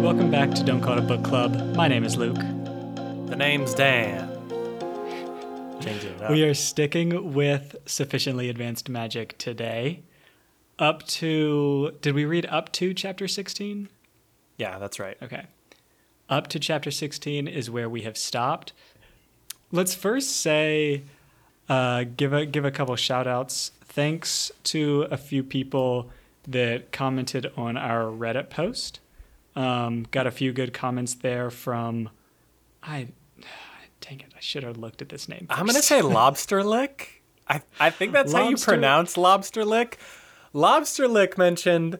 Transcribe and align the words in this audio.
Welcome 0.00 0.30
back 0.30 0.50
to 0.54 0.64
Don't 0.64 0.80
Call 0.80 0.98
It 0.98 1.04
a 1.04 1.06
Book 1.06 1.22
Club. 1.22 1.76
My 1.76 1.86
name 1.86 2.02
is 2.02 2.16
Luke. 2.16 2.34
The 2.34 3.36
name's 3.36 3.74
Dan. 3.74 4.28
Changing 5.80 6.14
it 6.14 6.22
up. 6.22 6.30
We 6.30 6.42
are 6.44 6.54
sticking 6.54 7.34
with 7.34 7.76
sufficiently 7.84 8.48
advanced 8.48 8.88
magic 8.88 9.36
today. 9.36 10.02
Up 10.78 11.06
to, 11.08 11.92
did 12.00 12.14
we 12.14 12.24
read 12.24 12.46
up 12.46 12.72
to 12.72 12.94
chapter 12.94 13.28
16? 13.28 13.90
yeah, 14.56 14.78
that's 14.78 14.98
right. 14.98 15.16
Okay. 15.22 15.44
Up 16.28 16.48
to 16.48 16.58
chapter 16.58 16.90
16 16.90 17.46
is 17.46 17.70
where 17.70 17.88
we 17.88 18.02
have 18.02 18.16
stopped. 18.16 18.72
Let's 19.70 19.94
first 19.94 20.40
say, 20.40 21.02
uh, 21.68 22.04
give 22.16 22.32
a 22.32 22.46
give 22.46 22.64
a 22.64 22.70
couple 22.70 22.96
shout 22.96 23.26
outs. 23.26 23.72
Thanks 23.84 24.50
to 24.64 25.06
a 25.10 25.18
few 25.18 25.44
people 25.44 26.10
that 26.48 26.92
commented 26.92 27.52
on 27.56 27.76
our 27.76 28.04
Reddit 28.04 28.48
post. 28.50 29.00
Um, 29.54 30.06
got 30.10 30.26
a 30.26 30.30
few 30.30 30.52
good 30.52 30.72
comments 30.72 31.14
there 31.14 31.50
from, 31.50 32.08
I, 32.82 33.08
dang 34.00 34.20
it, 34.20 34.32
I 34.34 34.40
should 34.40 34.62
have 34.62 34.78
looked 34.78 35.02
at 35.02 35.08
this 35.08 35.28
name. 35.28 35.46
I'm 35.50 35.66
gonna 35.66 35.82
say 35.82 36.00
lobster 36.02 36.64
lick. 36.64 37.22
I 37.48 37.60
I 37.78 37.90
think 37.90 38.12
that's 38.12 38.32
how 38.32 38.48
you 38.48 38.56
pronounce 38.56 39.16
lobster 39.16 39.64
lick. 39.64 39.98
Lobster 40.52 41.08
lick 41.08 41.36
mentioned 41.36 41.98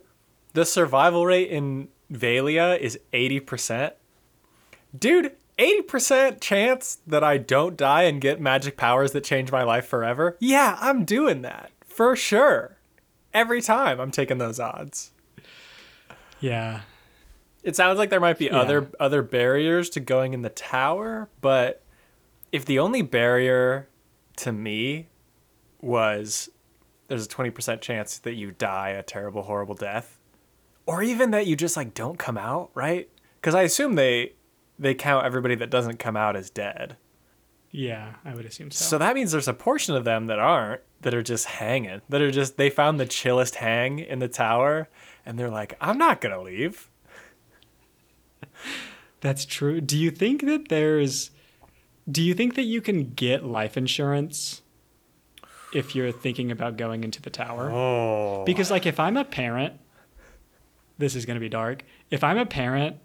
the 0.53 0.65
survival 0.65 1.27
rate 1.27 1.51
in 1.51 1.89
Valia 2.11 2.79
is 2.79 2.99
80%. 3.13 3.93
Dude, 4.99 5.33
80% 5.59 6.41
chance 6.41 6.99
that 7.07 7.25
I 7.25 7.39
don't 7.39 7.77
die 7.77 8.03
and 8.03 8.21
get 8.21 8.41
magic 8.41 8.77
powers 8.77 9.13
that 9.13 9.25
change 9.25 9.51
my 9.51 9.63
life 9.63 9.87
forever. 9.87 10.37
Yeah, 10.41 10.77
I'm 10.81 11.05
doing 11.05 11.43
that. 11.43 11.71
For 11.87 12.15
sure. 12.17 12.77
Every 13.33 13.63
time 13.63 13.99
I'm 14.01 14.11
taking 14.11 14.39
those 14.39 14.61
odds. 14.61 15.13
yeah, 16.41 16.83
It 17.63 17.77
sounds 17.77 17.99
like 17.99 18.11
there 18.11 18.21
might 18.21 18.39
be 18.39 18.47
Yeah. 18.47 18.59
other 18.61 18.91
other 18.99 19.23
barriers 19.23 19.89
to 19.91 20.01
going 20.01 20.35
in 20.35 20.43
the 20.43 20.49
tower, 20.51 21.29
but 21.41 21.83
if 22.51 22.65
the 22.65 22.79
only 22.79 23.03
barrier 23.03 23.89
to 24.37 24.53
me 24.53 25.09
was 25.81 26.49
there's 27.09 27.27
a 27.27 27.29
20% 27.29 27.81
chance 27.81 28.19
that 28.19 28.35
you 28.35 28.51
die 28.53 28.91
a 28.91 29.03
terrible 29.03 29.43
horrible 29.43 29.75
death 29.75 30.19
or 30.87 31.03
even 31.03 31.31
that 31.33 31.47
you 31.47 31.55
just 31.57 31.77
like 31.77 31.95
don't 31.95 32.19
come 32.19 32.39
out, 32.39 32.71
right? 32.75 33.09
Cuz 33.43 33.55
I 33.55 33.63
assume 33.63 33.95
they 33.95 34.35
they 34.79 34.95
count 34.95 35.25
everybody 35.27 35.55
that 35.57 35.71
doesn't 35.71 35.99
come 35.99 36.17
out 36.17 36.35
as 36.37 36.51
dead. 36.51 36.97
yeah, 37.71 38.15
I 38.25 38.35
would 38.35 38.45
assume 38.45 38.71
so. 38.71 38.85
So 38.85 38.99
that 38.99 39.15
means 39.15 39.33
there's 39.33 39.49
a 39.49 39.55
portion 39.55 39.95
of 39.97 40.05
them 40.05 40.27
that 40.27 40.39
aren't 40.39 40.83
that 41.03 41.15
are 41.15 41.23
just 41.23 41.47
hanging. 41.47 42.01
That 42.09 42.21
are 42.23 42.31
just 42.31 42.57
they 42.57 42.71
found 42.71 42.99
the 43.01 43.07
chillest 43.07 43.57
hang 43.57 43.99
in 43.99 44.19
the 44.19 44.29
tower 44.29 44.89
and 45.25 45.39
they're 45.39 45.51
like, 45.51 45.77
"I'm 45.81 45.97
not 45.99 46.21
going 46.21 46.35
to 46.35 46.41
leave." 46.43 46.91
That's 49.21 49.45
true. 49.45 49.81
Do 49.81 49.97
you 49.99 50.11
think 50.11 50.45
that 50.47 50.69
there's 50.69 51.31
do 52.11 52.21
you 52.23 52.35
think 52.35 52.55
that 52.57 52.63
you 52.65 52.81
can 52.81 53.11
get 53.15 53.45
life 53.45 53.77
insurance 53.77 54.63
if 55.73 55.95
you're 55.95 56.11
thinking 56.13 56.51
about 56.51 56.77
going 56.77 57.05
into 57.05 57.23
the 57.23 57.31
tower? 57.31 57.71
Oh. 57.71 58.43
Because 58.45 58.71
like 58.71 58.85
if 58.87 58.99
I'm 58.99 59.17
a 59.17 59.25
parent, 59.25 59.75
this 60.99 61.15
is 61.15 61.25
going 61.27 61.37
to 61.37 61.41
be 61.41 61.49
dark. 61.49 61.85
If 62.11 62.25
I'm 62.25 62.39
a 62.39 62.47
parent 62.47 62.97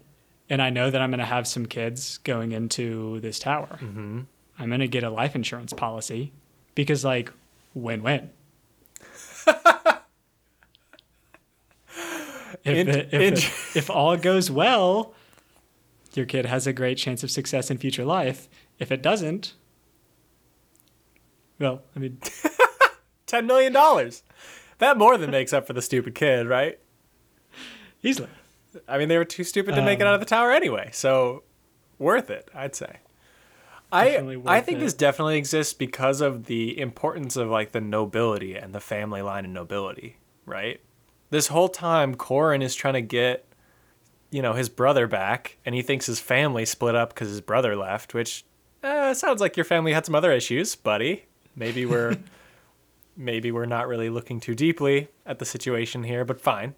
and 0.50 0.60
I 0.60 0.70
know 0.70 0.90
that 0.90 1.00
I'm 1.00 1.10
going 1.10 1.18
to 1.20 1.24
have 1.24 1.46
some 1.46 1.66
kids 1.66 2.18
going 2.18 2.52
into 2.52 3.20
this 3.20 3.38
tower, 3.38 3.78
Mm-hmm. 3.80 4.20
I'm 4.60 4.68
going 4.68 4.80
to 4.80 4.88
get 4.88 5.04
a 5.04 5.10
life 5.10 5.36
insurance 5.36 5.72
policy 5.72 6.32
because 6.74 7.04
like 7.04 7.32
win-win. 7.74 8.30
if, 12.64 12.76
In- 12.76 12.86
the- 12.86 13.06
if, 13.06 13.12
in- 13.14 13.34
the- 13.34 13.72
if 13.76 13.90
all 13.90 14.16
goes 14.16 14.50
well, 14.50 15.14
your 16.14 16.26
kid 16.26 16.46
has 16.46 16.66
a 16.66 16.72
great 16.72 16.98
chance 16.98 17.22
of 17.22 17.30
success 17.30 17.70
in 17.70 17.78
future 17.78 18.04
life. 18.04 18.48
If 18.78 18.90
it 18.92 19.02
doesn't, 19.02 19.54
well, 21.58 21.82
I 21.94 21.98
mean, 21.98 22.18
$10 23.26 23.46
million. 23.46 23.72
That 24.78 24.96
more 24.96 25.18
than 25.18 25.30
makes 25.30 25.52
up 25.52 25.66
for 25.66 25.72
the 25.72 25.82
stupid 25.82 26.14
kid, 26.14 26.46
right? 26.46 26.78
easily. 28.02 28.28
I 28.86 28.96
mean, 28.98 29.08
they 29.08 29.18
were 29.18 29.24
too 29.24 29.42
stupid 29.42 29.74
to 29.74 29.82
make 29.82 29.98
it 29.98 30.02
Um, 30.02 30.08
out 30.08 30.14
of 30.14 30.20
the 30.20 30.26
tower 30.26 30.52
anyway, 30.52 30.90
so 30.92 31.42
worth 31.98 32.30
it, 32.30 32.48
I'd 32.54 32.76
say. 32.76 32.98
I 33.90 34.18
I 34.46 34.60
think 34.60 34.78
it. 34.78 34.80
this 34.82 34.94
definitely 34.94 35.38
exists 35.38 35.72
because 35.72 36.20
of 36.20 36.44
the 36.44 36.78
importance 36.78 37.34
of 37.36 37.48
like 37.48 37.72
the 37.72 37.80
nobility 37.80 38.54
and 38.54 38.72
the 38.74 38.80
family 38.80 39.20
line 39.22 39.46
of 39.46 39.50
nobility, 39.50 40.18
right? 40.46 40.80
This 41.30 41.48
whole 41.48 41.68
time 41.68 42.14
Corin 42.14 42.62
is 42.62 42.74
trying 42.76 42.94
to 42.94 43.00
get 43.00 43.46
you 44.30 44.42
know, 44.42 44.52
his 44.52 44.68
brother 44.68 45.06
back 45.06 45.58
and 45.64 45.74
he 45.74 45.82
thinks 45.82 46.06
his 46.06 46.20
family 46.20 46.64
split 46.64 46.94
up 46.94 47.14
cuz 47.14 47.28
his 47.28 47.40
brother 47.40 47.76
left, 47.76 48.14
which 48.14 48.44
uh, 48.82 49.14
sounds 49.14 49.40
like 49.40 49.56
your 49.56 49.64
family 49.64 49.92
had 49.92 50.06
some 50.06 50.14
other 50.14 50.32
issues, 50.32 50.74
buddy. 50.74 51.24
Maybe 51.56 51.84
we're 51.84 52.16
maybe 53.16 53.50
we're 53.50 53.66
not 53.66 53.88
really 53.88 54.10
looking 54.10 54.40
too 54.40 54.54
deeply 54.54 55.08
at 55.26 55.38
the 55.38 55.44
situation 55.44 56.04
here, 56.04 56.24
but 56.24 56.40
fine. 56.40 56.74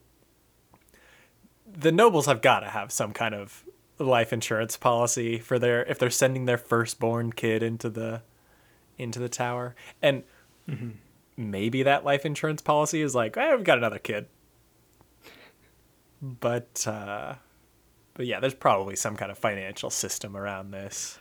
The 1.66 1.92
nobles 1.92 2.26
have 2.26 2.40
got 2.42 2.60
to 2.60 2.68
have 2.68 2.90
some 2.90 3.12
kind 3.12 3.34
of 3.34 3.64
life 3.98 4.32
insurance 4.32 4.76
policy 4.76 5.38
for 5.38 5.58
their 5.58 5.84
if 5.84 5.98
they're 5.98 6.10
sending 6.10 6.46
their 6.46 6.58
firstborn 6.58 7.32
kid 7.32 7.62
into 7.62 7.90
the 7.90 8.22
into 8.98 9.18
the 9.18 9.28
tower. 9.28 9.74
And 10.02 10.24
maybe 11.36 11.82
that 11.82 12.04
life 12.04 12.24
insurance 12.24 12.62
policy 12.62 13.02
is 13.02 13.14
like, 13.14 13.36
"Eh, 13.36 13.54
we've 13.54 13.64
got 13.64 13.78
another 13.78 13.98
kid." 13.98 14.26
But 16.22 16.86
uh 16.86 17.34
but 18.14 18.26
yeah, 18.26 18.40
there's 18.40 18.54
probably 18.54 18.96
some 18.96 19.16
kind 19.16 19.30
of 19.30 19.38
financial 19.38 19.88
system 19.90 20.36
around 20.36 20.72
this. 20.72 21.18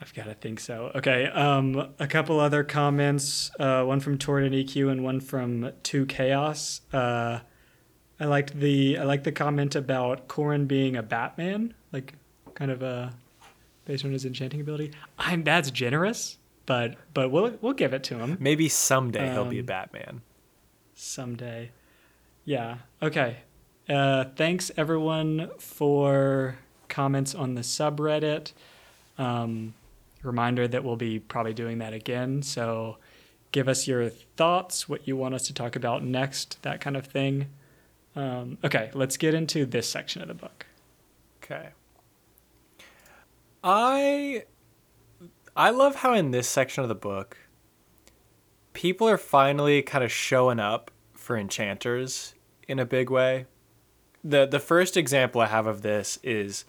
I've 0.00 0.12
got 0.14 0.24
to 0.24 0.34
think 0.34 0.60
so. 0.60 0.92
Okay. 0.94 1.26
Um, 1.26 1.94
a 1.98 2.06
couple 2.06 2.38
other 2.38 2.62
comments. 2.64 3.50
Uh, 3.58 3.82
one 3.84 4.00
from 4.00 4.18
Torrid 4.18 4.52
and 4.52 4.54
EQ 4.68 4.90
and 4.90 5.02
one 5.02 5.20
from 5.20 5.72
Two 5.82 6.04
Chaos. 6.06 6.80
Uh, 6.92 7.40
I 8.20 8.24
liked 8.26 8.58
the 8.58 8.98
I 8.98 9.04
liked 9.04 9.24
the 9.24 9.32
comment 9.32 9.74
about 9.74 10.28
Corin 10.28 10.66
being 10.66 10.96
a 10.96 11.02
Batman, 11.02 11.74
like 11.92 12.14
kind 12.54 12.70
of 12.70 12.82
uh, 12.82 13.10
based 13.86 14.04
on 14.04 14.12
his 14.12 14.24
enchanting 14.24 14.60
ability. 14.60 14.92
I'm 15.18 15.42
that's 15.42 15.70
generous, 15.70 16.38
but 16.66 16.96
but 17.14 17.30
we'll 17.30 17.56
we'll 17.60 17.72
give 17.72 17.94
it 17.94 18.02
to 18.04 18.18
him 18.18 18.36
Maybe 18.40 18.68
someday 18.68 19.32
he'll 19.32 19.44
be 19.46 19.58
a 19.58 19.60
Um, 19.62 19.66
Batman. 19.66 20.20
someday. 20.94 21.70
Yeah. 22.44 22.76
Okay. 23.02 23.38
Uh, 23.88 24.24
thanks 24.36 24.70
everyone 24.76 25.50
for 25.58 26.56
comments 26.88 27.34
on 27.34 27.54
the 27.54 27.60
subreddit. 27.60 28.52
Um, 29.18 29.74
reminder 30.22 30.66
that 30.66 30.84
we'll 30.84 30.96
be 30.96 31.18
probably 31.18 31.54
doing 31.54 31.78
that 31.78 31.92
again. 31.92 32.42
So 32.42 32.96
give 33.52 33.68
us 33.68 33.86
your 33.86 34.08
thoughts, 34.08 34.88
what 34.88 35.06
you 35.06 35.16
want 35.16 35.34
us 35.34 35.46
to 35.48 35.54
talk 35.54 35.76
about 35.76 36.02
next, 36.02 36.62
that 36.62 36.80
kind 36.80 36.96
of 36.96 37.06
thing. 37.06 37.48
Um, 38.16 38.58
okay, 38.64 38.90
let's 38.94 39.16
get 39.16 39.34
into 39.34 39.66
this 39.66 39.88
section 39.88 40.22
of 40.22 40.28
the 40.28 40.34
book. 40.34 40.66
Okay. 41.42 41.68
I 43.62 44.44
I 45.56 45.70
love 45.70 45.96
how 45.96 46.14
in 46.14 46.30
this 46.30 46.48
section 46.48 46.82
of 46.82 46.88
the 46.88 46.94
book 46.94 47.36
people 48.72 49.08
are 49.08 49.18
finally 49.18 49.82
kind 49.82 50.02
of 50.04 50.10
showing 50.10 50.58
up 50.58 50.90
for 51.12 51.36
enchanters 51.36 52.34
in 52.66 52.78
a 52.78 52.84
big 52.84 53.10
way. 53.10 53.46
The 54.24 54.46
the 54.46 54.58
first 54.58 54.96
example 54.96 55.40
I 55.42 55.46
have 55.46 55.66
of 55.66 55.82
this 55.82 56.18
is 56.22 56.64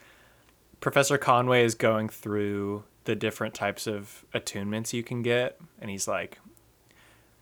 Professor 0.81 1.17
Conway 1.17 1.63
is 1.63 1.73
going 1.73 2.09
through 2.09 2.83
the 3.05 3.15
different 3.15 3.53
types 3.53 3.87
of 3.87 4.25
attunements 4.33 4.91
you 4.91 5.03
can 5.03 5.21
get 5.21 5.59
and 5.79 5.89
he's 5.89 6.07
like 6.07 6.39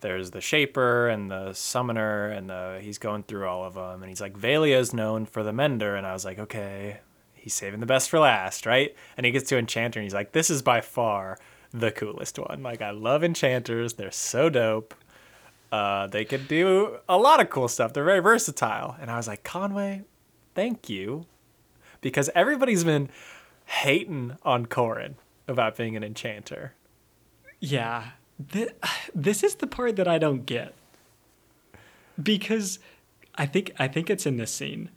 there's 0.01 0.31
the 0.31 0.41
shaper 0.41 1.07
and 1.07 1.31
the 1.31 1.53
summoner 1.53 2.27
and 2.27 2.49
the 2.49 2.79
he's 2.81 2.97
going 2.97 3.23
through 3.23 3.47
all 3.47 3.63
of 3.63 3.73
them 3.73 4.03
and 4.03 4.09
he's 4.09 4.21
like 4.21 4.35
is 4.43 4.93
known 4.93 5.25
for 5.25 5.41
the 5.41 5.53
mender 5.53 5.95
and 5.95 6.05
I 6.05 6.13
was 6.13 6.25
like 6.25 6.37
okay 6.37 6.99
he's 7.33 7.53
saving 7.53 7.79
the 7.79 7.85
best 7.85 8.09
for 8.09 8.19
last 8.19 8.65
right? 8.65 8.95
And 9.17 9.25
he 9.25 9.31
gets 9.31 9.49
to 9.49 9.57
enchanter 9.57 9.99
and 9.99 10.03
he's 10.03 10.13
like 10.13 10.33
this 10.33 10.49
is 10.49 10.61
by 10.61 10.81
far 10.81 11.39
the 11.73 11.91
coolest 11.91 12.37
one. 12.37 12.61
Like 12.61 12.81
I 12.81 12.91
love 12.91 13.23
enchanters 13.23 13.93
they're 13.93 14.11
so 14.11 14.49
dope. 14.49 14.93
Uh, 15.71 16.05
they 16.05 16.23
can 16.23 16.45
do 16.45 16.99
a 17.09 17.17
lot 17.17 17.41
of 17.41 17.49
cool 17.49 17.67
stuff. 17.67 17.93
They're 17.93 18.03
very 18.03 18.19
versatile. 18.19 18.95
And 19.01 19.09
I 19.09 19.17
was 19.17 19.27
like 19.27 19.43
Conway 19.43 20.03
thank 20.55 20.89
you 20.89 21.25
because 22.01 22.29
everybody's 22.35 22.83
been 22.83 23.09
hating 23.65 24.37
on 24.43 24.65
Corin 24.65 25.15
about 25.47 25.75
being 25.77 25.95
an 25.95 26.03
enchanter 26.03 26.73
Yeah, 27.59 28.11
th- 28.51 28.75
this 29.15 29.43
is 29.43 29.55
the 29.55 29.67
part 29.67 29.95
that 29.95 30.07
I 30.07 30.17
don't 30.17 30.45
get 30.45 30.73
because 32.21 32.79
I 33.35 33.45
think 33.45 33.71
I 33.79 33.87
think 33.87 34.09
it's 34.09 34.25
in 34.25 34.37
this 34.37 34.51
scene 34.51 34.89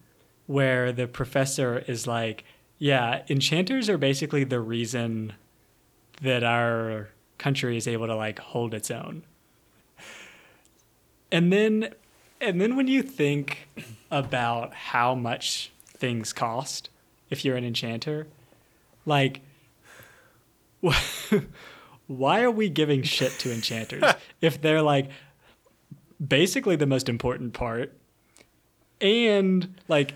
where 0.47 0.93
the 0.93 1.06
professor 1.08 1.79
is 1.87 2.06
like, 2.06 2.44
"Yeah, 2.79 3.23
enchanters 3.29 3.88
are 3.88 3.99
basically 3.99 4.44
the 4.44 4.61
reason 4.61 5.32
that 6.23 6.44
our 6.44 7.09
country 7.38 7.76
is 7.76 7.88
able 7.88 8.06
to 8.06 8.14
like 8.14 8.38
hold 8.38 8.75
its 8.75 8.91
own." 8.91 9.23
And 11.32 11.52
then 11.52 11.94
and 12.41 12.61
then 12.61 12.77
when 12.77 12.88
you 12.88 13.03
think 13.03 13.69
about 14.11 14.75
how 14.75 15.15
much 15.15 15.73
things 15.97 16.33
cost 16.33 16.91
if 17.31 17.44
you're 17.44 17.56
an 17.56 17.65
enchanter. 17.65 18.27
Like, 19.05 19.41
why 22.06 22.43
are 22.43 22.50
we 22.50 22.69
giving 22.69 23.03
shit 23.03 23.33
to 23.33 23.53
enchanters 23.53 24.05
if 24.41 24.61
they're 24.61 24.83
like 24.83 25.11
basically 26.25 26.77
the 26.77 26.87
most 26.87 27.09
important 27.09 27.53
part 27.53 27.93
and 29.00 29.75
like 29.88 30.15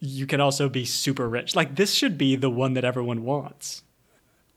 you 0.00 0.26
can 0.26 0.40
also 0.40 0.68
be 0.68 0.84
super 0.84 1.28
rich 1.28 1.56
like 1.56 1.76
this 1.76 1.94
should 1.94 2.18
be 2.18 2.36
the 2.36 2.50
one 2.50 2.74
that 2.74 2.84
everyone 2.84 3.24
wants 3.24 3.82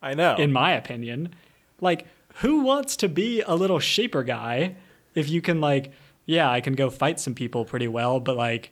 I 0.02 0.14
know. 0.14 0.36
in 0.36 0.52
my 0.52 0.74
opinion 0.74 1.34
like 1.80 2.06
who 2.36 2.62
wants 2.62 2.98
to 2.98 3.08
be 3.08 3.42
a 3.42 3.56
little 3.56 3.80
shaper 3.80 4.24
guy 4.24 4.76
if 5.16 5.30
you 5.30 5.42
can 5.42 5.62
like 5.62 5.94
yeah 6.30 6.50
i 6.52 6.62
can 6.62 6.74
go 6.74 6.90
fight 6.90 7.20
some 7.20 7.34
people 7.34 7.66
pretty 7.66 7.88
well 7.88 8.20
but 8.20 8.36
like 8.38 8.72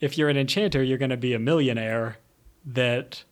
if 0.00 0.18
you're 0.18 0.28
an 0.28 0.36
enchanter 0.36 0.82
you're 0.82 0.98
going 0.98 1.10
to 1.10 1.16
be 1.16 1.32
a 1.34 1.38
millionaire 1.38 2.18
that 2.64 3.24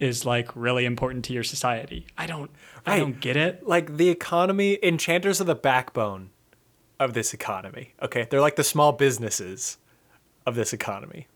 is 0.00 0.24
like 0.26 0.48
really 0.56 0.84
important 0.84 1.24
to 1.24 1.32
your 1.32 1.44
society 1.44 2.06
i 2.18 2.26
don't 2.26 2.50
i 2.84 2.92
Right. 2.92 2.98
don't 3.00 3.20
get 3.20 3.36
it 3.36 3.66
like 3.66 3.96
the 3.96 4.08
economy, 4.10 4.78
enchanters 4.82 5.40
are 5.40 5.44
the 5.44 5.54
backbone 5.54 6.30
of 7.00 7.12
this 7.14 7.32
economy. 7.34 7.92
Okay, 8.00 8.26
they're 8.30 8.40
like 8.40 8.56
the 8.56 8.62
small 8.64 8.92
businesses 8.92 9.78
of 10.46 10.54
this 10.54 10.72
economy. 10.72 11.26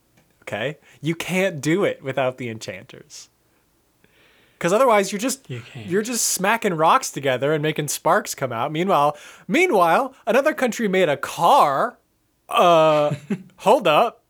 Okay, 0.43 0.79
you 1.01 1.15
can't 1.15 1.61
do 1.61 1.85
it 1.85 2.03
without 2.03 2.39
the 2.39 2.49
enchanters. 2.49 3.29
Because 4.59 4.73
otherwise, 4.73 5.13
you're 5.13 5.21
just 5.21 5.49
You 5.49 5.63
you're 5.75 6.03
just 6.03 6.27
smacking 6.27 6.75
rocks 6.75 7.11
together 7.11 7.53
and 7.53 7.63
making 7.63 7.89
sparks 7.89 8.35
come 8.35 8.53
out. 8.53 8.73
Meanwhile, 8.73 9.17
meanwhile, 9.47 10.15
another 10.27 10.53
country 10.53 10.89
made 10.89 11.09
a 11.09 11.17
car. 11.17 11.99
Uh, 12.49 13.15
hold 13.59 13.87
up, 13.87 14.25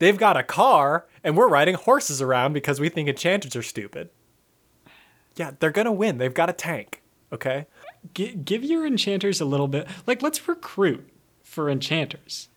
they've 0.00 0.16
got 0.18 0.36
a 0.36 0.42
car, 0.42 1.06
and 1.22 1.36
we're 1.36 1.48
riding 1.48 1.74
horses 1.74 2.20
around 2.20 2.52
because 2.52 2.80
we 2.80 2.88
think 2.88 3.08
enchanters 3.08 3.54
are 3.54 3.62
stupid. 3.62 4.10
Yeah, 5.36 5.52
they're 5.60 5.70
gonna 5.70 5.92
win. 5.92 6.18
They've 6.18 6.34
got 6.34 6.50
a 6.50 6.52
tank. 6.52 7.02
Okay. 7.32 7.66
G- 8.14 8.34
give 8.34 8.64
your 8.64 8.86
enchanters 8.86 9.40
a 9.40 9.44
little 9.44 9.68
bit 9.68 9.86
like 10.06 10.22
let's 10.22 10.48
recruit 10.48 11.08
for 11.42 11.68
enchanters 11.68 12.48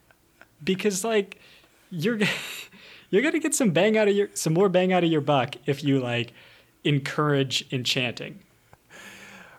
because 0.64 1.04
like 1.04 1.40
you're 1.90 2.20
you're 3.10 3.22
gonna 3.22 3.40
get 3.40 3.54
some 3.54 3.72
bang 3.72 3.98
out 3.98 4.08
of 4.08 4.16
your 4.16 4.30
some 4.34 4.54
more 4.54 4.70
bang 4.70 4.94
out 4.94 5.04
of 5.04 5.12
your 5.12 5.22
buck 5.22 5.56
if 5.66 5.84
you 5.84 6.00
like 6.00 6.34
encourage 6.84 7.66
enchanting 7.72 8.40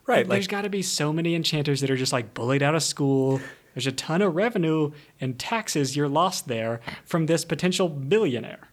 Right. 0.07 0.29
there's 0.29 0.45
Like 0.47 0.51
got 0.51 0.63
to 0.63 0.69
be 0.71 0.83
so 0.83 1.13
many 1.13 1.35
enchanters 1.35 1.81
that 1.81 1.91
are 1.91 1.97
just 1.97 2.13
like 2.13 2.35
bullied 2.35 2.63
out 2.63 2.75
of 2.75 2.83
school 2.83 3.41
there's 3.75 3.87
a 3.87 3.93
ton 3.93 4.21
of 4.21 4.35
revenue 4.35 4.91
and 5.21 5.39
taxes 5.39 5.97
you're 5.97 6.09
lost 6.09 6.49
there 6.49 6.81
from 7.07 7.27
this 7.27 7.45
potential 7.45 7.89
billionaire 7.89 8.69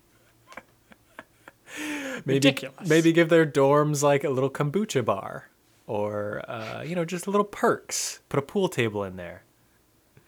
maybe 2.26 2.34
ridiculous. 2.36 2.90
maybe 2.90 3.12
give 3.12 3.30
their 3.30 3.46
dorms 3.46 4.02
like 4.04 4.24
a 4.24 4.30
little 4.30 4.50
kombucha 4.50 5.04
bar 5.06 5.50
or 5.88 6.44
uh, 6.50 6.84
you 6.86 6.96
know 6.96 7.06
just 7.06 7.28
little 7.28 7.44
perks. 7.46 8.20
Put 8.30 8.38
a 8.40 8.42
pool 8.44 8.70
table 8.70 9.04
in 9.04 9.16
there. 9.16 9.44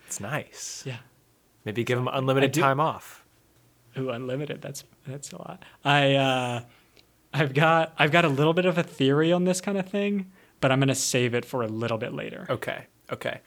It's 0.08 0.20
nice. 0.20 0.84
yeah 0.86 0.98
Maybe 1.66 1.84
give 1.84 1.98
them 2.00 2.10
unlimited 2.12 2.52
do- 2.54 2.62
time 2.62 2.80
off. 2.80 3.24
Ooh, 3.98 4.10
unlimited. 4.10 4.62
That's 4.62 4.84
that's 5.06 5.32
a 5.32 5.38
lot. 5.38 5.64
I 5.86 6.16
uh, 6.16 6.62
I've 7.34 7.54
got 7.54 7.94
I've 7.98 8.12
got 8.12 8.26
a 8.26 8.30
little 8.30 8.54
bit 8.54 8.66
of 8.66 8.78
a 8.78 8.84
theory 8.84 9.32
on 9.32 9.46
this 9.46 9.62
kind 9.62 9.78
of 9.78 9.88
thing, 9.88 10.32
but 10.60 10.72
I'm 10.72 10.80
gonna 10.80 10.96
save 10.96 11.34
it 11.34 11.46
for 11.46 11.64
a 11.64 11.68
little 11.68 11.98
bit 11.98 12.14
later. 12.14 12.46
Okay. 12.50 12.86
Okay. 13.12 13.42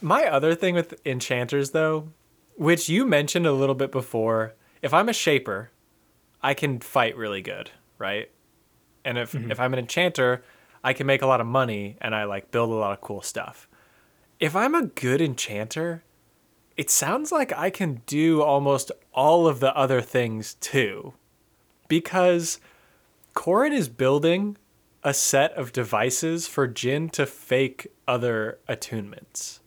My 0.00 0.24
other 0.26 0.54
thing 0.54 0.74
with 0.74 1.00
enchanters 1.06 1.70
though, 1.70 2.08
which 2.56 2.88
you 2.88 3.06
mentioned 3.06 3.46
a 3.46 3.52
little 3.52 3.74
bit 3.74 3.92
before, 3.92 4.54
if 4.82 4.94
I'm 4.94 5.08
a 5.08 5.12
shaper, 5.12 5.70
I 6.42 6.54
can 6.54 6.80
fight 6.80 7.16
really 7.16 7.42
good, 7.42 7.70
right? 7.98 8.30
And 9.04 9.18
if 9.18 9.32
mm-hmm. 9.32 9.50
if 9.50 9.60
I'm 9.60 9.72
an 9.72 9.78
enchanter, 9.78 10.42
I 10.82 10.92
can 10.94 11.06
make 11.06 11.22
a 11.22 11.26
lot 11.26 11.40
of 11.40 11.46
money 11.46 11.96
and 12.00 12.14
I 12.14 12.24
like 12.24 12.50
build 12.50 12.70
a 12.70 12.74
lot 12.74 12.92
of 12.92 13.00
cool 13.00 13.22
stuff. 13.22 13.68
If 14.38 14.56
I'm 14.56 14.74
a 14.74 14.86
good 14.86 15.20
enchanter, 15.20 16.02
it 16.76 16.88
sounds 16.88 17.30
like 17.30 17.52
I 17.52 17.68
can 17.68 18.00
do 18.06 18.42
almost 18.42 18.90
all 19.12 19.46
of 19.46 19.60
the 19.60 19.76
other 19.76 20.00
things 20.00 20.54
too. 20.54 21.12
Because 21.88 22.58
Corin 23.40 23.72
is 23.72 23.88
building 23.88 24.58
a 25.02 25.14
set 25.14 25.54
of 25.54 25.72
devices 25.72 26.46
for 26.46 26.66
Jin 26.66 27.08
to 27.08 27.24
fake 27.24 27.86
other 28.06 28.58
attunements. 28.68 29.60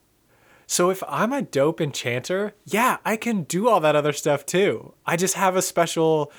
So 0.67 0.91
if 0.91 1.01
I'm 1.07 1.33
a 1.33 1.41
dope 1.41 1.81
enchanter, 1.81 2.53
yeah, 2.65 2.97
I 3.03 3.17
can 3.17 3.45
do 3.45 3.67
all 3.67 3.79
that 3.79 3.95
other 3.95 4.13
stuff 4.13 4.45
too. 4.45 4.93
I 5.07 5.17
just 5.17 5.33
have 5.33 5.55
a 5.55 5.61
special 5.63 6.31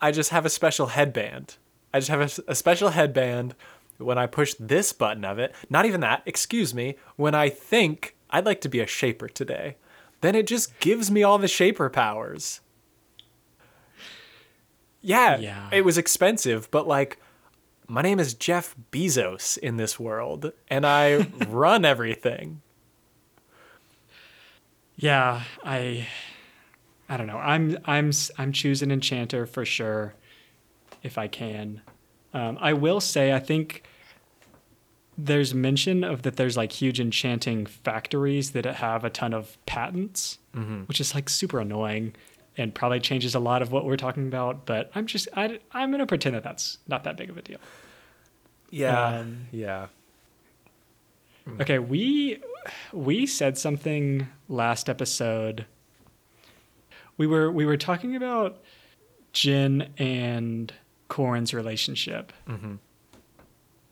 I 0.00 0.10
just 0.10 0.30
have 0.30 0.46
a 0.46 0.48
special 0.48 0.86
headband. 0.86 1.58
I 1.92 1.98
just 1.98 2.08
have 2.08 2.40
a 2.48 2.54
special 2.54 2.88
headband 2.88 3.54
when 3.98 4.16
I 4.16 4.26
push 4.26 4.54
this 4.58 4.94
button 4.94 5.26
of 5.26 5.38
it. 5.38 5.54
Not 5.68 5.84
even 5.84 6.00
that, 6.00 6.22
excuse 6.24 6.72
me, 6.72 6.96
when 7.16 7.34
I 7.34 7.50
think 7.50 8.16
I'd 8.30 8.46
like 8.46 8.62
to 8.62 8.70
be 8.70 8.80
a 8.80 8.86
shaper 8.86 9.28
today. 9.28 9.76
Then 10.22 10.34
it 10.34 10.46
just 10.46 10.80
gives 10.80 11.10
me 11.10 11.22
all 11.22 11.36
the 11.36 11.46
shaper 11.46 11.90
powers. 11.90 12.62
Yeah, 15.02 15.38
Yeah. 15.38 15.68
it 15.72 15.84
was 15.84 15.96
expensive, 15.98 16.70
but 16.70 16.86
like 16.86 17.18
my 17.88 18.02
name 18.02 18.20
is 18.20 18.34
Jeff 18.34 18.74
Bezos 18.92 19.58
in 19.58 19.76
this 19.76 19.98
world 19.98 20.52
and 20.68 20.86
I 20.86 21.16
run 21.48 21.84
everything. 21.84 22.62
Yeah, 24.96 25.42
I 25.64 26.06
I 27.08 27.16
don't 27.16 27.26
know. 27.26 27.38
I'm 27.38 27.78
I'm 27.86 28.10
I'm 28.38 28.52
choosing 28.52 28.90
enchanter 28.90 29.46
for 29.46 29.64
sure 29.64 30.14
if 31.02 31.16
I 31.18 31.26
can. 31.28 31.80
Um, 32.34 32.58
I 32.60 32.74
will 32.74 33.00
say 33.00 33.32
I 33.32 33.38
think 33.40 33.82
there's 35.18 35.52
mention 35.54 36.04
of 36.04 36.22
that 36.22 36.36
there's 36.36 36.56
like 36.56 36.72
huge 36.72 37.00
enchanting 37.00 37.66
factories 37.66 38.52
that 38.52 38.64
have 38.64 39.04
a 39.04 39.10
ton 39.10 39.34
of 39.34 39.56
patents, 39.66 40.38
which 40.86 41.00
is 41.00 41.14
like 41.14 41.28
super 41.28 41.60
annoying 41.60 42.14
and 42.60 42.74
probably 42.74 43.00
changes 43.00 43.34
a 43.34 43.40
lot 43.40 43.62
of 43.62 43.72
what 43.72 43.84
we're 43.84 43.96
talking 43.96 44.26
about. 44.28 44.66
But 44.66 44.90
I'm 44.94 45.06
just 45.06 45.28
I, 45.36 45.58
I'm 45.72 45.90
gonna 45.90 46.06
pretend 46.06 46.36
that 46.36 46.44
that's 46.44 46.78
not 46.86 47.04
that 47.04 47.16
big 47.16 47.30
of 47.30 47.38
a 47.38 47.42
deal. 47.42 47.58
Yeah. 48.70 49.04
Um, 49.04 49.46
yeah. 49.50 49.86
Okay, 51.60 51.78
we 51.80 52.40
we 52.92 53.26
said 53.26 53.58
something 53.58 54.28
last 54.48 54.88
episode. 54.88 55.66
We 57.16 57.26
were 57.26 57.50
we 57.50 57.66
were 57.66 57.76
talking 57.76 58.14
about 58.14 58.62
Jin 59.32 59.88
and 59.98 60.72
Corin's 61.08 61.52
relationship, 61.52 62.32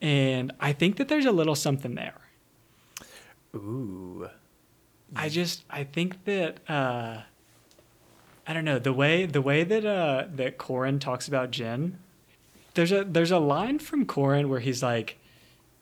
and 0.00 0.52
I 0.60 0.72
think 0.72 0.96
that 0.96 1.08
there's 1.08 1.26
a 1.26 1.32
little 1.32 1.56
something 1.56 1.94
there. 1.96 2.14
Ooh. 3.56 4.28
I 5.16 5.28
just 5.28 5.64
I 5.70 5.84
think 5.84 6.24
that 6.26 6.58
uh, 6.68 7.22
I 8.48 8.54
don't 8.54 8.64
know 8.64 8.78
the 8.78 8.94
way 8.94 9.26
the 9.26 9.42
way 9.42 9.62
that 9.62 9.84
uh, 9.84 10.24
that 10.34 10.56
Corin 10.56 10.98
talks 10.98 11.28
about 11.28 11.50
Jin. 11.50 11.98
There's 12.72 12.90
a 12.90 13.04
there's 13.04 13.30
a 13.30 13.38
line 13.38 13.78
from 13.78 14.06
Corin 14.06 14.48
where 14.48 14.60
he's 14.60 14.82
like, 14.82 15.18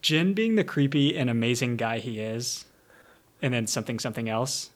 Jin 0.02 0.35
being 0.35 0.56
the 0.56 0.64
creepy 0.64 1.16
and 1.16 1.30
amazing 1.30 1.76
guy 1.76 2.00
he 2.00 2.18
is, 2.18 2.64
and 3.40 3.54
then 3.54 3.68
something 3.68 4.00
something 4.00 4.28
else, 4.28 4.70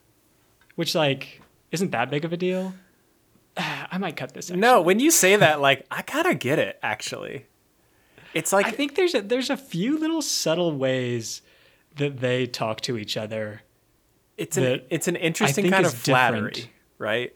which 0.76 0.94
like 0.94 1.42
isn't 1.73 1.90
that 1.90 2.11
big 2.11 2.25
of 2.25 2.32
a 2.32 2.37
deal. 2.37 2.75
I 3.56 3.99
might 3.99 4.16
cut 4.16 4.35
this. 4.35 4.50
Actually. 4.50 4.61
No, 4.61 4.80
when 4.80 5.00
you 5.00 5.11
say 5.11 5.37
that, 5.37 5.61
like, 5.61 5.85
I 5.90 6.02
of 6.28 6.38
get 6.38 6.59
it, 6.59 6.78
actually. 6.82 7.47
It's 8.35 8.52
like, 8.52 8.66
I 8.66 8.70
think 8.70 8.94
there's 8.94 9.14
a, 9.14 9.23
there's 9.23 9.50
a 9.50 9.56
few 9.56 9.99
little 9.99 10.23
subtle 10.23 10.76
ways 10.76 11.42
that 11.97 12.18
they 12.20 12.47
talk 12.47 12.80
to 12.82 12.97
each 12.97 13.16
other. 13.16 13.62
it's 14.37 14.56
an, 14.56 14.82
it's 14.90 15.09
an 15.09 15.16
interesting 15.16 15.68
kind 15.70 15.85
of 15.85 15.92
flattery, 15.92 16.50
different. 16.52 16.70
right? 16.99 17.35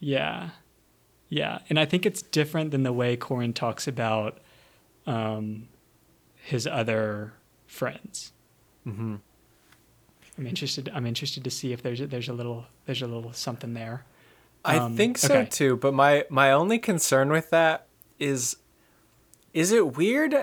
Yeah. 0.00 0.50
Yeah. 1.28 1.60
And 1.68 1.78
I 1.78 1.84
think 1.84 2.04
it's 2.06 2.22
different 2.22 2.70
than 2.72 2.82
the 2.82 2.92
way 2.92 3.16
Corin 3.16 3.52
talks 3.52 3.86
about 3.86 4.38
um, 5.06 5.68
his 6.34 6.66
other 6.66 7.34
friends. 7.66 8.32
Mm-hmm. 8.86 9.16
I'm 10.38 10.46
interested. 10.46 10.90
I'm 10.94 11.06
interested 11.06 11.44
to 11.44 11.50
see 11.50 11.72
if 11.72 11.82
there's 11.82 12.00
a, 12.00 12.06
there's 12.06 12.28
a 12.28 12.32
little 12.32 12.66
there's 12.86 13.02
a 13.02 13.06
little 13.06 13.32
something 13.32 13.74
there. 13.74 14.04
I 14.64 14.78
Um, 14.78 14.96
think 14.96 15.18
so 15.18 15.34
okay. 15.34 15.48
too, 15.50 15.76
but 15.76 15.92
my 15.94 16.24
my 16.30 16.50
only 16.50 16.78
concern 16.78 17.30
with 17.30 17.50
that 17.50 17.86
is 18.18 18.56
is 19.52 19.70
it 19.72 19.96
weird 19.96 20.34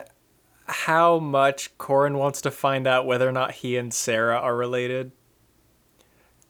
how 0.67 1.17
much 1.17 1.75
Corin 1.77 2.17
wants 2.17 2.41
to 2.41 2.51
find 2.51 2.85
out 2.85 3.05
whether 3.05 3.27
or 3.27 3.31
not 3.31 3.53
he 3.53 3.75
and 3.77 3.93
Sera 3.93 4.37
are 4.37 4.55
related? 4.55 5.11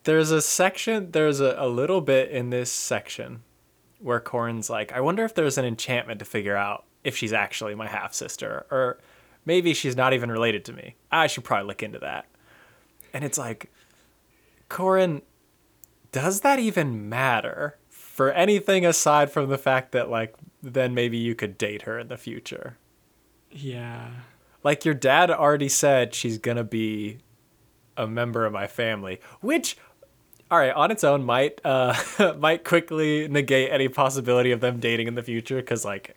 There's 0.07 0.31
a 0.31 0.41
section 0.41 1.11
there's 1.11 1.39
a, 1.39 1.55
a 1.57 1.67
little 1.67 2.01
bit 2.01 2.31
in 2.31 2.49
this 2.49 2.71
section 2.71 3.43
where 3.99 4.19
Corin's 4.19 4.69
like, 4.69 4.91
I 4.91 5.01
wonder 5.01 5.23
if 5.25 5.35
there's 5.35 5.57
an 5.57 5.65
enchantment 5.65 6.19
to 6.19 6.25
figure 6.25 6.55
out 6.55 6.85
if 7.03 7.15
she's 7.15 7.33
actually 7.33 7.75
my 7.75 7.87
half 7.87 8.13
sister, 8.13 8.65
or 8.71 8.99
maybe 9.45 9.73
she's 9.73 9.95
not 9.95 10.13
even 10.13 10.31
related 10.31 10.65
to 10.65 10.73
me. 10.73 10.95
I 11.11 11.27
should 11.27 11.43
probably 11.43 11.67
look 11.67 11.83
into 11.83 11.99
that. 11.99 12.25
And 13.13 13.23
it's 13.23 13.37
like, 13.37 13.71
Corin, 14.69 15.21
does 16.11 16.41
that 16.41 16.59
even 16.59 17.09
matter? 17.09 17.77
for 18.17 18.31
anything 18.31 18.83
aside 18.83 19.29
from 19.29 19.47
the 19.47 19.59
fact 19.59 19.91
that 19.91 20.09
like 20.09 20.33
then 20.63 20.91
maybe 20.95 21.19
you 21.19 21.35
could 21.35 21.55
date 21.55 21.83
her 21.83 21.99
in 21.99 22.07
the 22.07 22.17
future. 22.17 22.75
Yeah. 23.51 24.09
Like 24.63 24.85
your 24.85 24.95
dad 24.95 25.29
already 25.29 25.69
said 25.69 26.15
she's 26.15 26.39
gonna 26.39 26.63
be 26.63 27.19
a 27.95 28.07
member 28.07 28.43
of 28.43 28.51
my 28.51 28.65
family, 28.65 29.21
which 29.39 29.77
all 30.49 30.57
right, 30.57 30.73
on 30.73 30.91
its 30.91 31.03
own 31.03 31.23
might 31.23 31.59
uh 31.65 31.93
might 32.39 32.63
quickly 32.63 33.27
negate 33.27 33.71
any 33.71 33.87
possibility 33.87 34.51
of 34.51 34.61
them 34.61 34.79
dating 34.79 35.07
in 35.07 35.15
the 35.15 35.23
future 35.23 35.61
cuz 35.61 35.83
like 35.85 36.15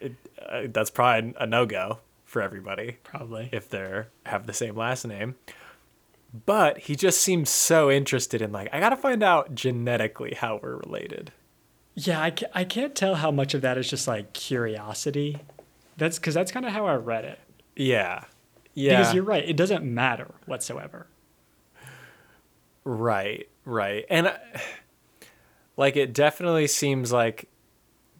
it, 0.00 0.12
uh, 0.40 0.62
that's 0.68 0.90
probably 0.90 1.34
a 1.38 1.46
no-go 1.46 1.98
for 2.24 2.40
everybody 2.42 2.98
Probably. 3.02 3.48
if 3.52 3.68
they're 3.68 4.08
have 4.26 4.46
the 4.46 4.52
same 4.52 4.76
last 4.76 5.06
name. 5.06 5.34
But 6.46 6.78
he 6.78 6.94
just 6.94 7.20
seems 7.20 7.50
so 7.50 7.90
interested 7.90 8.40
in 8.40 8.52
like 8.52 8.68
I 8.72 8.78
got 8.78 8.90
to 8.90 8.96
find 8.96 9.22
out 9.22 9.54
genetically 9.54 10.34
how 10.34 10.60
we're 10.62 10.76
related. 10.76 11.32
Yeah, 11.94 12.20
I, 12.20 12.32
I 12.54 12.64
can't 12.64 12.94
tell 12.94 13.16
how 13.16 13.32
much 13.32 13.52
of 13.52 13.62
that 13.62 13.76
is 13.76 13.90
just 13.90 14.06
like 14.06 14.32
curiosity. 14.32 15.38
That's 15.96 16.18
because 16.18 16.34
that's 16.34 16.52
kind 16.52 16.64
of 16.64 16.72
how 16.72 16.86
I 16.86 16.94
read 16.94 17.24
it. 17.24 17.40
Yeah. 17.74 18.24
Yeah. 18.74 18.98
Because 18.98 19.12
you're 19.12 19.24
right, 19.24 19.46
it 19.46 19.56
doesn't 19.56 19.84
matter 19.84 20.28
whatsoever. 20.46 21.08
Right, 22.90 23.48
right. 23.64 24.04
And 24.10 24.26
uh, 24.26 24.36
like 25.76 25.96
it 25.96 26.12
definitely 26.12 26.66
seems 26.66 27.12
like 27.12 27.48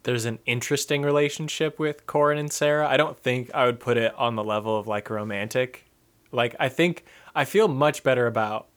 there's 0.03 0.23
an 0.23 0.39
interesting 0.45 1.01
relationship 1.03 1.77
with 1.77 2.07
Corin 2.07 2.37
and 2.37 2.51
Sera. 2.51 2.87
I 2.87 2.95
don't 2.95 3.19
think 3.19 3.51
I 3.53 3.65
would 3.65 3.81
put 3.81 3.97
it 3.97 4.15
on 4.15 4.35
the 4.35 4.43
level 4.43 4.77
of 4.77 4.87
like 4.87 5.09
romantic. 5.09 5.85
Like 6.31 6.55
I 6.57 6.69
think 6.69 7.03
I 7.35 7.43
feel 7.43 7.67
much 7.67 8.01
better 8.01 8.27
about 8.27 8.67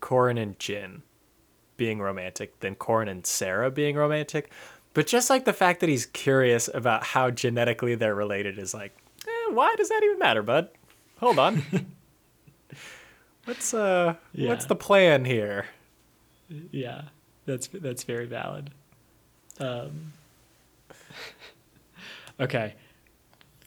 Corin 0.00 0.36
and 0.36 0.58
Jin 0.58 1.02
being 1.76 2.00
romantic 2.00 2.58
than 2.58 2.74
Corin 2.74 3.08
and 3.08 3.24
Sera 3.24 3.70
being 3.70 3.94
romantic. 3.94 4.50
But 4.94 5.06
just 5.06 5.30
like 5.30 5.44
the 5.44 5.52
fact 5.52 5.78
that 5.78 5.88
he's 5.88 6.06
curious 6.06 6.68
about 6.74 7.04
how 7.04 7.30
genetically 7.30 7.94
they're 7.94 8.16
related 8.16 8.58
is 8.58 8.74
like, 8.74 8.96
eh, 9.28 9.52
why 9.52 9.76
does 9.76 9.90
that 9.90 10.02
even 10.02 10.18
matter, 10.18 10.42
bud? 10.42 10.70
Hold 11.20 11.38
on. 11.38 11.62
what's 13.46 13.72
uh 13.72 14.14
what's 14.34 14.66
the 14.66 14.76
plan 14.76 15.24
here? 15.24 15.66
Yeah, 16.70 17.02
that's 17.46 17.68
that's 17.68 18.04
very 18.04 18.26
valid. 18.26 18.70
Um, 19.58 20.12
okay, 22.40 22.74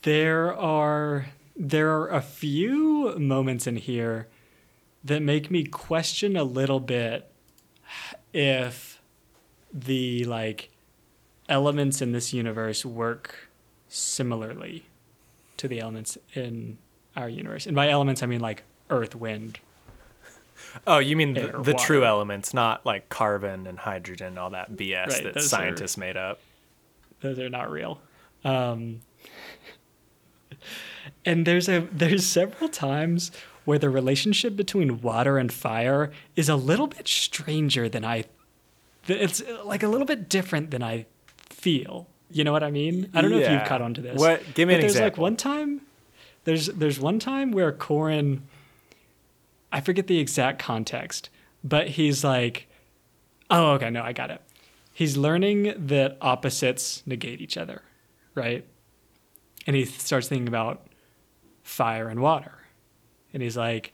there 0.04 0.56
are 0.56 1.26
there 1.56 1.90
are 1.92 2.10
a 2.10 2.22
few 2.22 3.16
moments 3.18 3.68
in 3.68 3.78
here 3.78 4.28
that 5.04 5.22
make 5.22 5.50
me 5.50 5.64
question 5.64 6.38
a 6.38 6.44
little 6.44 6.80
bit 6.80 7.32
if 8.34 9.02
the 9.74 10.24
like 10.26 10.70
elements 11.48 12.02
in 12.02 12.12
this 12.12 12.34
universe 12.34 12.86
work 12.86 13.50
similarly 13.88 14.86
to 15.58 15.68
the 15.68 15.80
elements 15.80 16.18
in 16.34 16.78
our 17.16 17.28
universe. 17.28 17.66
And 17.66 17.76
by 17.76 17.90
elements, 17.90 18.24
I 18.24 18.28
mean 18.28 18.40
like 18.40 18.64
earth, 18.90 19.16
wind, 19.16 19.60
Oh, 20.88 21.00
you 21.00 21.16
mean 21.16 21.34
the, 21.34 21.62
the 21.64 21.74
true 21.74 22.06
elements, 22.06 22.54
not 22.54 22.86
like 22.86 23.10
carbon 23.10 23.66
and 23.68 23.80
hydrogen, 23.80 24.38
all 24.38 24.50
that 24.52 24.74
BS 24.74 25.08
Right, 25.08 25.24
that 25.24 25.34
those 25.34 25.46
are- 25.46 25.48
scientists 25.48 25.98
made 25.98 26.18
up. 26.18 26.40
those 27.22 27.40
are 27.40 27.50
not 27.50 27.70
real. 27.72 28.00
Um, 28.44 29.02
and 31.26 31.46
there's 31.46 31.68
a 31.70 31.88
there's 31.92 32.26
several 32.26 32.70
times 32.70 33.32
where 33.66 33.78
the 33.80 33.90
relationship 33.90 34.56
between 34.56 35.02
water 35.02 35.38
and 35.38 35.52
fire 35.52 36.12
is 36.36 36.50
a 36.50 36.56
little 36.56 36.88
bit 36.88 37.08
stranger 37.08 37.88
than 37.90 38.04
I. 38.06 38.26
It's 39.08 39.42
like 39.64 39.84
a 39.84 39.88
little 39.88 40.06
bit 40.08 40.30
different 40.30 40.72
than 40.72 40.84
I 40.84 41.06
feel. 41.50 42.08
You 42.32 42.44
know 42.44 42.52
what 42.52 42.64
I 42.64 42.72
mean? 42.72 43.10
I 43.14 43.22
don't 43.22 43.32
know 43.32 43.38
if 43.40 43.50
you've 43.52 43.64
caught 43.66 43.82
on 43.82 43.94
to 43.96 44.02
this. 44.02 44.20
What- 44.20 44.42
give 44.54 44.68
me 44.68 44.76
but 44.76 44.82
an 44.82 44.82
there's 44.82 45.00
like 45.00 45.18
one 45.18 45.36
time. 45.36 45.82
There's 46.46 46.68
there's 46.68 47.00
one 47.00 47.20
time 47.20 47.52
where 47.52 47.72
Corin. 47.72 48.44
I 49.72 49.82
forget 49.82 50.08
the 50.08 50.20
exact 50.20 50.60
context, 50.60 51.30
but 51.64 51.90
he's 51.90 52.24
like, 52.24 52.68
"Oh, 53.50 53.72
okay, 53.74 53.90
no, 53.90 54.02
I 54.02 54.14
got 54.14 54.32
it." 54.32 54.42
He's 54.94 55.16
learning 55.16 55.74
that 55.88 56.18
opposites 56.22 57.04
negate 57.06 57.42
each 57.42 57.58
other, 57.58 57.84
right? 58.36 58.66
And 59.66 59.76
he 59.76 59.86
starts 59.86 60.28
thinking 60.28 60.48
about 60.48 60.88
fire 61.64 62.10
and 62.10 62.20
water. 62.20 62.60
And 63.34 63.44
he's 63.44 63.56
like, 63.56 63.94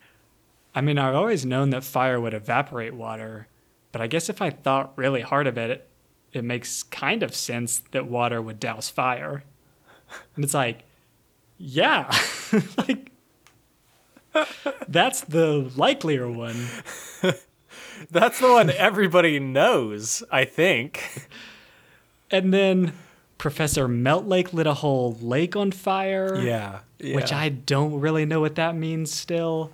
I 0.73 0.81
mean, 0.81 0.97
I've 0.97 1.15
always 1.15 1.45
known 1.45 1.69
that 1.71 1.83
fire 1.83 2.19
would 2.19 2.33
evaporate 2.33 2.93
water, 2.93 3.47
but 3.91 4.01
I 4.01 4.07
guess 4.07 4.29
if 4.29 4.41
I 4.41 4.49
thought 4.49 4.97
really 4.97 5.21
hard 5.21 5.47
of 5.47 5.57
it, 5.57 5.89
it 6.33 6.43
makes 6.43 6.83
kind 6.83 7.23
of 7.23 7.33
sense 7.33 7.79
that 7.91 8.07
water 8.07 8.41
would 8.41 8.59
douse 8.59 8.89
fire. 8.89 9.43
And 10.35 10.43
it's 10.43 10.53
like, 10.53 10.83
yeah, 11.57 12.13
like 12.77 13.11
that's 14.87 15.21
the 15.21 15.71
likelier 15.75 16.29
one. 16.29 16.67
That's 18.11 18.39
the 18.39 18.51
one 18.51 18.69
everybody 18.71 19.39
knows, 19.39 20.21
I 20.29 20.43
think. 20.43 21.27
And 22.29 22.53
then 22.53 22.91
Professor 23.37 23.87
Meltlake 23.87 24.51
lit 24.51 24.67
a 24.67 24.73
whole 24.73 25.13
lake 25.21 25.55
on 25.55 25.71
fire. 25.71 26.37
Yeah. 26.37 26.79
which 26.99 27.31
I 27.31 27.49
don't 27.49 27.99
really 28.01 28.25
know 28.25 28.41
what 28.41 28.55
that 28.55 28.75
means 28.75 29.13
still. 29.13 29.71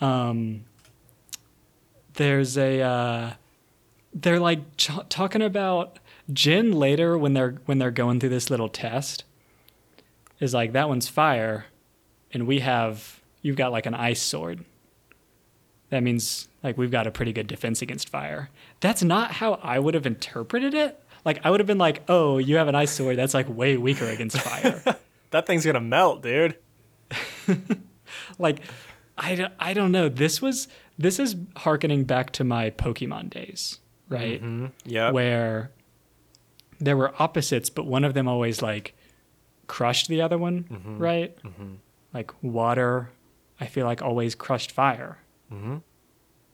Um, 0.00 0.64
there's 2.14 2.56
a 2.56 2.80
uh, 2.80 3.32
they're 4.14 4.40
like 4.40 4.76
ch- 4.76 4.90
talking 5.08 5.42
about 5.42 5.98
Jin 6.32 6.72
later 6.72 7.18
when 7.18 7.34
they're 7.34 7.56
when 7.66 7.78
they're 7.78 7.90
going 7.90 8.18
through 8.18 8.30
this 8.30 8.48
little 8.50 8.68
test 8.68 9.24
is 10.40 10.54
like 10.54 10.72
that 10.72 10.88
one's 10.88 11.08
fire, 11.08 11.66
and 12.32 12.46
we 12.46 12.60
have 12.60 13.17
you've 13.42 13.56
got 13.56 13.72
like 13.72 13.86
an 13.86 13.94
ice 13.94 14.20
sword. 14.22 14.64
That 15.90 16.02
means 16.02 16.48
like 16.62 16.76
we've 16.76 16.90
got 16.90 17.06
a 17.06 17.10
pretty 17.10 17.32
good 17.32 17.46
defense 17.46 17.80
against 17.82 18.08
fire. 18.08 18.50
That's 18.80 19.02
not 19.02 19.32
how 19.32 19.54
I 19.62 19.78
would 19.78 19.94
have 19.94 20.06
interpreted 20.06 20.74
it. 20.74 21.02
Like 21.24 21.40
I 21.44 21.50
would 21.50 21.60
have 21.60 21.66
been 21.66 21.78
like, 21.78 22.02
oh, 22.08 22.38
you 22.38 22.56
have 22.56 22.68
an 22.68 22.74
ice 22.74 22.90
sword. 22.90 23.16
That's 23.16 23.34
like 23.34 23.48
way 23.48 23.76
weaker 23.76 24.06
against 24.06 24.38
fire. 24.40 24.82
That 25.30 25.46
thing's 25.46 25.66
gonna 25.66 25.78
melt, 25.82 26.22
dude. 26.22 26.56
like 28.38 28.60
I, 29.16 29.48
I 29.58 29.74
don't 29.74 29.92
know 29.92 30.08
this 30.08 30.40
was 30.40 30.68
this 30.98 31.18
is 31.18 31.36
harkening 31.56 32.04
back 32.04 32.30
to 32.32 32.44
my 32.44 32.70
pokemon 32.70 33.30
days 33.30 33.78
right 34.08 34.42
Mm-hmm. 34.42 34.66
Yeah. 34.84 35.10
where 35.10 35.70
there 36.80 36.96
were 36.96 37.12
opposites 37.20 37.68
but 37.70 37.84
one 37.86 38.04
of 38.04 38.14
them 38.14 38.26
always 38.28 38.62
like 38.62 38.94
crushed 39.66 40.08
the 40.08 40.22
other 40.22 40.38
one 40.38 40.64
Mm-hmm. 40.64 40.98
right 40.98 41.36
like 42.14 42.30
water 42.42 43.10
i 43.60 43.66
feel 43.66 43.86
like 43.86 44.02
always 44.02 44.34
crushed 44.34 44.70
fire 44.72 45.18
Mm-hmm. 45.52 45.76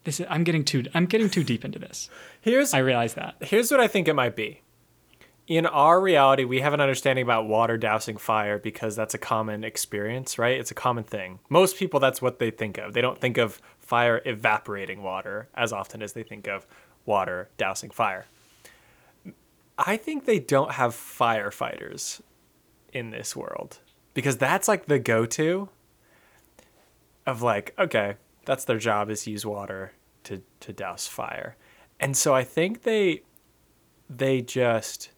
this 0.04 0.20
is, 0.20 0.26
i'm 0.30 0.44
getting 0.44 0.64
too 0.64 0.84
i'm 0.94 1.06
getting 1.06 1.28
too 1.28 1.42
deep 1.44 1.64
into 1.64 1.78
this 1.78 2.08
Here's 2.40 2.72
i 2.74 2.78
realize 2.78 3.14
that 3.14 3.34
here's 3.40 3.70
what 3.70 3.80
I 3.80 3.88
think 3.88 4.06
it 4.08 4.14
might 4.14 4.36
be. 4.36 4.60
In 5.46 5.66
our 5.66 6.00
reality, 6.00 6.44
we 6.44 6.60
have 6.60 6.72
an 6.72 6.80
understanding 6.80 7.22
about 7.22 7.46
water 7.46 7.76
dousing 7.76 8.16
fire 8.16 8.58
because 8.58 8.96
that's 8.96 9.12
a 9.12 9.18
common 9.18 9.62
experience, 9.62 10.38
right? 10.38 10.58
It's 10.58 10.70
a 10.70 10.74
common 10.74 11.04
thing. 11.04 11.38
Most 11.50 11.76
people, 11.76 12.00
that's 12.00 12.22
what 12.22 12.38
they 12.38 12.50
think 12.50 12.78
of. 12.78 12.94
They 12.94 13.02
don't 13.02 13.20
think 13.20 13.36
of 13.36 13.60
fire 13.78 14.22
evaporating 14.24 15.02
water 15.02 15.48
as 15.54 15.70
often 15.70 16.00
as 16.02 16.14
they 16.14 16.22
think 16.22 16.48
of 16.48 16.66
water 17.04 17.50
dousing 17.58 17.90
fire. 17.90 18.24
I 19.76 19.98
think 19.98 20.24
they 20.24 20.38
don't 20.38 20.72
have 20.72 20.94
firefighters 20.94 22.22
in 22.94 23.10
this 23.10 23.34
world 23.36 23.80
because 24.14 24.38
that's 24.38 24.66
like 24.68 24.86
the 24.86 24.98
go 24.98 25.26
to 25.26 25.68
of 27.26 27.42
like, 27.42 27.74
okay, 27.78 28.16
that's 28.44 28.64
their 28.64 28.78
job 28.78 29.10
is 29.10 29.26
use 29.26 29.46
water 29.46 29.92
to, 30.24 30.42
to 30.60 30.72
douse 30.72 31.06
fire. 31.06 31.56
And 32.00 32.16
so 32.16 32.34
I 32.34 32.44
think 32.44 32.82
they 32.82 33.22
they 34.10 34.42
just 34.42 35.10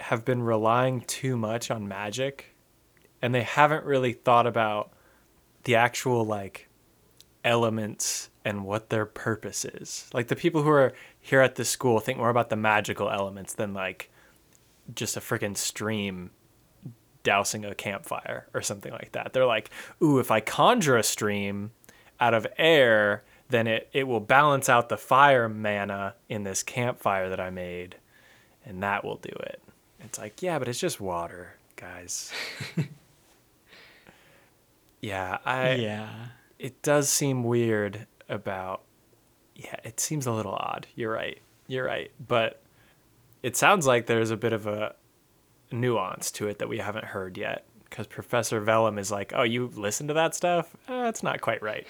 have 0.00 0.24
been 0.24 0.42
relying 0.42 1.00
too 1.00 1.36
much 1.36 1.70
on 1.70 1.88
magic 1.88 2.54
and 3.20 3.34
they 3.34 3.42
haven't 3.42 3.84
really 3.84 4.12
thought 4.12 4.46
about 4.46 4.92
the 5.64 5.74
actual 5.74 6.24
like 6.24 6.68
elements 7.42 8.30
and 8.44 8.64
what 8.64 8.90
their 8.90 9.06
purpose 9.06 9.64
is. 9.64 10.08
Like 10.12 10.28
the 10.28 10.36
people 10.36 10.62
who 10.62 10.70
are 10.70 10.92
here 11.20 11.40
at 11.40 11.56
this 11.56 11.70
school 11.70 12.00
think 12.00 12.18
more 12.18 12.28
about 12.28 12.50
the 12.50 12.56
magical 12.56 13.10
elements 13.10 13.54
than 13.54 13.72
like 13.72 14.10
just 14.94 15.16
a 15.16 15.20
freaking 15.20 15.56
stream 15.56 16.30
dousing 17.24 17.64
a 17.64 17.74
campfire 17.74 18.46
or 18.54 18.62
something 18.62 18.92
like 18.92 19.12
that. 19.12 19.32
They're 19.32 19.46
like, 19.46 19.70
ooh, 20.00 20.20
if 20.20 20.30
I 20.30 20.40
conjure 20.40 20.96
a 20.96 21.02
stream 21.02 21.72
out 22.20 22.34
of 22.34 22.46
air, 22.56 23.24
then 23.48 23.66
it, 23.66 23.88
it 23.92 24.04
will 24.04 24.20
balance 24.20 24.68
out 24.68 24.88
the 24.88 24.96
fire 24.96 25.48
mana 25.48 26.14
in 26.28 26.44
this 26.44 26.62
campfire 26.62 27.28
that 27.28 27.40
I 27.40 27.50
made, 27.50 27.96
and 28.64 28.82
that 28.82 29.04
will 29.04 29.16
do 29.16 29.34
it. 29.40 29.60
It's 30.00 30.18
like, 30.18 30.42
yeah, 30.42 30.60
but 30.60 30.68
it's 30.68 30.78
just 30.78 31.00
water, 31.00 31.56
guys. 31.74 32.32
yeah, 35.00 35.38
I 35.44 35.74
yeah 35.74 36.08
it 36.64 36.80
does 36.80 37.10
seem 37.10 37.44
weird 37.44 38.06
about 38.26 38.84
yeah, 39.54 39.76
it 39.84 40.00
seems 40.00 40.26
a 40.26 40.32
little 40.32 40.54
odd. 40.54 40.86
You're 40.94 41.12
right. 41.12 41.38
You're 41.66 41.84
right. 41.84 42.10
But 42.26 42.62
it 43.42 43.54
sounds 43.54 43.86
like 43.86 44.06
there's 44.06 44.30
a 44.30 44.36
bit 44.36 44.54
of 44.54 44.66
a 44.66 44.94
nuance 45.74 46.30
to 46.32 46.48
it 46.48 46.58
that 46.60 46.68
we 46.68 46.78
haven't 46.78 47.04
heard 47.04 47.36
yet. 47.36 47.66
Because 47.88 48.06
Professor 48.06 48.60
Vellum 48.60 48.98
is 48.98 49.10
like, 49.12 49.32
oh, 49.36 49.42
you 49.44 49.70
listen 49.74 50.08
to 50.08 50.14
that 50.14 50.34
stuff? 50.34 50.74
Uh, 50.88 51.04
it's 51.08 51.22
not 51.22 51.40
quite 51.40 51.62
right. 51.62 51.86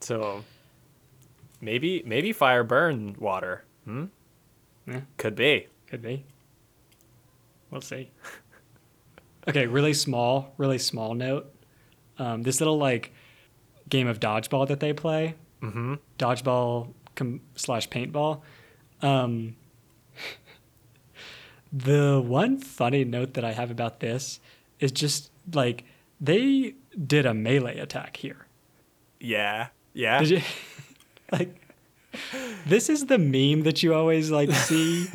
So 0.00 0.44
maybe 1.60 2.02
maybe 2.06 2.32
fire 2.32 2.64
burn 2.64 3.14
water. 3.18 3.64
Hmm? 3.84 4.06
Yeah. 4.86 5.00
Could 5.18 5.34
be. 5.34 5.66
Could 5.88 6.02
be. 6.02 6.24
We'll 7.70 7.80
see. 7.82 8.10
okay, 9.48 9.66
really 9.66 9.92
small, 9.94 10.54
really 10.56 10.78
small 10.78 11.14
note. 11.14 11.52
Um, 12.18 12.42
this 12.42 12.60
little 12.60 12.78
like 12.78 13.12
game 13.88 14.06
of 14.06 14.20
dodgeball 14.20 14.68
that 14.68 14.80
they 14.80 14.92
play, 14.92 15.34
Mm-hmm. 15.62 15.94
dodgeball 16.18 16.94
com- 17.16 17.42
slash 17.54 17.88
paintball. 17.90 18.40
Um, 19.02 19.56
the 21.72 22.22
one 22.24 22.58
funny 22.58 23.04
note 23.04 23.34
that 23.34 23.44
I 23.44 23.52
have 23.52 23.70
about 23.70 24.00
this 24.00 24.40
is 24.80 24.92
just 24.92 25.30
like 25.52 25.84
they 26.20 26.74
did 27.06 27.26
a 27.26 27.34
melee 27.34 27.78
attack 27.78 28.16
here. 28.16 28.46
Yeah. 29.20 29.68
Yeah. 29.92 30.22
You 30.22 30.40
like 31.32 31.54
this 32.66 32.88
is 32.88 33.06
the 33.06 33.18
meme 33.18 33.62
that 33.64 33.82
you 33.82 33.94
always 33.94 34.30
like 34.30 34.50
see 34.66 35.08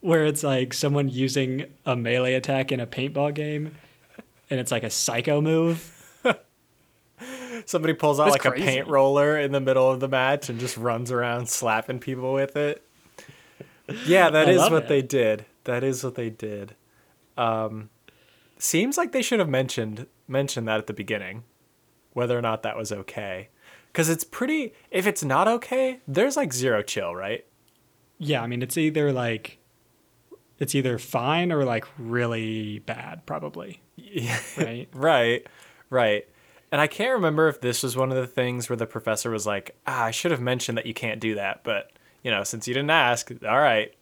where 0.00 0.24
it's 0.24 0.42
like 0.42 0.72
someone 0.72 1.08
using 1.08 1.66
a 1.84 1.96
melee 1.96 2.34
attack 2.34 2.72
in 2.72 2.80
a 2.80 2.86
paintball 2.86 3.34
game 3.34 3.74
and 4.50 4.58
it's 4.60 4.72
like 4.72 4.84
a 4.84 4.90
psycho 4.90 5.40
move. 5.40 5.94
Somebody 7.66 7.94
pulls 7.94 8.20
out 8.20 8.30
That's 8.30 8.44
like 8.44 8.56
a 8.56 8.58
paint 8.58 8.86
roller 8.86 9.38
in 9.38 9.52
the 9.52 9.60
middle 9.60 9.90
of 9.90 10.00
the 10.00 10.08
match 10.08 10.48
and 10.48 10.58
just 10.58 10.76
runs 10.76 11.10
around 11.10 11.48
slapping 11.48 11.98
people 11.98 12.32
with 12.32 12.56
it. 12.56 12.82
Yeah, 14.06 14.30
that 14.30 14.48
I 14.48 14.52
is 14.52 14.60
what 14.70 14.84
it. 14.84 14.88
they 14.88 15.02
did. 15.02 15.44
That 15.68 15.84
is 15.84 16.02
what 16.02 16.14
they 16.14 16.30
did. 16.30 16.76
Um, 17.36 17.90
seems 18.58 18.96
like 18.96 19.12
they 19.12 19.20
should 19.20 19.38
have 19.38 19.50
mentioned 19.50 20.06
mentioned 20.26 20.66
that 20.66 20.78
at 20.78 20.86
the 20.86 20.94
beginning, 20.94 21.44
whether 22.14 22.38
or 22.38 22.40
not 22.40 22.62
that 22.62 22.74
was 22.74 22.90
okay. 22.90 23.50
Because 23.92 24.08
it's 24.08 24.24
pretty. 24.24 24.72
If 24.90 25.06
it's 25.06 25.22
not 25.22 25.46
okay, 25.46 26.00
there's 26.08 26.38
like 26.38 26.54
zero 26.54 26.80
chill, 26.82 27.14
right? 27.14 27.44
Yeah, 28.16 28.42
I 28.42 28.46
mean 28.46 28.62
it's 28.62 28.78
either 28.78 29.12
like 29.12 29.58
it's 30.58 30.74
either 30.74 30.98
fine 30.98 31.52
or 31.52 31.66
like 31.66 31.84
really 31.98 32.78
bad 32.78 33.26
probably, 33.26 33.82
Yeah. 33.96 34.40
right? 34.56 34.88
Right, 34.94 35.46
right. 35.90 36.26
And 36.72 36.80
I 36.80 36.86
can't 36.86 37.12
remember 37.12 37.48
if 37.48 37.60
this 37.60 37.82
was 37.82 37.94
one 37.94 38.10
of 38.10 38.16
the 38.16 38.26
things 38.26 38.70
where 38.70 38.76
the 38.78 38.86
professor 38.86 39.30
was 39.30 39.46
like, 39.46 39.76
ah, 39.86 40.04
I 40.04 40.12
should 40.12 40.30
have 40.30 40.40
mentioned 40.40 40.78
that 40.78 40.86
you 40.86 40.94
can't 40.94 41.20
do 41.20 41.34
that. 41.34 41.62
But, 41.62 41.92
you 42.22 42.30
know, 42.30 42.42
since 42.42 42.66
you 42.66 42.72
didn't 42.72 42.90
ask, 42.90 43.30
all 43.46 43.60
right. 43.60 43.94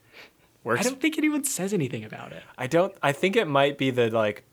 I 0.74 0.82
don't 0.82 1.00
think 1.00 1.18
anyone 1.18 1.44
says 1.44 1.72
anything 1.72 2.04
about 2.04 2.32
it. 2.32 2.42
I 2.58 2.66
don't, 2.66 2.94
I 3.02 3.12
think 3.12 3.36
it 3.36 3.46
might 3.46 3.78
be 3.78 3.90
the, 3.90 4.10
like, 4.10 4.44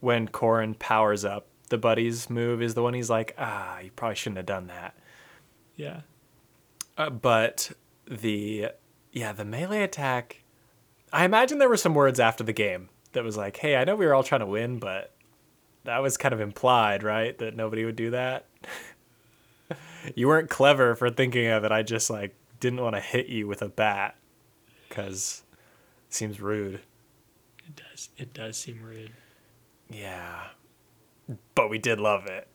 when 0.00 0.28
Corin 0.28 0.74
powers 0.74 1.24
up, 1.24 1.48
the 1.70 1.78
buddies 1.78 2.30
move 2.30 2.62
is 2.62 2.74
the 2.74 2.82
one 2.82 2.94
he's 2.94 3.10
like, 3.10 3.34
ah, 3.38 3.80
you 3.80 3.90
probably 3.90 4.14
shouldn't 4.14 4.36
have 4.36 4.46
done 4.46 4.68
that. 4.68 4.94
Yeah. 5.76 6.02
Uh, 6.96 7.10
but 7.10 7.72
the, 8.08 8.68
yeah, 9.12 9.32
the 9.32 9.44
melee 9.44 9.82
attack, 9.82 10.42
I 11.12 11.24
imagine 11.24 11.58
there 11.58 11.68
were 11.68 11.76
some 11.76 11.94
words 11.94 12.20
after 12.20 12.44
the 12.44 12.52
game 12.52 12.90
that 13.12 13.24
was 13.24 13.36
like, 13.36 13.56
hey, 13.56 13.76
I 13.76 13.84
know 13.84 13.96
we 13.96 14.06
were 14.06 14.14
all 14.14 14.22
trying 14.22 14.40
to 14.40 14.46
win, 14.46 14.78
but 14.78 15.14
that 15.84 15.98
was 15.98 16.16
kind 16.16 16.32
of 16.32 16.40
implied, 16.40 17.02
right? 17.02 17.36
That 17.38 17.56
nobody 17.56 17.84
would 17.84 17.96
do 17.96 18.10
that. 18.10 18.46
you 20.14 20.28
weren't 20.28 20.50
clever 20.50 20.94
for 20.94 21.10
thinking 21.10 21.46
of 21.46 21.64
it. 21.64 21.72
I 21.72 21.82
just 21.82 22.10
like 22.10 22.36
didn't 22.60 22.82
want 22.82 22.94
to 22.94 23.00
hit 23.00 23.26
you 23.26 23.46
with 23.46 23.62
a 23.62 23.68
bat 23.68 24.16
because 24.94 25.42
it 26.08 26.14
seems 26.14 26.40
rude. 26.40 26.80
It 27.66 27.76
does. 27.76 28.08
It 28.16 28.32
does 28.32 28.56
seem 28.56 28.80
rude. 28.82 29.10
Yeah. 29.90 30.48
But 31.54 31.68
we 31.68 31.78
did 31.78 31.98
love 31.98 32.26
it. 32.26 32.46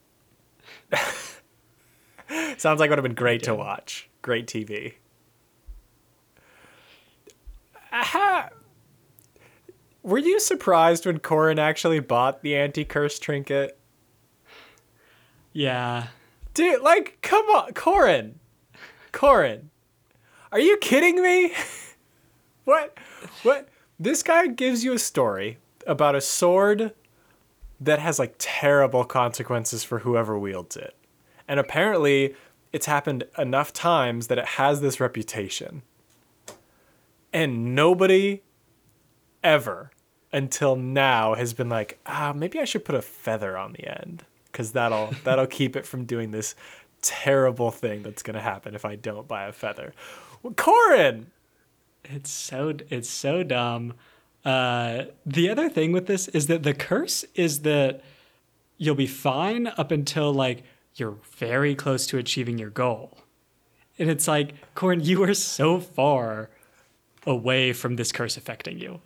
Sounds 2.59 2.79
like 2.79 2.87
it 2.87 2.91
would 2.91 2.99
have 2.99 3.03
been 3.03 3.13
great 3.13 3.43
to 3.43 3.55
watch. 3.55 4.09
Great 4.21 4.47
TV. 4.47 4.93
Aha! 7.91 8.49
Were 10.03 10.19
you 10.19 10.39
surprised 10.39 11.05
when 11.05 11.19
Corin 11.19 11.59
actually 11.59 11.99
bought 11.99 12.41
the 12.41 12.55
anti 12.55 12.85
curse 12.85 13.19
trinket? 13.19 13.77
Yeah. 15.51 16.07
Dude, 16.53 16.81
like, 16.81 17.17
come 17.21 17.45
on, 17.47 17.73
Corin. 17.73 18.39
Corin. 19.11 19.71
Are 20.51 20.59
you 20.59 20.77
kidding 20.77 21.21
me? 21.21 21.53
what? 22.69 22.97
What? 23.41 23.67
This 23.99 24.21
guy 24.21 24.45
gives 24.47 24.83
you 24.83 24.93
a 24.93 24.99
story 24.99 25.57
about 25.87 26.15
a 26.15 26.21
sword 26.21 26.93
that 27.79 27.97
has 27.99 28.19
like 28.19 28.35
terrible 28.37 29.03
consequences 29.03 29.83
for 29.83 29.99
whoever 29.99 30.37
wields 30.37 30.77
it. 30.77 30.95
And 31.47 31.59
apparently, 31.59 32.35
it's 32.71 32.85
happened 32.85 33.23
enough 33.39 33.73
times 33.73 34.27
that 34.27 34.37
it 34.37 34.45
has 34.45 34.81
this 34.81 34.99
reputation. 34.99 35.81
And 37.33 37.73
nobody 37.73 38.43
ever 39.43 39.89
until 40.31 40.75
now 40.75 41.33
has 41.33 41.53
been 41.53 41.69
like, 41.69 41.97
ah, 42.05 42.33
maybe 42.35 42.59
I 42.59 42.65
should 42.65 42.85
put 42.85 42.93
a 42.93 43.01
feather 43.01 43.57
on 43.57 43.73
the 43.73 43.99
end 43.99 44.23
because 44.51 44.73
that'll 44.73 45.11
that'll 45.23 45.47
keep 45.47 45.75
it 45.75 45.87
from 45.87 46.05
doing 46.05 46.29
this 46.29 46.53
terrible 47.01 47.71
thing 47.71 48.03
that's 48.03 48.21
gonna 48.21 48.41
happen 48.41 48.75
if 48.75 48.85
I 48.85 48.95
don't 48.95 49.27
buy 49.27 49.45
a 49.45 49.51
feather. 49.51 49.91
Well, 50.43 50.53
Corin, 50.53 51.31
It's 52.03 52.31
so 52.31 52.73
it's 52.89 53.09
so 53.09 53.43
dumb. 53.43 53.93
Uh, 54.45 55.05
the 55.25 55.49
other 55.49 55.69
thing 55.69 55.91
with 55.91 56.07
this 56.07 56.27
is 56.29 56.47
that 56.47 56.63
the 56.63 56.73
curse 56.73 57.25
is 57.35 57.61
that 57.61 58.01
you'll 58.77 58.95
be 58.95 59.07
fine 59.07 59.67
up 59.67 59.91
until 59.91 60.33
like 60.33 60.63
you're 60.95 61.17
very 61.37 61.75
close 61.75 62.07
to 62.07 62.17
achieving 62.17 62.57
your 62.57 62.69
goal, 62.69 63.17
and 63.97 64.09
it's 64.09 64.27
like, 64.27 64.53
Corin, 64.75 65.01
you 65.01 65.23
are 65.23 65.33
so 65.33 65.79
far 65.79 66.49
away 67.27 67.73
from 67.73 67.95
this 67.95 68.11
curse 68.11 68.37
affecting 68.37 68.79
you 68.79 69.01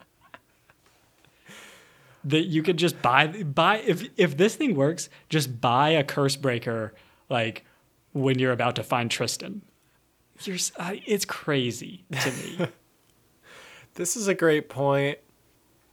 that 2.24 2.44
you 2.44 2.62
could 2.62 2.76
just 2.76 3.00
buy 3.02 3.26
buy 3.26 3.78
if 3.78 4.08
if 4.16 4.36
this 4.36 4.56
thing 4.56 4.74
works, 4.74 5.08
just 5.28 5.60
buy 5.60 5.90
a 5.90 6.02
curse 6.02 6.36
breaker 6.36 6.94
like 7.28 7.64
when 8.12 8.38
you're 8.38 8.52
about 8.52 8.76
to 8.76 8.82
find 8.82 9.10
Tristan. 9.10 9.62
You're 10.42 10.56
uh, 10.78 10.94
it's 11.06 11.24
crazy 11.24 12.04
to 12.20 12.30
me. 12.30 12.66
this 13.94 14.16
is 14.16 14.28
a 14.28 14.34
great 14.34 14.68
point. 14.68 15.18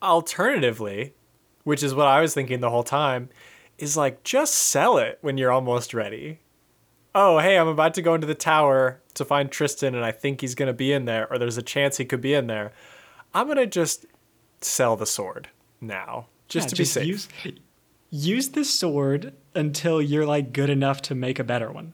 Alternatively, 0.02 1.14
which 1.64 1.84
is 1.84 1.94
what 1.94 2.08
I 2.08 2.22
was 2.22 2.34
thinking 2.34 2.60
the 2.60 2.70
whole 2.70 2.84
time, 2.84 3.30
is 3.78 3.96
like 3.98 4.24
just 4.24 4.54
sell 4.56 4.98
it 4.98 5.20
when 5.22 5.38
you're 5.38 5.52
almost 5.52 5.94
ready. 5.94 6.40
Oh, 7.14 7.40
hey, 7.40 7.58
I'm 7.58 7.68
about 7.68 7.94
to 7.96 8.02
go 8.02 8.14
into 8.16 8.28
the 8.28 8.36
tower 8.36 9.02
to 9.16 9.26
find 9.26 9.52
Tristan 9.52 9.96
and 9.96 10.06
I 10.06 10.12
think 10.12 10.42
he's 10.42 10.56
going 10.56 10.68
to 10.68 10.74
be 10.74 10.94
in 10.94 11.06
there 11.06 11.28
or 11.32 11.38
there's 11.38 11.58
a 11.58 11.62
chance 11.62 11.98
he 11.98 12.06
could 12.06 12.22
be 12.22 12.34
in 12.34 12.48
there. 12.48 12.72
I'm 13.34 13.48
going 13.48 13.58
to 13.58 13.68
just 13.68 14.06
sell 14.62 14.96
the 14.96 15.06
sword 15.06 15.50
now 15.82 16.28
just 16.48 16.68
Yeah, 16.68 16.70
to 16.70 16.76
be 16.78 16.86
safe. 16.86 17.06
Use, 17.08 17.28
use 18.10 18.50
the 18.50 18.64
sword 18.64 19.34
until 19.56 20.02
you're 20.02 20.26
like 20.26 20.54
good 20.54 20.70
enough 20.70 21.02
to 21.04 21.16
make 21.16 21.38
a 21.40 21.44
better 21.44 21.72
one. 21.72 21.94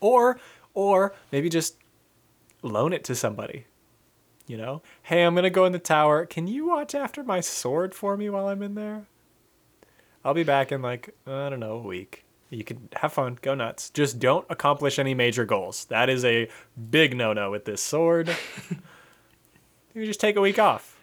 or 0.00 0.38
or 0.72 1.14
maybe 1.32 1.48
just 1.48 1.76
loan 2.62 2.92
it 2.92 3.04
to 3.04 3.14
somebody 3.14 3.66
you 4.50 4.56
know? 4.56 4.82
Hey 5.04 5.22
i'm 5.22 5.34
gonna 5.34 5.50
go 5.50 5.64
in 5.64 5.72
the 5.72 5.78
tower. 5.78 6.26
Can 6.26 6.46
you 6.46 6.66
watch 6.66 6.94
after 6.94 7.22
my 7.22 7.40
sword 7.40 7.94
for 7.94 8.16
me 8.16 8.28
while 8.28 8.48
i'm 8.48 8.62
in 8.62 8.74
there? 8.74 9.06
I'll 10.24 10.34
be 10.34 10.44
back 10.44 10.72
in 10.72 10.82
like 10.82 11.14
i 11.26 11.48
don't 11.48 11.60
know 11.60 11.74
a 11.74 11.82
week. 11.82 12.24
You 12.50 12.64
can 12.64 12.88
have 12.96 13.12
fun. 13.12 13.38
Go 13.42 13.54
nuts. 13.54 13.90
Just 13.90 14.18
don't 14.18 14.44
accomplish 14.50 14.98
any 14.98 15.14
major 15.14 15.44
goals. 15.44 15.84
That 15.84 16.10
is 16.10 16.24
a 16.24 16.48
big 16.90 17.16
no-no 17.16 17.48
with 17.50 17.64
this 17.64 17.80
sword. 17.80 18.36
You 19.94 20.06
just 20.06 20.20
take 20.20 20.36
a 20.36 20.40
week 20.40 20.58
off. 20.58 21.00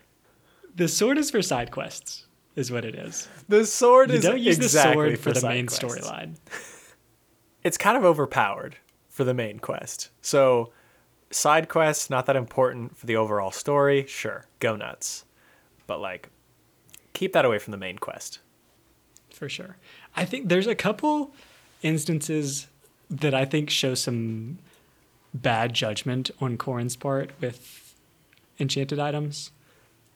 The 0.76 0.88
sword 0.88 1.18
is 1.18 1.30
for 1.30 1.42
side 1.42 1.72
quests, 1.72 2.26
is 2.56 2.72
what 2.72 2.86
it 2.86 2.96
is. 2.96 3.28
the 3.50 3.66
sword 3.66 4.10
You 4.10 4.18
is 4.18 4.24
don't 4.24 4.40
use 4.40 4.58
exactly 4.58 5.16
the 5.16 5.18
sword 5.18 5.20
for, 5.20 5.32
the 5.40 5.48
main 5.48 5.68
storyline. 5.68 6.36
it's 7.64 7.78
kind 7.78 7.98
of 7.98 8.06
overpowered 8.06 8.78
for 9.10 9.24
the 9.24 9.34
main 9.34 9.60
quest. 9.60 10.10
So, 10.22 10.72
side 11.32 11.70
quests 11.70 12.10
not 12.10 12.26
that 12.26 12.36
important 12.36 12.98
for 12.98 13.06
the 13.06 13.16
overall 13.16 13.52
story. 13.52 14.06
Sure, 14.08 14.46
go 14.60 14.76
nuts, 14.76 15.26
but 15.86 16.00
like, 16.00 16.30
keep 17.14 17.34
that 17.34 17.46
away 17.46 17.60
from 17.60 17.72
the 17.72 17.78
main 17.78 17.98
quest. 17.98 18.40
For 19.32 19.50
sure. 19.50 19.78
I 20.16 20.26
think 20.26 20.50
there's 20.50 20.68
a 20.68 20.76
couple 20.76 21.34
instances 21.84 22.68
that 23.10 23.34
I 23.34 23.46
think 23.46 23.70
show 23.70 23.94
some 23.94 24.58
bad 25.34 25.74
judgment 25.74 26.32
on 26.42 26.58
Corin's 26.58 26.96
part 26.96 27.32
with 27.40 27.96
enchanted 28.60 29.00
items. 29.00 29.52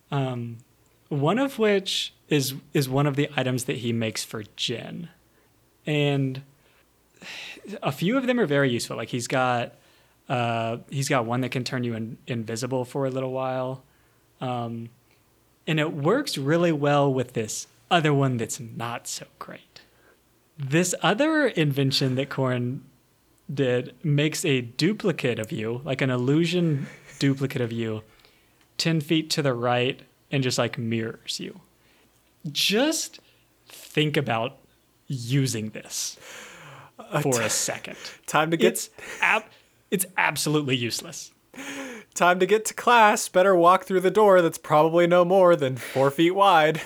Um, 0.10 0.58
one 1.10 1.39
of 1.39 1.60
which 1.60 2.13
is 2.30 2.56
is 2.74 2.88
one 2.89 3.06
of 3.06 3.15
the 3.15 3.30
items 3.36 3.65
that 3.65 3.78
he 3.78 3.93
makes 3.93 4.24
for 4.24 4.43
Jin, 4.56 5.10
and 5.86 6.41
a 7.84 7.91
few 7.91 8.17
of 8.17 8.28
them 8.28 8.39
are 8.39 8.45
very 8.45 8.71
useful. 8.71 8.97
Like 8.97 9.10
he's 9.10 9.28
got 9.28 9.76
Uh, 10.31 10.77
he's 10.89 11.09
got 11.09 11.25
one 11.25 11.41
that 11.41 11.49
can 11.49 11.65
turn 11.65 11.83
you 11.83 11.93
in, 11.93 12.17
invisible 12.25 12.85
for 12.85 13.05
a 13.05 13.09
little 13.09 13.33
while. 13.33 13.83
Um, 14.39 14.87
and 15.67 15.77
it 15.77 15.91
works 15.93 16.37
really 16.37 16.71
well 16.71 17.13
with 17.13 17.33
this 17.33 17.67
other 17.91 18.13
one 18.13 18.37
that's 18.37 18.57
not 18.57 19.09
so 19.09 19.25
great. 19.39 19.81
This 20.57 20.95
other 21.01 21.47
invention 21.47 22.15
that 22.15 22.29
Corin 22.29 22.85
did 23.53 23.93
makes 24.05 24.45
a 24.45 24.61
duplicate 24.61 25.37
of 25.37 25.51
you, 25.51 25.81
like 25.83 26.01
an 26.01 26.09
illusion 26.09 26.87
duplicate 27.19 27.61
of 27.61 27.73
you, 27.73 28.01
10 28.77 29.01
feet 29.01 29.29
to 29.31 29.41
the 29.41 29.53
right 29.53 29.99
and 30.31 30.41
just 30.41 30.57
like 30.57 30.77
mirrors 30.77 31.41
you. 31.41 31.59
Just 32.49 33.19
think 33.67 34.15
about 34.15 34.59
using 35.07 35.71
this 35.71 36.17
for 37.21 37.41
a 37.41 37.49
second. 37.49 37.97
Time 38.27 38.49
to 38.51 38.55
get 38.55 38.71
It's 38.71 38.89
ab- 39.19 39.43
it's 39.91 40.06
absolutely 40.17 40.75
useless. 40.75 41.32
time 42.15 42.39
to 42.39 42.45
get 42.45 42.65
to 42.65 42.73
class. 42.73 43.27
Better 43.30 43.56
walk 43.56 43.84
through 43.84 43.99
the 43.99 44.10
door 44.10 44.41
that's 44.41 44.58
probably 44.58 45.06
no 45.06 45.23
more 45.23 45.56
than 45.56 45.75
four 45.75 46.10
feet 46.10 46.32
wide. 46.32 46.82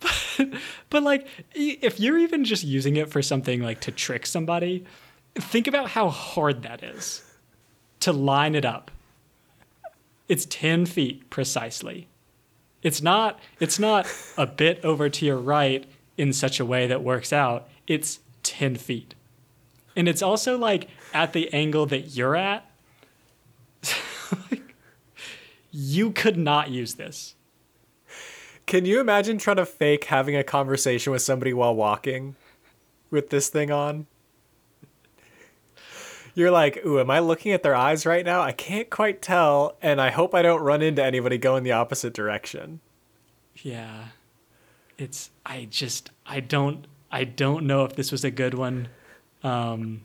But 0.00 0.18
but, 0.90 1.02
like 1.02 1.26
if 1.54 2.00
you're 2.00 2.18
even 2.18 2.44
just 2.44 2.64
using 2.64 2.96
it 2.96 3.10
for 3.10 3.22
something 3.22 3.62
like 3.62 3.80
to 3.82 3.92
trick 3.92 4.26
somebody, 4.26 4.84
think 5.34 5.66
about 5.66 5.90
how 5.90 6.08
hard 6.08 6.62
that 6.62 6.82
is 6.82 7.22
to 8.00 8.12
line 8.12 8.54
it 8.54 8.64
up. 8.64 8.90
It's 10.28 10.46
10 10.46 10.86
feet 10.86 11.30
precisely. 11.30 12.08
It's 12.82 13.02
not 13.02 13.40
it's 13.60 13.78
not 13.78 14.06
a 14.36 14.46
bit 14.46 14.84
over 14.84 15.08
to 15.08 15.26
your 15.26 15.38
right 15.38 15.84
in 16.16 16.32
such 16.32 16.60
a 16.60 16.64
way 16.64 16.86
that 16.86 17.02
works 17.02 17.32
out. 17.32 17.68
It's 17.86 18.20
10 18.42 18.76
feet. 18.76 19.14
And 19.98 20.06
it's 20.06 20.22
also 20.22 20.56
like 20.56 20.86
at 21.12 21.32
the 21.32 21.52
angle 21.52 21.84
that 21.86 22.14
you're 22.14 22.36
at. 22.36 22.64
Like, 24.48 24.76
you 25.72 26.12
could 26.12 26.38
not 26.38 26.70
use 26.70 26.94
this. 26.94 27.34
Can 28.64 28.84
you 28.84 29.00
imagine 29.00 29.38
trying 29.38 29.56
to 29.56 29.66
fake 29.66 30.04
having 30.04 30.36
a 30.36 30.44
conversation 30.44 31.12
with 31.12 31.22
somebody 31.22 31.52
while 31.52 31.74
walking 31.74 32.36
with 33.10 33.30
this 33.30 33.48
thing 33.48 33.72
on? 33.72 34.06
You're 36.32 36.52
like, 36.52 36.86
ooh, 36.86 37.00
am 37.00 37.10
I 37.10 37.18
looking 37.18 37.50
at 37.50 37.64
their 37.64 37.74
eyes 37.74 38.06
right 38.06 38.24
now? 38.24 38.40
I 38.40 38.52
can't 38.52 38.88
quite 38.88 39.20
tell, 39.20 39.76
and 39.82 40.00
I 40.00 40.10
hope 40.10 40.32
I 40.32 40.42
don't 40.42 40.62
run 40.62 40.80
into 40.80 41.02
anybody 41.02 41.38
going 41.38 41.64
the 41.64 41.72
opposite 41.72 42.14
direction. 42.14 42.78
Yeah. 43.56 44.10
It's 44.96 45.30
I 45.44 45.66
just 45.68 46.12
I 46.24 46.38
don't 46.38 46.86
I 47.10 47.24
don't 47.24 47.66
know 47.66 47.84
if 47.84 47.96
this 47.96 48.12
was 48.12 48.22
a 48.22 48.30
good 48.30 48.54
one. 48.54 48.86
Um 49.42 50.02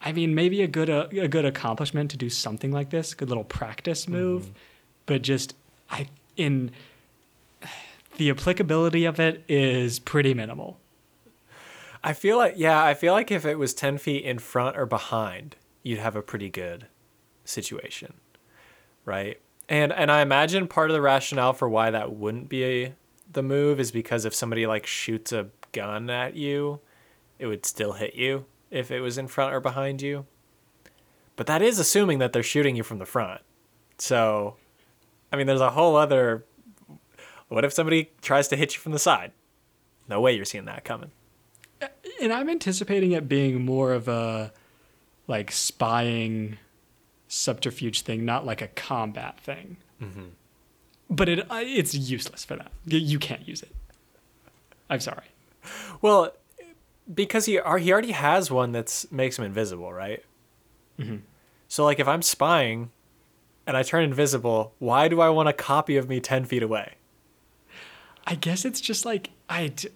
I 0.00 0.12
mean 0.12 0.34
maybe 0.34 0.62
a 0.62 0.66
good 0.66 0.90
uh, 0.90 1.08
a 1.12 1.28
good 1.28 1.44
accomplishment 1.44 2.10
to 2.10 2.16
do 2.16 2.28
something 2.28 2.72
like 2.72 2.90
this, 2.90 3.14
good 3.14 3.28
little 3.28 3.44
practice 3.44 4.06
move, 4.06 4.50
but 5.06 5.22
just 5.22 5.54
I 5.90 6.08
in 6.36 6.70
the 8.16 8.30
applicability 8.30 9.04
of 9.04 9.18
it 9.18 9.44
is 9.48 9.98
pretty 9.98 10.34
minimal. 10.34 10.78
I 12.06 12.12
feel 12.12 12.36
like, 12.36 12.54
yeah, 12.58 12.84
I 12.84 12.92
feel 12.92 13.14
like 13.14 13.30
if 13.30 13.46
it 13.46 13.58
was 13.58 13.72
10 13.72 13.96
feet 13.96 14.24
in 14.24 14.38
front 14.38 14.76
or 14.76 14.84
behind, 14.84 15.56
you'd 15.82 15.98
have 15.98 16.14
a 16.14 16.20
pretty 16.20 16.50
good 16.50 16.86
situation, 17.46 18.12
right? 19.06 19.40
And 19.70 19.90
and 19.90 20.12
I 20.12 20.20
imagine 20.20 20.68
part 20.68 20.90
of 20.90 20.94
the 20.94 21.00
rationale 21.00 21.54
for 21.54 21.66
why 21.66 21.90
that 21.90 22.12
wouldn't 22.12 22.50
be 22.50 22.64
a, 22.64 22.94
the 23.32 23.42
move 23.42 23.80
is 23.80 23.90
because 23.90 24.26
if 24.26 24.34
somebody 24.34 24.66
like 24.66 24.84
shoots 24.84 25.32
a 25.32 25.48
gun 25.72 26.10
at 26.10 26.36
you, 26.36 26.80
it 27.38 27.46
would 27.46 27.66
still 27.66 27.92
hit 27.92 28.14
you 28.14 28.46
if 28.70 28.90
it 28.90 29.00
was 29.00 29.18
in 29.18 29.28
front 29.28 29.54
or 29.54 29.60
behind 29.60 30.02
you. 30.02 30.26
But 31.36 31.46
that 31.46 31.62
is 31.62 31.78
assuming 31.78 32.18
that 32.18 32.32
they're 32.32 32.42
shooting 32.42 32.76
you 32.76 32.82
from 32.82 32.98
the 32.98 33.06
front. 33.06 33.40
So, 33.98 34.56
I 35.32 35.36
mean, 35.36 35.46
there's 35.46 35.60
a 35.60 35.70
whole 35.70 35.96
other. 35.96 36.44
What 37.48 37.64
if 37.64 37.72
somebody 37.72 38.10
tries 38.22 38.48
to 38.48 38.56
hit 38.56 38.74
you 38.74 38.80
from 38.80 38.92
the 38.92 38.98
side? 38.98 39.32
No 40.08 40.20
way 40.20 40.34
you're 40.34 40.44
seeing 40.44 40.64
that 40.66 40.84
coming. 40.84 41.10
And 42.20 42.32
I'm 42.32 42.48
anticipating 42.48 43.12
it 43.12 43.28
being 43.28 43.64
more 43.64 43.92
of 43.92 44.08
a 44.08 44.52
like 45.26 45.50
spying 45.50 46.58
subterfuge 47.28 48.02
thing, 48.02 48.24
not 48.24 48.46
like 48.46 48.62
a 48.62 48.68
combat 48.68 49.40
thing. 49.40 49.76
But 51.10 51.28
it 51.28 51.50
uh, 51.50 51.60
it's 51.62 51.94
useless 51.94 52.44
for 52.44 52.56
that. 52.56 52.70
You 52.86 53.18
can't 53.18 53.46
use 53.46 53.62
it. 53.62 53.72
I'm 54.88 55.00
sorry. 55.00 55.24
Well, 56.02 56.32
because 57.12 57.46
he 57.46 57.52
he 57.52 57.92
already 57.92 58.12
has 58.12 58.50
one 58.50 58.72
that's 58.72 59.10
makes 59.10 59.38
him 59.38 59.44
invisible, 59.44 59.92
right? 59.92 60.22
Mm-hmm. 60.98 61.16
So 61.68 61.84
like 61.84 61.98
if 61.98 62.08
I'm 62.08 62.22
spying 62.22 62.90
and 63.66 63.76
I 63.76 63.82
turn 63.82 64.04
invisible, 64.04 64.74
why 64.78 65.08
do 65.08 65.20
I 65.20 65.28
want 65.30 65.48
a 65.48 65.52
copy 65.52 65.96
of 65.96 66.08
me 66.08 66.20
ten 66.20 66.44
feet 66.44 66.62
away? 66.62 66.94
I 68.26 68.34
guess 68.34 68.64
it's 68.64 68.80
just 68.80 69.04
like 69.04 69.30
I. 69.48 69.68
D- 69.68 69.88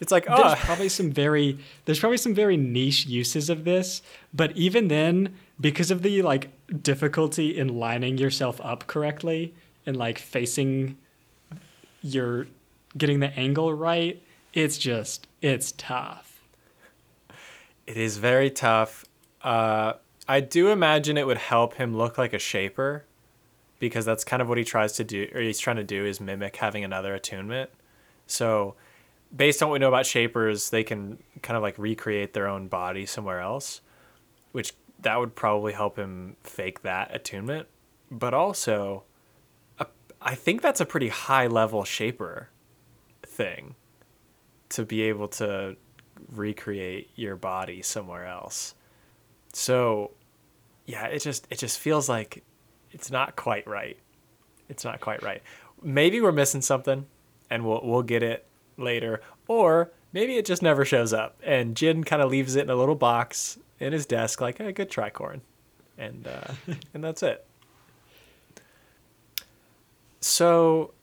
It's 0.00 0.10
like 0.10 0.26
oh. 0.28 0.36
there's 0.36 0.58
probably 0.58 0.88
some 0.88 1.12
very 1.12 1.58
there's 1.84 2.00
probably 2.00 2.18
some 2.18 2.34
very 2.34 2.56
niche 2.56 3.06
uses 3.06 3.48
of 3.48 3.62
this, 3.62 4.02
but 4.34 4.50
even 4.56 4.88
then, 4.88 5.36
because 5.60 5.92
of 5.92 6.02
the 6.02 6.22
like 6.22 6.50
difficulty 6.82 7.56
in 7.56 7.78
lining 7.78 8.18
yourself 8.18 8.60
up 8.64 8.88
correctly 8.88 9.54
and 9.86 9.96
like 9.96 10.18
facing 10.18 10.98
your 12.02 12.48
getting 12.98 13.20
the 13.20 13.28
angle 13.38 13.72
right, 13.72 14.20
it's 14.52 14.76
just 14.76 15.28
it's 15.42 15.72
tough. 15.72 16.40
it 17.86 17.96
is 17.96 18.16
very 18.16 18.50
tough. 18.50 19.04
Uh, 19.42 19.94
I 20.28 20.40
do 20.40 20.70
imagine 20.70 21.18
it 21.18 21.26
would 21.26 21.36
help 21.36 21.74
him 21.74 21.96
look 21.96 22.16
like 22.16 22.32
a 22.32 22.38
shaper, 22.38 23.04
because 23.80 24.04
that's 24.04 24.22
kind 24.22 24.40
of 24.40 24.48
what 24.48 24.56
he 24.56 24.64
tries 24.64 24.92
to 24.92 25.04
do, 25.04 25.28
or 25.34 25.40
he's 25.40 25.58
trying 25.58 25.76
to 25.76 25.84
do 25.84 26.06
is 26.06 26.20
mimic 26.20 26.56
having 26.56 26.84
another 26.84 27.14
attunement. 27.14 27.70
So, 28.28 28.76
based 29.34 29.62
on 29.62 29.68
what 29.68 29.74
we 29.74 29.78
know 29.80 29.88
about 29.88 30.06
shapers, 30.06 30.70
they 30.70 30.84
can 30.84 31.18
kind 31.42 31.56
of 31.56 31.62
like 31.62 31.76
recreate 31.76 32.32
their 32.32 32.46
own 32.46 32.68
body 32.68 33.04
somewhere 33.04 33.40
else, 33.40 33.80
which 34.52 34.72
that 35.00 35.18
would 35.18 35.34
probably 35.34 35.72
help 35.72 35.96
him 35.96 36.36
fake 36.44 36.82
that 36.82 37.12
attunement. 37.14 37.66
But 38.08 38.34
also, 38.34 39.02
I 40.20 40.36
think 40.36 40.62
that's 40.62 40.80
a 40.80 40.86
pretty 40.86 41.08
high 41.08 41.48
level 41.48 41.82
shaper 41.82 42.50
thing 43.26 43.74
to 44.72 44.84
be 44.84 45.02
able 45.02 45.28
to 45.28 45.76
recreate 46.30 47.10
your 47.14 47.36
body 47.36 47.82
somewhere 47.82 48.26
else. 48.26 48.74
So, 49.52 50.12
yeah, 50.86 51.06
it 51.06 51.20
just 51.20 51.46
it 51.50 51.58
just 51.58 51.78
feels 51.78 52.08
like 52.08 52.42
it's 52.90 53.10
not 53.10 53.36
quite 53.36 53.66
right. 53.66 53.98
It's 54.68 54.84
not 54.84 55.00
quite 55.00 55.22
right. 55.22 55.42
Maybe 55.82 56.20
we're 56.20 56.32
missing 56.32 56.62
something 56.62 57.06
and 57.50 57.66
we'll 57.66 57.80
we'll 57.84 58.02
get 58.02 58.22
it 58.22 58.46
later 58.78 59.20
or 59.46 59.90
maybe 60.12 60.36
it 60.36 60.46
just 60.46 60.62
never 60.62 60.84
shows 60.84 61.12
up 61.12 61.38
and 61.44 61.76
Jin 61.76 62.04
kind 62.04 62.22
of 62.22 62.30
leaves 62.30 62.56
it 62.56 62.62
in 62.62 62.70
a 62.70 62.74
little 62.76 62.94
box 62.94 63.58
in 63.78 63.92
his 63.92 64.06
desk 64.06 64.40
like, 64.40 64.58
"Hey, 64.58 64.72
good 64.72 64.90
try, 64.90 65.10
Corin." 65.10 65.42
And 65.98 66.26
uh 66.26 66.54
and 66.94 67.04
that's 67.04 67.22
it. 67.22 67.46
So 70.20 70.94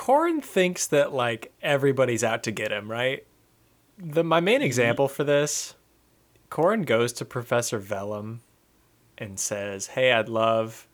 Corin 0.00 0.40
thinks 0.40 0.86
that 0.86 1.12
like 1.12 1.52
everybody's 1.60 2.24
out 2.24 2.42
to 2.44 2.50
get 2.50 2.72
him, 2.72 2.90
right? 2.90 3.26
The 3.98 4.24
my 4.24 4.40
main 4.40 4.62
example 4.62 5.08
for 5.08 5.24
this, 5.24 5.74
Corin 6.48 6.84
goes 6.84 7.12
to 7.12 7.26
Professor 7.26 7.78
Vellum 7.78 8.40
and 9.18 9.38
says, 9.38 9.88
"Hey, 9.88 10.12
I'd 10.12 10.30
love 10.30 10.88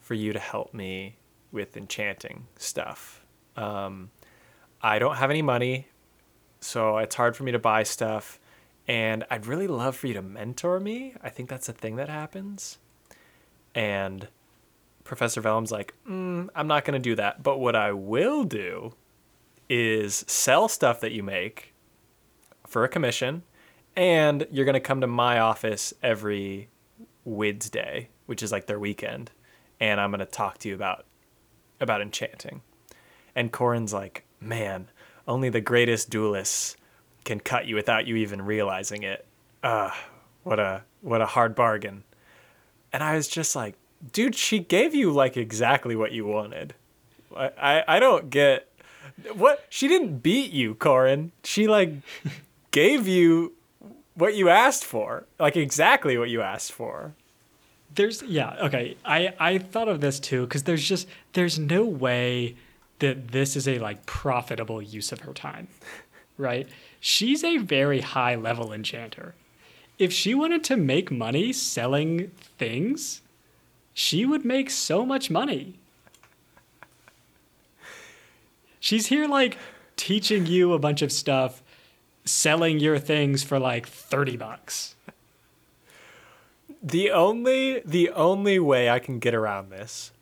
for 0.00 0.14
you 0.14 0.32
to 0.32 0.38
help 0.38 0.72
me 0.72 1.18
with 1.52 1.76
enchanting 1.76 2.46
stuff. 2.56 3.26
Um, 3.56 4.10
I 4.80 4.98
don't 4.98 5.16
have 5.16 5.28
any 5.28 5.42
money, 5.42 5.88
so 6.58 6.96
it's 6.96 7.14
hard 7.14 7.36
for 7.36 7.42
me 7.42 7.52
to 7.52 7.58
buy 7.58 7.82
stuff, 7.82 8.40
and 8.88 9.22
I'd 9.30 9.44
really 9.44 9.66
love 9.66 9.96
for 9.96 10.06
you 10.06 10.14
to 10.14 10.22
mentor 10.22 10.80
me. 10.80 11.14
I 11.22 11.28
think 11.28 11.50
that's 11.50 11.68
a 11.68 11.74
thing 11.74 11.96
that 11.96 12.08
happens." 12.08 12.78
And 13.74 14.28
Professor 15.06 15.40
Vellum's 15.40 15.72
like, 15.72 15.94
mm, 16.08 16.48
I'm 16.54 16.66
not 16.66 16.84
going 16.84 17.00
to 17.00 17.10
do 17.10 17.14
that. 17.16 17.42
But 17.42 17.58
what 17.58 17.76
I 17.76 17.92
will 17.92 18.44
do 18.44 18.94
is 19.68 20.24
sell 20.28 20.68
stuff 20.68 21.00
that 21.00 21.12
you 21.12 21.22
make 21.22 21.74
for 22.66 22.84
a 22.84 22.88
commission, 22.88 23.42
and 23.94 24.46
you're 24.50 24.64
going 24.64 24.74
to 24.74 24.80
come 24.80 25.00
to 25.00 25.06
my 25.06 25.38
office 25.38 25.94
every 26.02 26.68
Wednesday, 27.24 28.08
which 28.26 28.42
is 28.42 28.52
like 28.52 28.66
their 28.66 28.78
weekend, 28.78 29.30
and 29.80 30.00
I'm 30.00 30.10
going 30.10 30.20
to 30.20 30.26
talk 30.26 30.58
to 30.58 30.68
you 30.68 30.74
about 30.74 31.06
about 31.80 32.00
enchanting. 32.00 32.62
And 33.34 33.52
Corin's 33.52 33.92
like, 33.92 34.24
man, 34.40 34.88
only 35.28 35.50
the 35.50 35.60
greatest 35.60 36.08
duelists 36.08 36.76
can 37.24 37.40
cut 37.40 37.66
you 37.66 37.74
without 37.74 38.06
you 38.06 38.16
even 38.16 38.40
realizing 38.42 39.02
it. 39.02 39.26
Ah, 39.62 39.96
what 40.42 40.58
a 40.58 40.82
what 41.02 41.20
a 41.20 41.26
hard 41.26 41.54
bargain. 41.54 42.04
And 42.92 43.02
I 43.02 43.16
was 43.16 43.28
just 43.28 43.54
like, 43.54 43.74
dude, 44.12 44.34
she 44.34 44.58
gave 44.58 44.94
you 44.94 45.10
like 45.10 45.36
exactly 45.36 45.96
what 45.96 46.12
you 46.12 46.26
wanted. 46.26 46.74
I, 47.36 47.50
I, 47.60 47.96
I 47.96 48.00
don't 48.00 48.30
get 48.30 48.68
what 49.34 49.64
she 49.68 49.88
didn't 49.88 50.18
beat 50.18 50.52
you, 50.52 50.74
Corin. 50.74 51.32
She 51.44 51.66
like 51.66 51.92
gave 52.70 53.06
you 53.08 53.52
what 54.14 54.34
you 54.34 54.48
asked 54.48 54.84
for. 54.84 55.26
Like 55.38 55.56
exactly 55.56 56.18
what 56.18 56.30
you 56.30 56.42
asked 56.42 56.72
for. 56.72 57.14
There's 57.94 58.22
yeah, 58.22 58.56
okay. 58.64 58.96
I 59.04 59.34
I 59.38 59.58
thought 59.58 59.88
of 59.88 60.00
this 60.00 60.20
too 60.20 60.46
cuz 60.48 60.64
there's 60.64 60.86
just 60.86 61.08
there's 61.32 61.58
no 61.58 61.84
way 61.84 62.56
that 62.98 63.28
this 63.28 63.56
is 63.56 63.68
a 63.68 63.78
like 63.78 64.06
profitable 64.06 64.80
use 64.82 65.12
of 65.12 65.20
her 65.20 65.32
time. 65.32 65.68
Right? 66.38 66.68
She's 67.00 67.42
a 67.42 67.56
very 67.56 68.00
high 68.00 68.34
level 68.34 68.72
enchanter. 68.72 69.34
If 69.98 70.12
she 70.12 70.34
wanted 70.34 70.62
to 70.64 70.76
make 70.76 71.10
money 71.10 71.50
selling 71.54 72.30
things, 72.58 73.22
she 73.96 74.26
would 74.26 74.44
make 74.44 74.68
so 74.68 75.06
much 75.06 75.30
money. 75.30 75.72
She's 78.78 79.06
here 79.06 79.26
like 79.26 79.56
teaching 79.96 80.44
you 80.44 80.74
a 80.74 80.78
bunch 80.78 81.00
of 81.00 81.10
stuff, 81.10 81.62
selling 82.26 82.78
your 82.78 82.98
things 82.98 83.42
for 83.42 83.58
like 83.58 83.88
30 83.88 84.36
bucks. 84.36 84.96
The 86.82 87.10
only 87.10 87.80
the 87.86 88.10
only 88.10 88.58
way 88.58 88.90
I 88.90 88.98
can 88.98 89.18
get 89.18 89.34
around 89.34 89.70
this 89.70 90.12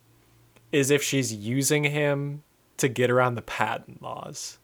is 0.70 0.92
if 0.92 1.02
she's 1.02 1.34
using 1.34 1.82
him 1.82 2.44
to 2.76 2.88
get 2.88 3.10
around 3.10 3.34
the 3.34 3.42
patent 3.42 4.00
laws. 4.00 4.58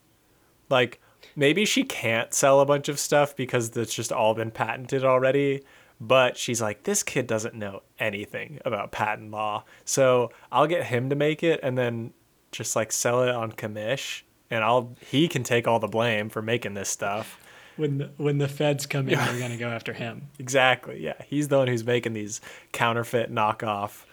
Like 0.68 1.00
maybe 1.34 1.64
she 1.64 1.82
can't 1.82 2.32
sell 2.32 2.60
a 2.60 2.64
bunch 2.64 2.88
of 2.88 3.00
stuff 3.00 3.34
because 3.34 3.76
it's 3.76 3.92
just 3.92 4.12
all 4.12 4.34
been 4.34 4.52
patented 4.52 5.04
already, 5.04 5.64
but 6.00 6.36
she's 6.36 6.60
like 6.60 6.84
this 6.84 7.02
kid 7.02 7.26
doesn't 7.26 7.54
know 7.54 7.82
anything 7.98 8.60
about 8.64 8.90
patent 8.92 9.30
law. 9.30 9.64
So, 9.84 10.30
I'll 10.50 10.66
get 10.66 10.86
him 10.86 11.10
to 11.10 11.16
make 11.16 11.42
it 11.42 11.60
and 11.62 11.76
then 11.76 12.12
just 12.52 12.74
like 12.74 12.90
sell 12.90 13.22
it 13.22 13.34
on 13.34 13.52
commish 13.52 14.22
and 14.50 14.64
I'll 14.64 14.94
he 15.00 15.28
can 15.28 15.42
take 15.42 15.68
all 15.68 15.78
the 15.78 15.88
blame 15.88 16.28
for 16.28 16.42
making 16.42 16.74
this 16.74 16.88
stuff. 16.88 17.38
When 17.76 17.98
the, 17.98 18.10
when 18.16 18.38
the 18.38 18.48
feds 18.48 18.84
come 18.86 19.08
in, 19.08 19.18
they're 19.18 19.38
gonna 19.38 19.56
go 19.56 19.68
after 19.68 19.92
him. 19.92 20.28
Exactly. 20.38 21.02
Yeah, 21.02 21.14
he's 21.24 21.48
the 21.48 21.58
one 21.58 21.68
who's 21.68 21.84
making 21.84 22.12
these 22.12 22.40
counterfeit 22.72 23.32
knockoff 23.32 24.04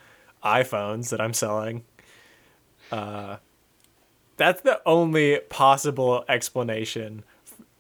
iPhones 0.44 1.10
that 1.10 1.20
I'm 1.20 1.34
selling. 1.34 1.84
Uh, 2.92 3.38
that's 4.38 4.62
the 4.62 4.82
only 4.86 5.40
possible 5.50 6.24
explanation, 6.30 7.24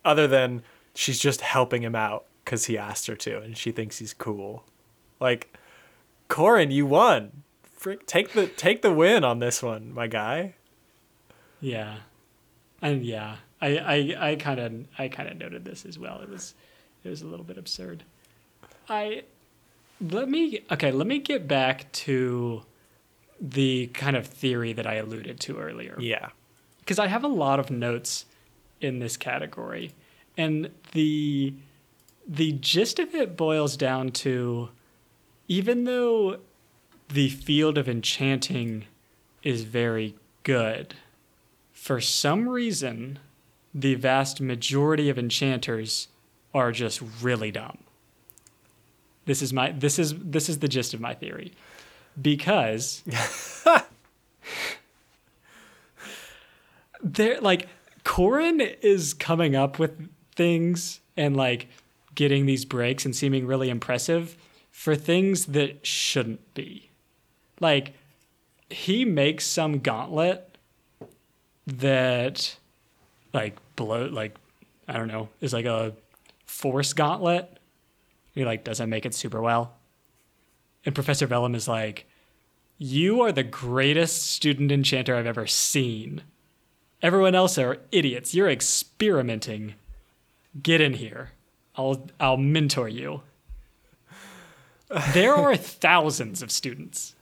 other 0.04 0.28
than 0.28 0.64
she's 0.96 1.20
just 1.20 1.42
helping 1.42 1.84
him 1.84 1.96
out 1.96 2.26
because 2.48 2.66
he 2.68 2.78
asked 2.78 3.08
her 3.08 3.16
to, 3.16 3.42
and 3.42 3.58
she 3.58 3.72
thinks 3.74 4.00
he's 4.00 4.14
cool. 4.14 4.64
Like, 5.20 5.54
Corin, 6.30 6.72
you 6.72 6.86
won. 6.86 7.44
Frick, 7.74 8.08
take 8.08 8.32
the 8.32 8.48
take 8.48 8.82
the 8.82 8.94
win 8.94 9.26
on 9.26 9.40
this 9.40 9.62
one, 9.62 9.94
my 9.94 10.08
guy. 10.08 10.56
Yeah, 11.60 11.98
and 12.82 13.04
yeah, 13.06 13.36
I 13.62 13.78
I 13.78 14.30
I 14.32 14.36
kind 14.38 14.60
of 14.62 14.74
I 14.98 15.10
kind 15.10 15.28
of 15.28 15.38
noted 15.38 15.66
this 15.66 15.86
as 15.86 16.00
well. 16.00 16.22
It 16.22 16.30
was 16.30 16.56
it 17.04 17.10
was 17.10 17.22
a 17.22 17.28
little 17.28 17.44
bit 17.46 17.58
absurd. 17.58 18.04
I 18.88 19.24
let 20.00 20.30
me 20.30 20.62
okay. 20.72 20.92
Let 20.92 21.06
me 21.06 21.20
get 21.20 21.50
back 21.50 21.92
to 22.08 22.64
the 23.42 23.88
kind 23.88 24.16
of 24.16 24.26
theory 24.26 24.72
that 24.74 24.88
I 24.88 24.96
alluded 24.96 25.40
to 25.42 25.58
earlier. 25.58 25.98
Yeah. 26.00 26.30
because 26.80 26.98
I 26.98 27.08
have 27.08 27.24
a 27.26 27.28
lot 27.28 27.60
of 27.60 27.70
notes 27.70 28.26
in 28.80 29.00
this 29.00 29.18
category, 29.18 29.92
and 30.38 30.72
the 30.94 31.54
the 32.28 32.52
gist 32.54 33.00
of 33.00 33.16
it 33.16 33.38
boils 33.38 33.78
down 33.78 34.12
to 34.12 34.70
even 35.48 35.86
though 35.86 36.40
the 37.10 37.30
field 37.30 37.78
of 37.78 37.88
enchanting 37.88 38.86
is 39.44 39.64
very 39.64 40.16
good, 40.44 40.96
for 41.72 42.02
some 42.02 42.50
reason, 42.50 43.20
the 43.74 43.96
vast 43.96 44.42
majority 44.42 45.10
of 45.10 45.18
enchanters 45.18 46.10
are 46.54 46.72
just 46.72 47.02
really 47.22 47.52
dumb. 47.52 47.78
This 49.26 49.42
is 49.42 49.54
my 49.54 49.72
this 49.72 50.00
is 50.00 50.16
this 50.18 50.50
is 50.50 50.60
the 50.60 50.68
gist 50.68 50.94
of 50.94 51.00
my 51.00 51.14
theory. 51.14 51.54
Because 52.20 53.04
they're 57.04 57.40
like 57.40 57.68
Corin 58.04 58.60
is 58.60 59.14
coming 59.14 59.56
up 59.56 59.80
with 59.80 60.10
things 60.36 61.00
and 61.16 61.38
like 61.38 61.68
getting 62.18 62.48
these 62.48 62.66
breaks 62.66 63.06
and 63.06 63.16
seeming 63.16 63.46
really 63.46 63.70
impressive 63.70 64.36
for 64.72 64.96
things 64.96 65.46
that 65.46 65.86
shouldn't 65.86 66.54
be. 66.56 66.90
Like 67.62 67.94
he 68.70 69.06
makes 69.06 69.46
some 69.46 69.80
gauntlet 69.80 70.58
that 71.68 72.58
like 73.34 73.56
blow 73.76 74.08
like 74.08 74.36
I 74.88 74.94
don't 74.94 75.08
know, 75.08 75.30
is 75.42 75.54
like 75.54 75.66
a 75.66 75.94
force 76.46 76.94
gauntlet. 76.94 77.60
He 78.34 78.46
like 78.46 78.64
doesn't 78.64 78.90
make 78.90 79.06
it 79.06 79.14
super 79.14 79.42
well. 79.42 79.74
And 80.86 80.96
Professor 80.96 81.28
Vellum 81.28 81.56
is 81.56 81.68
like, 81.68 82.08
You 82.78 83.22
are 83.22 83.32
the 83.32 83.44
greatest 83.44 84.24
student 84.24 84.72
enchanter 84.72 85.16
I've 85.16 85.26
ever 85.28 85.46
seen. 85.46 86.24
Everyone 87.02 87.36
else 87.36 87.58
are 87.58 87.80
idiots. 87.92 88.34
You're 88.34 88.50
experimenting. 88.50 89.76
Get 90.64 90.82
in 90.82 90.94
here. 90.94 91.32
I'll 91.78 92.08
I'll 92.20 92.38
mentor 92.38 92.90
you. 92.90 93.22
There 95.14 95.36
are 95.36 95.56
thousands 95.56 96.42
of 96.42 96.52
students. 96.52 97.16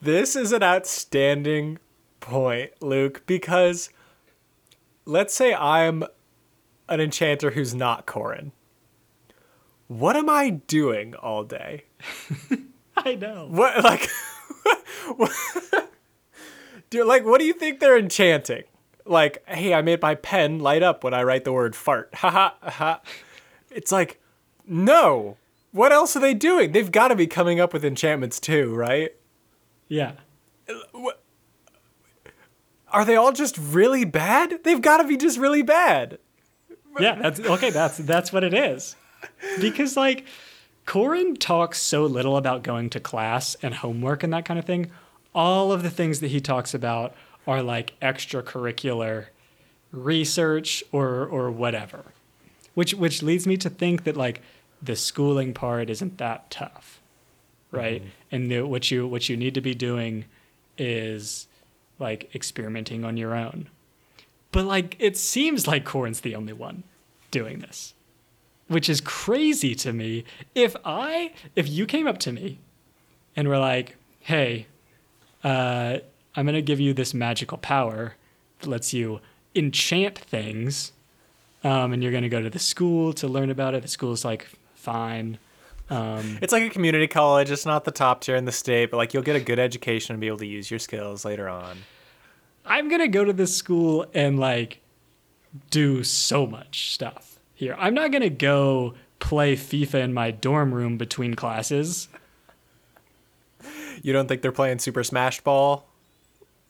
This 0.00 0.36
is 0.36 0.52
an 0.52 0.62
outstanding 0.62 1.78
point, 2.20 2.70
Luke, 2.80 3.22
because 3.26 3.88
let's 5.06 5.34
say 5.34 5.54
I'm 5.54 6.04
an 6.88 7.00
enchanter 7.00 7.52
who's 7.52 7.74
not 7.74 8.06
Corin. 8.06 8.52
What 9.88 10.16
am 10.16 10.28
I 10.28 10.50
doing 10.50 11.14
all 11.14 11.44
day? 11.44 11.84
I 12.96 13.14
know. 13.14 13.48
What 13.50 13.82
like 13.82 14.08
Dude, 16.90 17.06
like 17.06 17.24
what 17.24 17.40
do 17.40 17.46
you 17.46 17.52
think 17.52 17.80
they're 17.80 17.98
enchanting? 17.98 18.64
Like, 19.06 19.42
hey, 19.48 19.72
I 19.72 19.82
made 19.82 20.02
my 20.02 20.14
pen 20.14 20.58
light 20.58 20.82
up 20.82 21.04
when 21.04 21.14
I 21.14 21.22
write 21.22 21.44
the 21.44 21.52
word 21.52 21.76
fart. 21.76 22.10
Ha 22.16 22.30
ha 22.30 22.70
ha. 22.70 23.00
It's 23.70 23.92
like, 23.92 24.20
no. 24.66 25.36
What 25.72 25.92
else 25.92 26.16
are 26.16 26.20
they 26.20 26.34
doing? 26.34 26.72
They've 26.72 26.90
got 26.90 27.08
to 27.08 27.16
be 27.16 27.26
coming 27.26 27.60
up 27.60 27.72
with 27.72 27.84
enchantments 27.84 28.40
too, 28.40 28.74
right? 28.74 29.14
Yeah. 29.88 30.12
Are 32.90 33.04
they 33.04 33.16
all 33.16 33.32
just 33.32 33.58
really 33.58 34.04
bad? 34.04 34.64
They've 34.64 34.80
got 34.80 34.98
to 34.98 35.04
be 35.04 35.16
just 35.16 35.38
really 35.38 35.62
bad. 35.62 36.18
Yeah, 36.98 37.14
that's 37.16 37.40
okay, 37.40 37.68
that's 37.68 37.98
that's 37.98 38.32
what 38.32 38.42
it 38.42 38.54
is. 38.54 38.96
Because 39.60 39.96
like 39.98 40.24
Corin 40.86 41.36
talks 41.36 41.82
so 41.82 42.06
little 42.06 42.38
about 42.38 42.62
going 42.62 42.88
to 42.90 43.00
class 43.00 43.54
and 43.62 43.74
homework 43.74 44.22
and 44.22 44.32
that 44.32 44.46
kind 44.46 44.58
of 44.58 44.64
thing. 44.64 44.90
All 45.34 45.72
of 45.72 45.82
the 45.82 45.90
things 45.90 46.20
that 46.20 46.28
he 46.28 46.40
talks 46.40 46.72
about 46.72 47.14
are 47.46 47.62
like 47.62 47.98
extracurricular 48.00 49.26
research 49.92 50.82
or 50.92 51.24
or 51.26 51.50
whatever. 51.50 52.04
Which 52.74 52.94
which 52.94 53.22
leads 53.22 53.46
me 53.46 53.56
to 53.58 53.70
think 53.70 54.04
that 54.04 54.16
like 54.16 54.42
the 54.82 54.96
schooling 54.96 55.54
part 55.54 55.90
isn't 55.90 56.18
that 56.18 56.50
tough. 56.50 57.00
Right? 57.70 58.02
And 58.30 58.50
the, 58.50 58.62
what 58.62 58.90
you 58.90 59.06
what 59.06 59.28
you 59.28 59.36
need 59.36 59.54
to 59.54 59.60
be 59.60 59.74
doing 59.74 60.24
is 60.78 61.46
like 61.98 62.34
experimenting 62.34 63.04
on 63.04 63.16
your 63.16 63.34
own. 63.34 63.68
But 64.52 64.64
like 64.64 64.96
it 64.98 65.16
seems 65.16 65.66
like 65.66 65.84
Corin's 65.84 66.20
the 66.20 66.34
only 66.34 66.52
one 66.52 66.84
doing 67.30 67.60
this. 67.60 67.94
Which 68.68 68.88
is 68.88 69.00
crazy 69.00 69.74
to 69.76 69.92
me. 69.92 70.24
If 70.54 70.74
I 70.84 71.32
if 71.54 71.68
you 71.68 71.86
came 71.86 72.06
up 72.06 72.18
to 72.18 72.32
me 72.32 72.58
and 73.36 73.48
were 73.48 73.58
like, 73.58 73.96
"Hey, 74.20 74.66
uh, 75.44 75.98
I'm 76.36 76.46
gonna 76.46 76.62
give 76.62 76.80
you 76.80 76.92
this 76.92 77.14
magical 77.14 77.58
power 77.58 78.14
that 78.60 78.68
lets 78.68 78.92
you 78.92 79.20
enchant 79.54 80.18
things, 80.18 80.92
um, 81.64 81.92
and 81.92 82.02
you're 82.02 82.12
gonna 82.12 82.28
go 82.28 82.42
to 82.42 82.50
the 82.50 82.58
school 82.58 83.12
to 83.14 83.26
learn 83.26 83.50
about 83.50 83.74
it." 83.74 83.82
The 83.82 83.88
school's 83.88 84.24
like, 84.24 84.48
"Fine." 84.74 85.38
Um, 85.88 86.38
It's 86.42 86.52
like 86.52 86.64
a 86.64 86.70
community 86.70 87.06
college. 87.06 87.50
It's 87.50 87.64
not 87.64 87.84
the 87.84 87.92
top 87.92 88.20
tier 88.20 88.34
in 88.36 88.44
the 88.44 88.52
state, 88.52 88.90
but 88.90 88.96
like 88.96 89.14
you'll 89.14 89.22
get 89.22 89.36
a 89.36 89.40
good 89.40 89.58
education 89.58 90.14
and 90.14 90.20
be 90.20 90.26
able 90.26 90.38
to 90.38 90.46
use 90.46 90.70
your 90.70 90.80
skills 90.80 91.24
later 91.24 91.48
on. 91.48 91.78
I'm 92.64 92.88
gonna 92.88 93.06
go 93.08 93.24
to 93.24 93.32
this 93.32 93.56
school 93.56 94.04
and 94.12 94.38
like 94.38 94.80
do 95.70 96.02
so 96.02 96.44
much 96.46 96.92
stuff 96.92 97.38
here. 97.54 97.76
I'm 97.78 97.94
not 97.94 98.10
gonna 98.10 98.28
go 98.28 98.94
play 99.20 99.54
FIFA 99.54 100.02
in 100.02 100.12
my 100.12 100.32
dorm 100.32 100.74
room 100.74 100.98
between 100.98 101.34
classes. 101.34 102.08
You 104.02 104.12
don't 104.12 104.26
think 104.26 104.42
they're 104.42 104.52
playing 104.52 104.80
Super 104.80 105.04
Smash 105.04 105.40
Ball? 105.40 105.85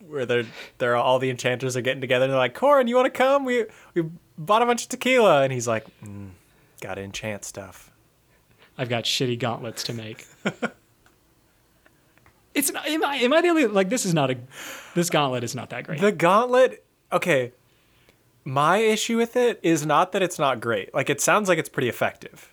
Where 0.09 0.27
they're 0.27 0.47
they're 0.79 0.97
all 0.97 1.19
the 1.19 1.31
enchanters 1.31 1.77
are 1.77 1.81
getting 1.81 2.01
together 2.01 2.25
and 2.25 2.33
they're 2.33 2.39
like, 2.39 2.55
Corin, 2.55 2.89
you 2.89 2.97
wanna 2.97 3.11
come? 3.11 3.45
We 3.45 3.67
we 3.95 4.05
bought 4.39 4.63
a 4.63 4.67
bunch 4.67 4.85
of 4.85 4.89
tequila 4.89 5.43
and 5.43 5.53
he's 5.53 5.69
like, 5.69 5.87
mm, 6.03 6.31
gotta 6.81 7.03
enchant 7.03 7.45
stuff. 7.45 7.91
I've 8.79 8.89
got 8.89 9.05
shitty 9.05 9.39
gauntlets 9.39 9.83
to 9.85 9.93
make. 9.93 10.27
it's 12.55 12.73
not, 12.73 12.87
am 12.87 13.05
I 13.05 13.17
am 13.17 13.33
I 13.33 13.41
the 13.43 13.49
only 13.49 13.67
like 13.67 13.89
this 13.89 14.05
is 14.05 14.15
not 14.15 14.31
a 14.31 14.37
this 14.95 15.11
gauntlet 15.11 15.45
is 15.45 15.55
not 15.55 15.71
that 15.71 15.85
great. 15.85 16.01
The 16.01 16.13
gauntlet 16.13 16.85
okay. 17.13 17.53
My 18.45 18.79
issue 18.79 19.17
with 19.17 19.35
it 19.35 19.59
is 19.63 19.85
not 19.85 20.13
that 20.13 20.23
it's 20.23 20.39
not 20.39 20.61
great. 20.61 20.95
Like 20.95 21.11
it 21.11 21.21
sounds 21.21 21.49
like 21.49 21.59
it's 21.59 21.69
pretty 21.69 21.89
effective. 21.89 22.53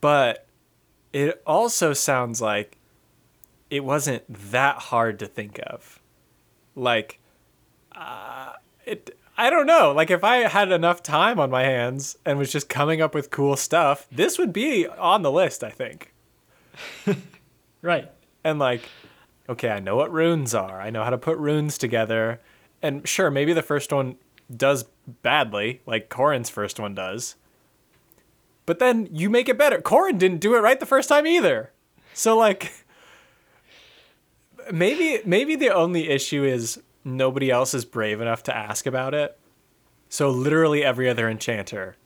But 0.00 0.46
it 1.12 1.42
also 1.46 1.94
sounds 1.94 2.42
like 2.42 2.76
it 3.70 3.84
wasn't 3.84 4.24
that 4.50 4.76
hard 4.76 5.18
to 5.20 5.26
think 5.26 5.60
of. 5.66 6.00
Like 6.78 7.20
uh, 7.94 8.52
it 8.84 9.16
I 9.36 9.50
don't 9.50 9.66
know. 9.66 9.92
Like 9.92 10.10
if 10.10 10.24
I 10.24 10.48
had 10.48 10.72
enough 10.72 11.02
time 11.02 11.38
on 11.38 11.50
my 11.50 11.64
hands 11.64 12.16
and 12.24 12.38
was 12.38 12.50
just 12.50 12.68
coming 12.68 13.00
up 13.00 13.14
with 13.14 13.30
cool 13.30 13.56
stuff, 13.56 14.06
this 14.10 14.38
would 14.38 14.52
be 14.52 14.86
on 14.86 15.22
the 15.22 15.32
list, 15.32 15.62
I 15.62 15.70
think. 15.70 16.14
Right. 17.80 18.10
And 18.42 18.58
like 18.58 18.82
okay, 19.48 19.70
I 19.70 19.80
know 19.80 19.96
what 19.96 20.12
runes 20.12 20.54
are. 20.54 20.80
I 20.80 20.90
know 20.90 21.04
how 21.04 21.10
to 21.10 21.18
put 21.18 21.38
runes 21.38 21.78
together. 21.78 22.40
And 22.82 23.08
sure, 23.08 23.30
maybe 23.30 23.52
the 23.52 23.62
first 23.62 23.92
one 23.92 24.16
does 24.54 24.84
badly, 25.22 25.80
like 25.86 26.08
Corin's 26.08 26.50
first 26.50 26.78
one 26.78 26.94
does. 26.94 27.36
But 28.66 28.78
then 28.78 29.08
you 29.10 29.30
make 29.30 29.48
it 29.48 29.56
better. 29.56 29.80
Corin 29.80 30.18
didn't 30.18 30.40
do 30.40 30.54
it 30.54 30.60
right 30.60 30.78
the 30.78 30.86
first 30.86 31.08
time 31.08 31.26
either. 31.26 31.72
So 32.12 32.36
like 32.36 32.84
maybe 34.72 35.20
maybe 35.24 35.56
the 35.56 35.70
only 35.70 36.08
issue 36.08 36.44
is 36.44 36.80
nobody 37.04 37.50
else 37.50 37.74
is 37.74 37.84
brave 37.84 38.20
enough 38.20 38.42
to 38.44 38.56
ask 38.56 38.86
about 38.86 39.14
it. 39.14 39.38
So 40.08 40.30
literally 40.30 40.84
every 40.84 41.08
other 41.08 41.28
enchanter 41.28 41.96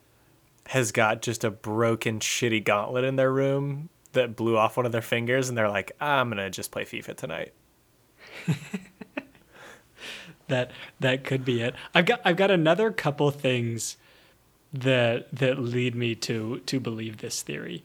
has 0.68 0.92
got 0.92 1.22
just 1.22 1.44
a 1.44 1.50
broken 1.50 2.18
shitty 2.20 2.64
gauntlet 2.64 3.04
in 3.04 3.16
their 3.16 3.32
room 3.32 3.88
that 4.12 4.36
blew 4.36 4.56
off 4.56 4.76
one 4.76 4.86
of 4.86 4.92
their 4.92 5.02
fingers 5.02 5.48
and 5.48 5.56
they're 5.56 5.68
like, 5.68 5.92
I'm 6.00 6.28
going 6.28 6.38
to 6.38 6.50
just 6.50 6.70
play 6.70 6.84
FIFA 6.84 7.16
tonight. 7.16 7.52
that 10.48 10.70
that 11.00 11.24
could 11.24 11.44
be 11.44 11.62
it. 11.62 11.74
I've 11.94 12.06
got 12.06 12.20
I've 12.24 12.36
got 12.36 12.50
another 12.50 12.90
couple 12.90 13.30
things 13.30 13.96
that 14.72 15.30
that 15.34 15.58
lead 15.58 15.94
me 15.94 16.14
to 16.16 16.60
to 16.60 16.80
believe 16.80 17.18
this 17.18 17.42
theory. 17.42 17.84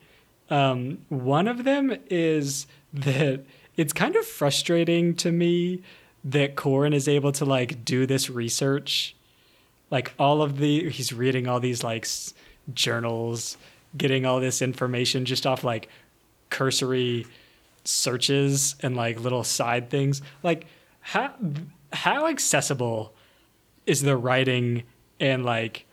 Um, 0.49 0.99
one 1.09 1.47
of 1.47 1.63
them 1.63 1.97
is 2.09 2.67
that 2.93 3.43
it's 3.77 3.93
kind 3.93 4.15
of 4.15 4.25
frustrating 4.25 5.13
to 5.15 5.31
me 5.31 5.81
that 6.23 6.55
Corin 6.55 6.93
is 6.93 7.07
able 7.07 7.31
to 7.33 7.45
like 7.45 7.85
do 7.85 8.05
this 8.05 8.29
research, 8.29 9.15
like 9.91 10.13
all 10.19 10.41
of 10.41 10.57
the 10.57 10.89
he's 10.89 11.13
reading 11.13 11.47
all 11.47 11.59
these 11.59 11.83
like 11.83 12.03
s- 12.03 12.33
journals, 12.73 13.55
getting 13.95 14.25
all 14.25 14.39
this 14.39 14.61
information 14.61 15.25
just 15.25 15.45
off 15.45 15.63
like 15.63 15.89
cursory 16.49 17.25
searches 17.83 18.75
and 18.81 18.95
like 18.95 19.19
little 19.19 19.43
side 19.43 19.89
things. 19.89 20.21
Like 20.43 20.65
how 20.99 21.33
how 21.93 22.27
accessible 22.27 23.13
is 23.85 24.01
the 24.01 24.17
writing 24.17 24.83
and 25.19 25.45
like 25.45 25.85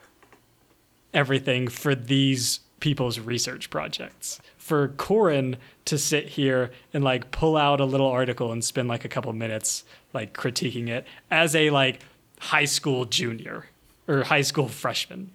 everything 1.12 1.68
for 1.68 1.94
these 1.94 2.60
people's 2.80 3.20
research 3.20 3.70
projects? 3.70 4.40
For 4.64 4.88
Corin 4.88 5.58
to 5.84 5.98
sit 5.98 6.30
here 6.30 6.70
and 6.94 7.04
like 7.04 7.30
pull 7.30 7.54
out 7.54 7.82
a 7.82 7.84
little 7.84 8.06
article 8.06 8.50
and 8.50 8.64
spend 8.64 8.88
like 8.88 9.04
a 9.04 9.10
couple 9.10 9.30
minutes 9.34 9.84
like 10.14 10.32
critiquing 10.32 10.88
it 10.88 11.06
as 11.30 11.54
a 11.54 11.68
like 11.68 12.00
high 12.40 12.64
school 12.64 13.04
junior 13.04 13.66
or 14.08 14.22
high 14.22 14.40
school 14.40 14.68
freshman. 14.68 15.32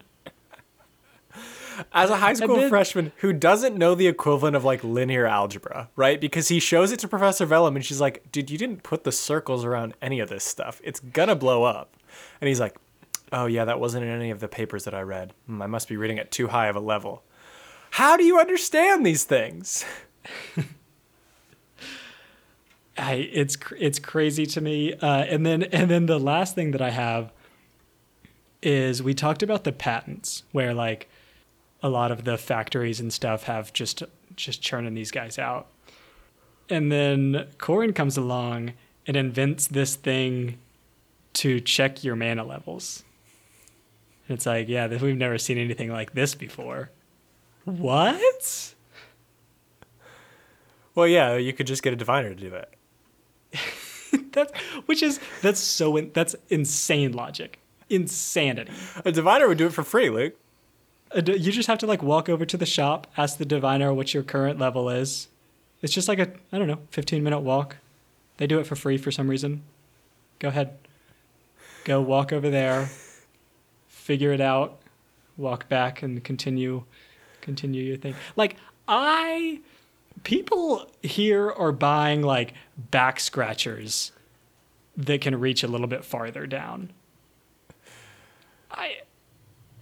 As 1.93 2.09
a 2.09 2.17
high 2.17 2.33
school 2.33 2.55
then- 2.55 2.69
freshman 2.69 3.11
who 3.17 3.31
doesn't 3.31 3.77
know 3.77 3.93
the 3.93 4.07
equivalent 4.07 4.55
of 4.55 4.65
like 4.65 4.83
linear 4.83 5.27
algebra, 5.27 5.89
right? 5.95 6.19
Because 6.19 6.47
he 6.47 6.59
shows 6.59 6.91
it 6.91 6.97
to 7.01 7.07
Professor 7.07 7.45
Vellum 7.45 7.75
and 7.75 7.85
she's 7.85 8.01
like, 8.01 8.23
dude, 8.31 8.49
you 8.49 8.57
didn't 8.57 8.81
put 8.81 9.03
the 9.03 9.11
circles 9.11 9.63
around 9.63 9.93
any 10.01 10.19
of 10.19 10.29
this 10.29 10.43
stuff. 10.43 10.81
It's 10.83 11.01
gonna 11.01 11.35
blow 11.35 11.65
up. 11.65 11.93
And 12.41 12.47
he's 12.47 12.59
like, 12.59 12.77
oh 13.31 13.45
yeah, 13.45 13.65
that 13.65 13.79
wasn't 13.79 14.05
in 14.05 14.09
any 14.09 14.31
of 14.31 14.39
the 14.39 14.47
papers 14.47 14.85
that 14.85 14.95
I 14.95 15.01
read. 15.03 15.33
Hmm, 15.45 15.61
I 15.61 15.67
must 15.67 15.87
be 15.87 15.97
reading 15.97 16.17
at 16.17 16.31
too 16.31 16.47
high 16.47 16.65
of 16.65 16.75
a 16.75 16.79
level. 16.79 17.21
How 17.91 18.17
do 18.17 18.23
you 18.23 18.39
understand 18.39 19.05
these 19.05 19.23
things? 19.23 19.85
I 22.97 23.13
it's 23.13 23.57
it's 23.77 23.99
crazy 23.99 24.45
to 24.47 24.61
me. 24.61 24.93
Uh, 24.93 25.23
and 25.23 25.45
then 25.45 25.63
and 25.63 25.89
then 25.89 26.05
the 26.05 26.19
last 26.19 26.55
thing 26.55 26.71
that 26.71 26.81
I 26.81 26.89
have 26.89 27.31
is 28.61 29.01
we 29.01 29.13
talked 29.13 29.41
about 29.41 29.63
the 29.63 29.71
patents 29.71 30.43
where 30.51 30.73
like 30.73 31.09
a 31.81 31.89
lot 31.89 32.11
of 32.11 32.25
the 32.25 32.37
factories 32.37 32.99
and 32.99 33.11
stuff 33.11 33.43
have 33.43 33.71
just 33.73 34.03
just 34.35 34.61
churning 34.61 34.93
these 34.93 35.11
guys 35.11 35.39
out. 35.39 35.67
And 36.69 36.91
then 36.91 37.47
Corin 37.57 37.93
comes 37.93 38.17
along 38.17 38.73
and 39.07 39.17
invents 39.17 39.67
this 39.67 39.95
thing 39.95 40.59
to 41.33 41.59
check 41.59 42.03
your 42.03 42.15
mana 42.15 42.43
levels. 42.43 43.03
And 44.27 44.35
it's 44.35 44.45
like, 44.45 44.67
yeah, 44.67 44.87
we've 44.87 45.17
never 45.17 45.37
seen 45.37 45.57
anything 45.57 45.91
like 45.91 46.13
this 46.13 46.35
before. 46.35 46.91
What? 47.65 48.73
Well, 50.95 51.07
yeah, 51.07 51.35
you 51.37 51.53
could 51.53 51.67
just 51.67 51.83
get 51.83 51.93
a 51.93 51.95
diviner 51.95 52.29
to 52.29 52.35
do 52.35 52.53
it. 52.55 52.73
That's 54.31 54.51
which 54.85 55.01
is 55.03 55.19
that's 55.41 55.59
so 55.59 55.97
in, 55.97 56.11
that's 56.13 56.35
insane 56.49 57.13
logic, 57.13 57.59
insanity. 57.89 58.71
A 59.05 59.11
diviner 59.11 59.47
would 59.47 59.57
do 59.57 59.65
it 59.67 59.73
for 59.73 59.83
free, 59.83 60.09
Luke. 60.09 60.35
D- 61.23 61.35
You 61.37 61.51
just 61.51 61.67
have 61.67 61.79
to 61.79 61.87
like 61.87 62.03
walk 62.03 62.29
over 62.29 62.45
to 62.45 62.57
the 62.57 62.65
shop, 62.65 63.07
ask 63.17 63.37
the 63.37 63.45
diviner 63.45 63.91
what 63.93 64.13
your 64.13 64.21
current 64.23 64.59
level 64.59 64.89
is. 64.89 65.27
It's 65.81 65.93
just 65.93 66.07
like 66.07 66.19
a 66.19 66.29
I 66.51 66.57
don't 66.59 66.67
know, 66.67 66.79
fifteen 66.91 67.23
minute 67.23 67.39
walk. 67.39 67.77
They 68.37 68.45
do 68.47 68.59
it 68.59 68.67
for 68.67 68.75
free 68.75 68.97
for 68.97 69.11
some 69.11 69.29
reason. 69.29 69.63
Go 70.39 70.49
ahead, 70.49 70.77
go 71.85 71.99
walk 72.01 72.31
over 72.31 72.49
there, 72.49 72.89
figure 73.87 74.31
it 74.31 74.41
out, 74.41 74.79
walk 75.37 75.67
back, 75.69 76.01
and 76.03 76.23
continue, 76.23 76.83
continue 77.41 77.83
your 77.83 77.97
thing. 77.97 78.15
Like 78.35 78.55
I, 78.87 79.59
people 80.23 80.89
here 81.01 81.51
are 81.51 81.71
buying 81.71 82.21
like 82.21 82.53
back 82.77 83.19
scratchers 83.19 84.11
that 84.97 85.21
can 85.21 85.39
reach 85.39 85.63
a 85.63 85.67
little 85.67 85.87
bit 85.87 86.03
farther 86.03 86.45
down. 86.45 86.91
I 88.71 88.97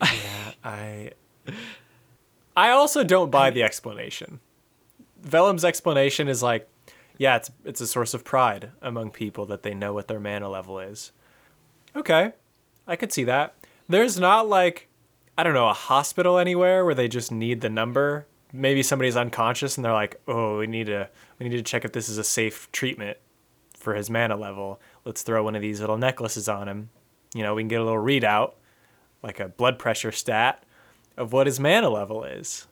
Yeah, 0.02 0.52
I 0.64 1.12
I 2.56 2.70
also 2.70 3.04
don't 3.04 3.32
buy 3.32 3.50
the 3.50 3.64
explanation. 3.64 4.40
Vellum's 5.22 5.66
explanation 5.66 6.28
is 6.28 6.42
like, 6.42 6.68
yeah, 7.18 7.36
it's 7.38 7.52
it's 7.66 7.82
a 7.82 7.88
source 7.88 8.14
of 8.14 8.24
pride 8.24 8.72
among 8.82 9.12
people 9.12 9.46
that 9.48 9.64
they 9.64 9.74
know 9.74 9.94
what 9.94 10.08
their 10.08 10.20
mana 10.20 10.50
level 10.50 10.80
is. 10.80 11.12
Okay. 11.96 12.34
I 12.88 12.96
could 12.96 13.12
see 13.12 13.24
that. 13.26 13.56
There's 13.90 14.20
not 14.20 14.48
like 14.48 14.88
I 15.38 15.44
don't 15.44 15.54
know, 15.54 15.70
a 15.70 15.74
hospital 15.74 16.38
anywhere 16.40 16.84
where 16.84 16.96
they 16.96 17.08
just 17.08 17.32
need 17.32 17.62
the 17.62 17.70
number. 17.70 18.26
Maybe 18.52 18.82
somebody's 18.82 19.16
unconscious 19.18 19.78
and 19.78 19.86
they're 19.86 19.94
like, 19.94 20.20
"Oh, 20.28 20.58
we 20.58 20.68
need 20.68 20.88
to 20.88 21.10
we 21.40 21.48
need 21.48 21.58
to 21.58 21.64
check 21.64 21.86
if 21.86 21.92
this 21.92 22.10
is 22.10 22.18
a 22.18 22.24
safe 22.24 22.72
treatment 22.72 23.18
for 23.76 23.94
his 23.94 24.10
mana 24.10 24.36
level. 24.36 24.80
Let's 25.06 25.22
throw 25.22 25.44
one 25.44 25.56
of 25.56 25.62
these 25.62 25.80
little 25.80 25.98
necklaces 25.98 26.50
on 26.50 26.68
him. 26.68 26.90
You 27.36 27.44
know, 27.44 27.54
we 27.54 27.62
can 27.62 27.68
get 27.68 27.82
a 27.82 27.84
little 27.84 28.02
readout 28.02 28.54
like 29.22 29.40
a 29.40 29.48
blood 29.50 29.78
pressure 29.78 30.12
stat 30.12 30.64
of 31.18 31.34
what 31.34 31.46
his 31.48 31.60
mana 31.60 31.90
level 31.90 32.24
is. 32.24 32.68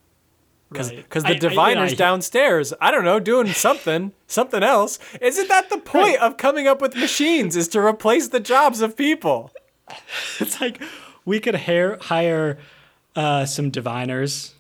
Because 0.72 0.92
Right. 0.92 1.10
the 1.10 1.28
I- 1.28 1.32
I- 1.32 1.34
diviner's 1.38 1.92
I- 1.94 1.96
downstairs, 1.96 2.74
I 2.82 2.90
don't 2.90 3.04
know, 3.06 3.20
doing 3.20 3.48
something, 3.54 4.14
something 4.28 4.64
else. 4.64 4.98
Isn't 5.22 5.48
that 5.50 5.70
the 5.70 5.78
point 5.78 6.18
of 6.20 6.38
coming 6.38 6.68
up 6.68 6.82
with 6.82 6.96
machines? 6.96 7.56
Is 7.56 7.68
to 7.70 7.80
replace 7.80 8.30
the 8.30 8.40
jobs 8.40 8.82
of 8.82 8.96
people? 8.98 9.52
it's 10.40 10.60
like 10.60 10.82
we 11.26 11.40
could 11.40 11.56
hire 11.56 11.98
hire 12.00 12.58
uh, 13.16 13.46
some 13.46 13.70
diviners, 13.70 14.54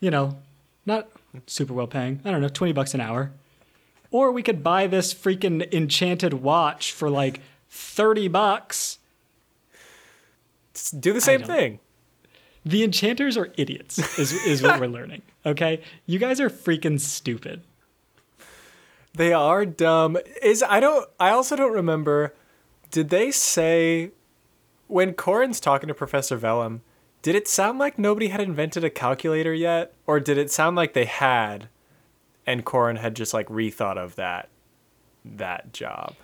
you 0.00 0.10
know, 0.10 0.38
not 0.84 1.08
super 1.46 1.72
well 1.72 1.86
paying. 1.86 2.20
I 2.24 2.30
don't 2.30 2.40
know, 2.40 2.48
twenty 2.48 2.72
bucks 2.72 2.94
an 2.94 3.00
hour, 3.00 3.32
or 4.10 4.30
we 4.30 4.42
could 4.42 4.62
buy 4.62 4.86
this 4.86 5.12
freaking 5.14 5.72
enchanted 5.72 6.34
watch 6.34 6.92
for 6.92 7.10
like 7.10 7.40
thirty 7.68 8.28
bucks. 8.28 8.98
Do 10.98 11.12
the 11.12 11.20
same 11.20 11.42
thing. 11.42 11.80
The 12.64 12.82
enchanters 12.82 13.36
are 13.36 13.52
idiots, 13.56 14.18
is 14.18 14.32
is 14.32 14.62
what 14.62 14.80
we're 14.80 14.86
learning. 14.98 15.22
Okay, 15.44 15.80
you 16.04 16.18
guys 16.18 16.40
are 16.40 16.50
freaking 16.50 17.00
stupid. 17.00 17.62
They 19.14 19.32
are 19.32 19.64
dumb. 19.64 20.18
Is 20.42 20.62
I 20.62 20.80
don't. 20.80 21.08
I 21.18 21.30
also 21.30 21.56
don't 21.56 21.72
remember. 21.72 22.34
Did 22.90 23.08
they 23.08 23.30
say 23.30 24.10
when 24.86 25.14
Corin's 25.14 25.60
talking 25.60 25.88
to 25.88 25.94
Professor 25.94 26.36
Vellum? 26.36 26.82
Did 27.22 27.34
it 27.34 27.48
sound 27.48 27.78
like 27.78 27.98
nobody 27.98 28.28
had 28.28 28.40
invented 28.40 28.84
a 28.84 28.90
calculator 28.90 29.52
yet, 29.52 29.94
or 30.06 30.20
did 30.20 30.38
it 30.38 30.50
sound 30.50 30.76
like 30.76 30.92
they 30.92 31.06
had, 31.06 31.68
and 32.46 32.64
Corin 32.64 32.96
had 32.96 33.16
just 33.16 33.34
like 33.34 33.48
rethought 33.48 33.96
of 33.96 34.14
that, 34.14 34.48
that 35.24 35.72
job? 35.72 36.14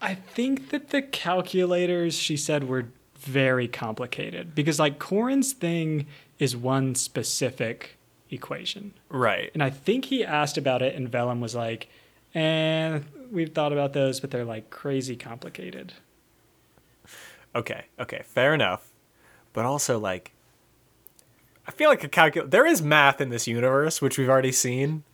I 0.00 0.14
think 0.14 0.70
that 0.70 0.88
the 0.88 1.02
calculators 1.02 2.14
she 2.14 2.36
said 2.36 2.66
were 2.68 2.88
very 3.18 3.68
complicated 3.68 4.54
because 4.54 4.78
like 4.78 4.98
Corin's 4.98 5.52
thing 5.52 6.06
is 6.38 6.56
one 6.56 6.94
specific 6.94 7.98
equation. 8.30 8.94
Right. 9.08 9.50
And 9.54 9.62
I 9.62 9.70
think 9.70 10.06
he 10.06 10.24
asked 10.24 10.58
about 10.58 10.82
it, 10.82 10.94
and 10.94 11.08
Vellum 11.08 11.40
was 11.40 11.54
like, 11.54 11.88
"And 12.34 13.04
we've 13.30 13.52
thought 13.52 13.72
about 13.72 13.92
those, 13.92 14.18
but 14.18 14.30
they're 14.30 14.44
like 14.44 14.70
crazy 14.70 15.14
complicated." 15.14 15.92
Okay. 17.54 17.86
Okay. 17.98 18.22
Fair 18.24 18.54
enough. 18.54 18.88
but 19.52 19.64
also 19.64 19.98
like 19.98 20.32
I 21.66 21.70
feel 21.70 21.88
like 21.90 22.02
a 22.02 22.08
calculator. 22.08 22.48
There 22.50 22.66
is 22.66 22.82
math 22.82 23.20
in 23.20 23.28
this 23.28 23.46
universe, 23.46 24.00
which 24.02 24.18
we've 24.18 24.28
already 24.28 24.50
seen. 24.52 25.04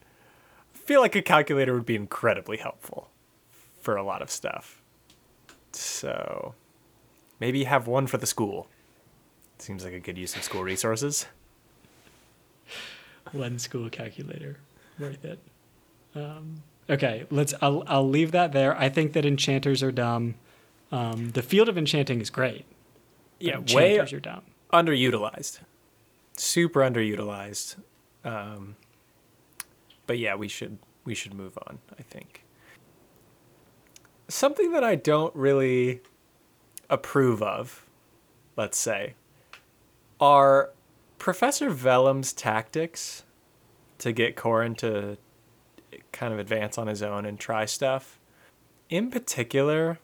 I 0.74 0.78
feel 0.78 1.00
like 1.00 1.14
a 1.14 1.22
calculator 1.22 1.74
would 1.74 1.84
be 1.86 1.96
incredibly 1.96 2.56
helpful 2.56 3.10
for 3.80 3.96
a 3.96 4.02
lot 4.02 4.22
of 4.22 4.30
stuff. 4.30 4.80
So 5.72 6.54
maybe 7.40 7.64
have 7.64 7.86
one 7.86 8.06
for 8.06 8.16
the 8.16 8.26
school. 8.26 8.68
Seems 9.58 9.84
like 9.84 9.92
a 9.92 10.00
good 10.00 10.16
use 10.16 10.36
of 10.36 10.42
school 10.42 10.62
resources. 10.62 11.26
One 13.32 13.58
school 13.58 13.90
calculator, 13.90 14.56
worth 14.98 15.24
it. 15.24 15.38
Um, 16.14 16.62
okay, 16.88 17.26
let's. 17.30 17.52
I'll 17.60 17.82
I'll 17.86 18.08
leave 18.08 18.32
that 18.32 18.52
there. 18.52 18.74
I 18.78 18.88
think 18.88 19.12
that 19.12 19.26
enchanters 19.26 19.82
are 19.82 19.92
dumb. 19.92 20.36
Um, 20.90 21.30
the 21.32 21.42
field 21.42 21.68
of 21.68 21.76
enchanting 21.76 22.20
is 22.20 22.30
great. 22.30 22.64
Yeah, 23.40 23.58
way 23.58 23.92
enchanters 23.92 24.12
are 24.14 24.20
dumb. 24.20 24.42
underutilized. 24.72 25.60
Super 26.36 26.80
underutilized. 26.80 27.76
Um, 28.24 28.76
but 30.06 30.18
yeah, 30.18 30.34
we 30.34 30.48
should 30.48 30.78
we 31.04 31.14
should 31.14 31.34
move 31.34 31.58
on, 31.66 31.78
I 31.98 32.02
think. 32.02 32.44
Something 34.28 34.72
that 34.72 34.84
I 34.84 34.94
don't 34.94 35.34
really 35.34 36.00
approve 36.90 37.42
of, 37.42 37.86
let's 38.56 38.78
say, 38.78 39.14
are 40.20 40.70
Professor 41.18 41.70
Vellum's 41.70 42.32
tactics 42.32 43.24
to 43.98 44.12
get 44.12 44.36
Corin 44.36 44.74
to 44.76 45.16
kind 46.12 46.32
of 46.32 46.38
advance 46.38 46.76
on 46.78 46.86
his 46.86 47.02
own 47.02 47.24
and 47.24 47.38
try 47.38 47.64
stuff. 47.64 48.18
In 48.90 49.10
particular, 49.10 49.98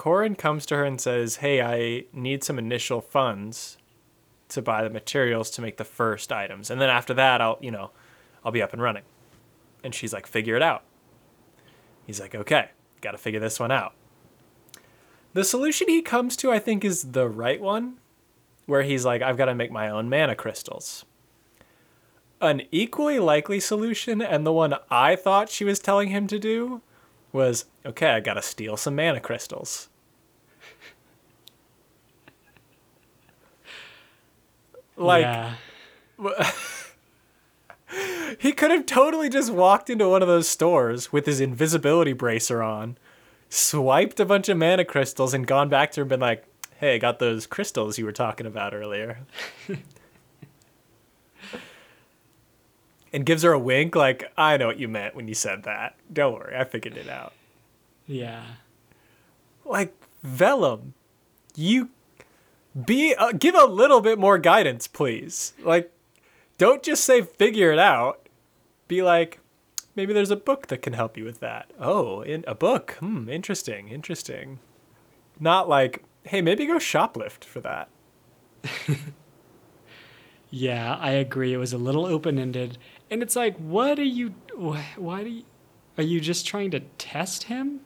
Corin 0.00 0.34
comes 0.34 0.64
to 0.64 0.76
her 0.76 0.84
and 0.84 0.98
says, 0.98 1.36
Hey, 1.36 1.60
I 1.60 2.06
need 2.14 2.42
some 2.42 2.58
initial 2.58 3.02
funds 3.02 3.76
to 4.48 4.62
buy 4.62 4.82
the 4.82 4.88
materials 4.88 5.50
to 5.50 5.60
make 5.60 5.76
the 5.76 5.84
first 5.84 6.32
items. 6.32 6.70
And 6.70 6.80
then 6.80 6.88
after 6.88 7.12
that, 7.12 7.42
I'll, 7.42 7.58
you 7.60 7.70
know, 7.70 7.90
I'll 8.42 8.50
be 8.50 8.62
up 8.62 8.72
and 8.72 8.80
running. 8.80 9.02
And 9.84 9.94
she's 9.94 10.14
like, 10.14 10.26
Figure 10.26 10.56
it 10.56 10.62
out. 10.62 10.84
He's 12.06 12.18
like, 12.18 12.34
Okay, 12.34 12.70
got 13.02 13.10
to 13.10 13.18
figure 13.18 13.40
this 13.40 13.60
one 13.60 13.70
out. 13.70 13.92
The 15.34 15.44
solution 15.44 15.86
he 15.86 16.00
comes 16.00 16.34
to, 16.38 16.50
I 16.50 16.60
think, 16.60 16.82
is 16.82 17.12
the 17.12 17.28
right 17.28 17.60
one, 17.60 17.98
where 18.64 18.84
he's 18.84 19.04
like, 19.04 19.20
I've 19.20 19.36
got 19.36 19.44
to 19.44 19.54
make 19.54 19.70
my 19.70 19.90
own 19.90 20.08
mana 20.08 20.34
crystals. 20.34 21.04
An 22.40 22.62
equally 22.72 23.18
likely 23.18 23.60
solution, 23.60 24.22
and 24.22 24.46
the 24.46 24.52
one 24.52 24.76
I 24.90 25.14
thought 25.14 25.50
she 25.50 25.66
was 25.66 25.78
telling 25.78 26.08
him 26.08 26.26
to 26.28 26.38
do, 26.38 26.80
was 27.32 27.66
okay, 27.84 28.12
I 28.12 28.20
got 28.20 28.34
to 28.34 28.42
steal 28.42 28.78
some 28.78 28.96
mana 28.96 29.20
crystals. 29.20 29.89
Like, 35.00 35.22
yeah. 35.22 35.54
He 38.38 38.52
could 38.52 38.70
have 38.70 38.86
totally 38.86 39.28
just 39.28 39.50
walked 39.50 39.90
into 39.90 40.08
one 40.08 40.22
of 40.22 40.28
those 40.28 40.48
stores 40.48 41.12
with 41.12 41.26
his 41.26 41.40
invisibility 41.40 42.12
bracer 42.12 42.62
on, 42.62 42.96
swiped 43.48 44.20
a 44.20 44.24
bunch 44.24 44.48
of 44.48 44.56
mana 44.56 44.84
crystals, 44.84 45.34
and 45.34 45.46
gone 45.46 45.68
back 45.68 45.90
to 45.92 46.00
her 46.00 46.02
and 46.02 46.08
been 46.08 46.20
like, 46.20 46.44
hey, 46.78 46.94
I 46.94 46.98
got 46.98 47.18
those 47.18 47.46
crystals 47.46 47.98
you 47.98 48.04
were 48.04 48.12
talking 48.12 48.46
about 48.46 48.72
earlier. 48.72 49.18
and 53.12 53.26
gives 53.26 53.42
her 53.42 53.52
a 53.52 53.58
wink, 53.58 53.96
like, 53.96 54.32
I 54.38 54.56
know 54.56 54.68
what 54.68 54.78
you 54.78 54.88
meant 54.88 55.16
when 55.16 55.26
you 55.28 55.34
said 55.34 55.64
that. 55.64 55.96
Don't 56.12 56.34
worry, 56.34 56.56
I 56.56 56.64
figured 56.64 56.96
it 56.96 57.08
out. 57.08 57.32
Yeah. 58.06 58.44
Like, 59.64 59.92
Vellum, 60.24 60.94
you 61.56 61.90
be 62.86 63.14
uh, 63.14 63.32
give 63.32 63.54
a 63.54 63.64
little 63.64 64.00
bit 64.00 64.18
more 64.18 64.38
guidance, 64.38 64.86
please. 64.86 65.52
Like, 65.62 65.92
don't 66.58 66.82
just 66.82 67.04
say 67.04 67.22
figure 67.22 67.72
it 67.72 67.78
out. 67.78 68.28
Be 68.88 69.02
like, 69.02 69.40
maybe 69.94 70.12
there's 70.12 70.30
a 70.30 70.36
book 70.36 70.66
that 70.68 70.82
can 70.82 70.92
help 70.92 71.16
you 71.16 71.24
with 71.24 71.40
that. 71.40 71.70
Oh, 71.78 72.22
in 72.22 72.44
a 72.46 72.54
book. 72.54 72.96
Hmm, 73.00 73.28
interesting, 73.28 73.88
interesting. 73.88 74.58
Not 75.38 75.68
like, 75.68 76.04
hey, 76.24 76.42
maybe 76.42 76.66
go 76.66 76.76
shoplift 76.76 77.44
for 77.44 77.60
that. 77.60 77.88
Yeah, 80.50 80.96
I 80.96 81.12
agree. 81.12 81.54
It 81.54 81.58
was 81.58 81.72
a 81.72 81.78
little 81.78 82.04
open 82.04 82.38
ended. 82.38 82.76
And 83.10 83.22
it's 83.22 83.36
like, 83.36 83.56
what 83.56 83.98
are 83.98 84.04
you. 84.04 84.34
Why 84.96 85.22
do 85.22 85.30
you. 85.30 85.44
Are 85.96 86.02
you 86.02 86.20
just 86.20 86.46
trying 86.46 86.70
to 86.72 86.80
test 86.98 87.44
him 87.44 87.80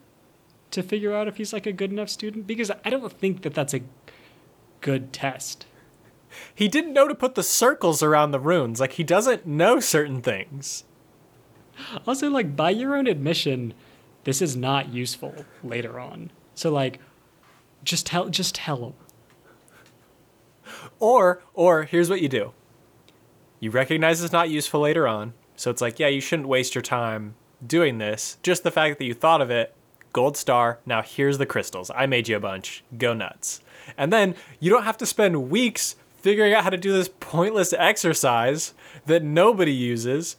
to 0.71 0.83
figure 0.83 1.15
out 1.15 1.29
if 1.29 1.37
he's 1.37 1.53
like 1.53 1.67
a 1.67 1.73
good 1.73 1.91
enough 1.91 2.09
student? 2.09 2.47
Because 2.47 2.71
I 2.85 2.91
don't 2.91 3.13
think 3.13 3.43
that 3.43 3.55
that's 3.55 3.75
a 3.75 3.81
good 4.85 5.15
test. 5.15 5.65
He 6.55 6.69
didn't 6.69 6.93
know 6.93 7.09
to 7.09 7.15
put 7.15 7.37
the 7.37 7.43
circles 7.43 8.03
around 8.03 8.31
the 8.33 8.39
runes. 8.39 8.81
Like, 8.81 8.93
he 8.93 9.03
doesn't 9.03 9.47
know 9.47 9.81
certain 9.81 10.21
things. 10.21 10.85
Also, 12.07 12.29
like, 12.29 12.55
by 12.55 12.69
your 12.69 12.95
own 12.95 13.07
admission, 13.07 13.73
this 14.25 14.43
is 14.43 14.55
not 14.55 14.93
useful 14.93 15.47
later 15.63 15.99
on. 15.99 16.31
So, 16.55 16.71
like, 16.71 17.01
just 17.83 18.05
tell, 18.05 18.29
just 18.29 18.57
tell 18.57 18.85
him. 18.85 18.93
Or, 21.01 21.43
or 21.55 21.85
here's 21.85 22.11
what 22.11 22.21
you 22.21 22.29
do. 22.29 22.53
You 23.61 23.71
recognize 23.71 24.23
it's 24.23 24.35
not 24.35 24.51
useful 24.51 24.81
later 24.81 25.09
on, 25.09 25.33
so 25.57 25.71
it's 25.71 25.81
like, 25.81 25.99
yeah, 25.99 26.09
you 26.09 26.21
shouldn't 26.21 26.49
waste 26.49 26.75
your 26.75 26.83
time 26.83 27.37
doing 27.67 27.97
this. 27.97 28.37
Just 28.43 28.65
the 28.65 28.71
fact 28.71 28.99
that 28.99 29.07
you 29.07 29.15
thought 29.15 29.41
of 29.41 29.51
it, 29.51 29.75
gold 30.13 30.37
star. 30.37 30.81
Now 30.85 31.01
here's 31.01 31.39
the 31.39 31.47
crystals. 31.47 31.91
I 31.95 32.05
made 32.05 32.29
you 32.29 32.37
a 32.37 32.41
bunch. 32.41 32.85
Go 32.99 33.15
nuts. 33.15 33.63
And 33.97 34.13
then 34.13 34.35
you 34.61 34.71
don't 34.71 34.85
have 34.85 34.99
to 34.99 35.07
spend 35.07 35.51
weeks 35.51 35.97
figuring 36.25 36.55
out 36.55 36.65
how 36.65 36.71
to 36.71 36.77
do 36.77 36.93
this 36.93 37.11
pointless 37.21 37.73
exercise 37.75 38.73
that 39.07 39.23
nobody 39.23 39.73
uses 39.73 40.37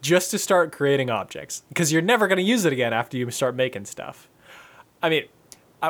just 0.00 0.30
to 0.30 0.38
start 0.38 0.72
creating 0.72 1.10
objects 1.10 1.62
because 1.68 1.92
you're 1.92 2.02
never 2.02 2.28
going 2.28 2.38
to 2.38 2.42
use 2.42 2.64
it 2.64 2.72
again 2.72 2.92
after 2.92 3.16
you 3.16 3.30
start 3.30 3.54
making 3.54 3.84
stuff. 3.84 4.28
I 5.02 5.08
mean, 5.10 5.24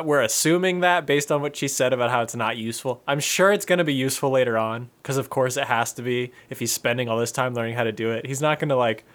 we're 0.03 0.21
assuming 0.21 0.81
that 0.81 1.05
based 1.05 1.31
on 1.31 1.41
what 1.41 1.55
she 1.55 1.67
said 1.67 1.93
about 1.93 2.11
how 2.11 2.21
it's 2.21 2.35
not 2.35 2.57
useful. 2.57 3.01
I'm 3.07 3.19
sure 3.19 3.51
it's 3.51 3.65
going 3.65 3.77
to 3.79 3.85
be 3.85 3.93
useful 3.93 4.29
later 4.29 4.57
on 4.57 4.89
because 5.01 5.17
of 5.17 5.29
course 5.29 5.57
it 5.57 5.65
has 5.65 5.93
to 5.93 6.01
be 6.01 6.31
if 6.49 6.59
he's 6.59 6.71
spending 6.71 7.07
all 7.09 7.17
this 7.17 7.31
time 7.31 7.53
learning 7.53 7.75
how 7.75 7.83
to 7.83 7.91
do 7.91 8.11
it. 8.11 8.25
He's 8.25 8.41
not 8.41 8.59
going 8.59 8.69
to 8.69 8.75
like 8.75 9.05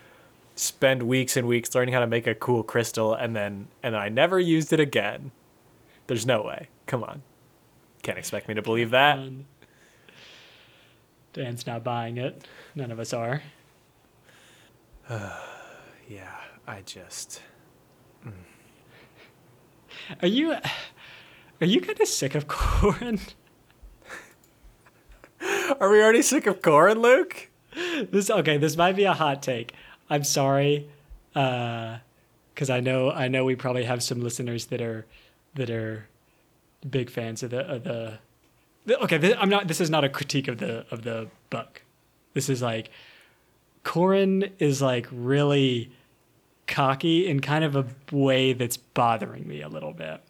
spend 0.54 1.02
weeks 1.02 1.36
and 1.36 1.46
weeks 1.46 1.74
learning 1.74 1.94
how 1.94 2.00
to 2.00 2.06
make 2.06 2.26
a 2.26 2.34
cool 2.34 2.62
crystal 2.62 3.14
and 3.14 3.34
then 3.36 3.68
and 3.82 3.96
I 3.96 4.08
never 4.08 4.38
used 4.38 4.72
it 4.72 4.80
again. 4.80 5.30
There's 6.06 6.26
no 6.26 6.42
way. 6.42 6.68
Come 6.86 7.04
on. 7.04 7.22
Can't 8.02 8.18
expect 8.18 8.48
me 8.48 8.54
to 8.54 8.62
believe 8.62 8.90
that. 8.90 9.18
Um, 9.18 9.46
Dan's 11.32 11.66
not 11.66 11.82
buying 11.82 12.18
it. 12.18 12.46
None 12.74 12.90
of 12.90 12.98
us 13.00 13.12
are. 13.12 13.42
Yeah, 16.08 16.34
I 16.66 16.82
just 16.82 17.40
Are 20.20 20.28
you 20.28 20.52
are 21.60 21.66
you 21.66 21.80
kind 21.80 21.98
of 22.00 22.08
sick 22.08 22.34
of 22.34 22.48
Corin? 22.48 23.20
Are 25.80 25.90
we 25.90 26.02
already 26.02 26.22
sick 26.22 26.46
of 26.46 26.60
Corin, 26.60 27.00
Luke? 27.00 27.48
This 28.10 28.28
okay, 28.30 28.58
this 28.58 28.76
might 28.76 28.96
be 28.96 29.04
a 29.04 29.14
hot 29.14 29.42
take. 29.42 29.72
I'm 30.10 30.24
sorry. 30.24 30.90
Uh 31.34 31.98
cuz 32.56 32.68
I 32.68 32.80
know 32.80 33.10
I 33.10 33.28
know 33.28 33.44
we 33.44 33.56
probably 33.56 33.84
have 33.84 34.02
some 34.02 34.20
listeners 34.20 34.66
that 34.66 34.82
are 34.82 35.06
that 35.54 35.70
are 35.70 36.08
big 36.88 37.10
fans 37.10 37.42
of 37.42 37.50
the 37.50 37.60
of 37.60 37.84
the, 37.84 38.18
the 38.86 39.02
Okay, 39.02 39.18
this, 39.18 39.36
I'm 39.38 39.48
not 39.48 39.68
this 39.68 39.80
is 39.80 39.90
not 39.90 40.04
a 40.04 40.08
critique 40.08 40.48
of 40.48 40.58
the 40.58 40.86
of 40.90 41.02
the 41.02 41.28
book. 41.50 41.82
This 42.34 42.48
is 42.48 42.62
like 42.62 42.90
Corin 43.84 44.50
is 44.58 44.80
like 44.80 45.06
really 45.10 45.92
cocky 46.66 47.28
in 47.28 47.40
kind 47.40 47.64
of 47.64 47.76
a 47.76 47.86
way 48.10 48.52
that's 48.52 48.76
bothering 48.76 49.46
me 49.46 49.60
a 49.62 49.68
little 49.68 49.92
bit. 49.92 50.20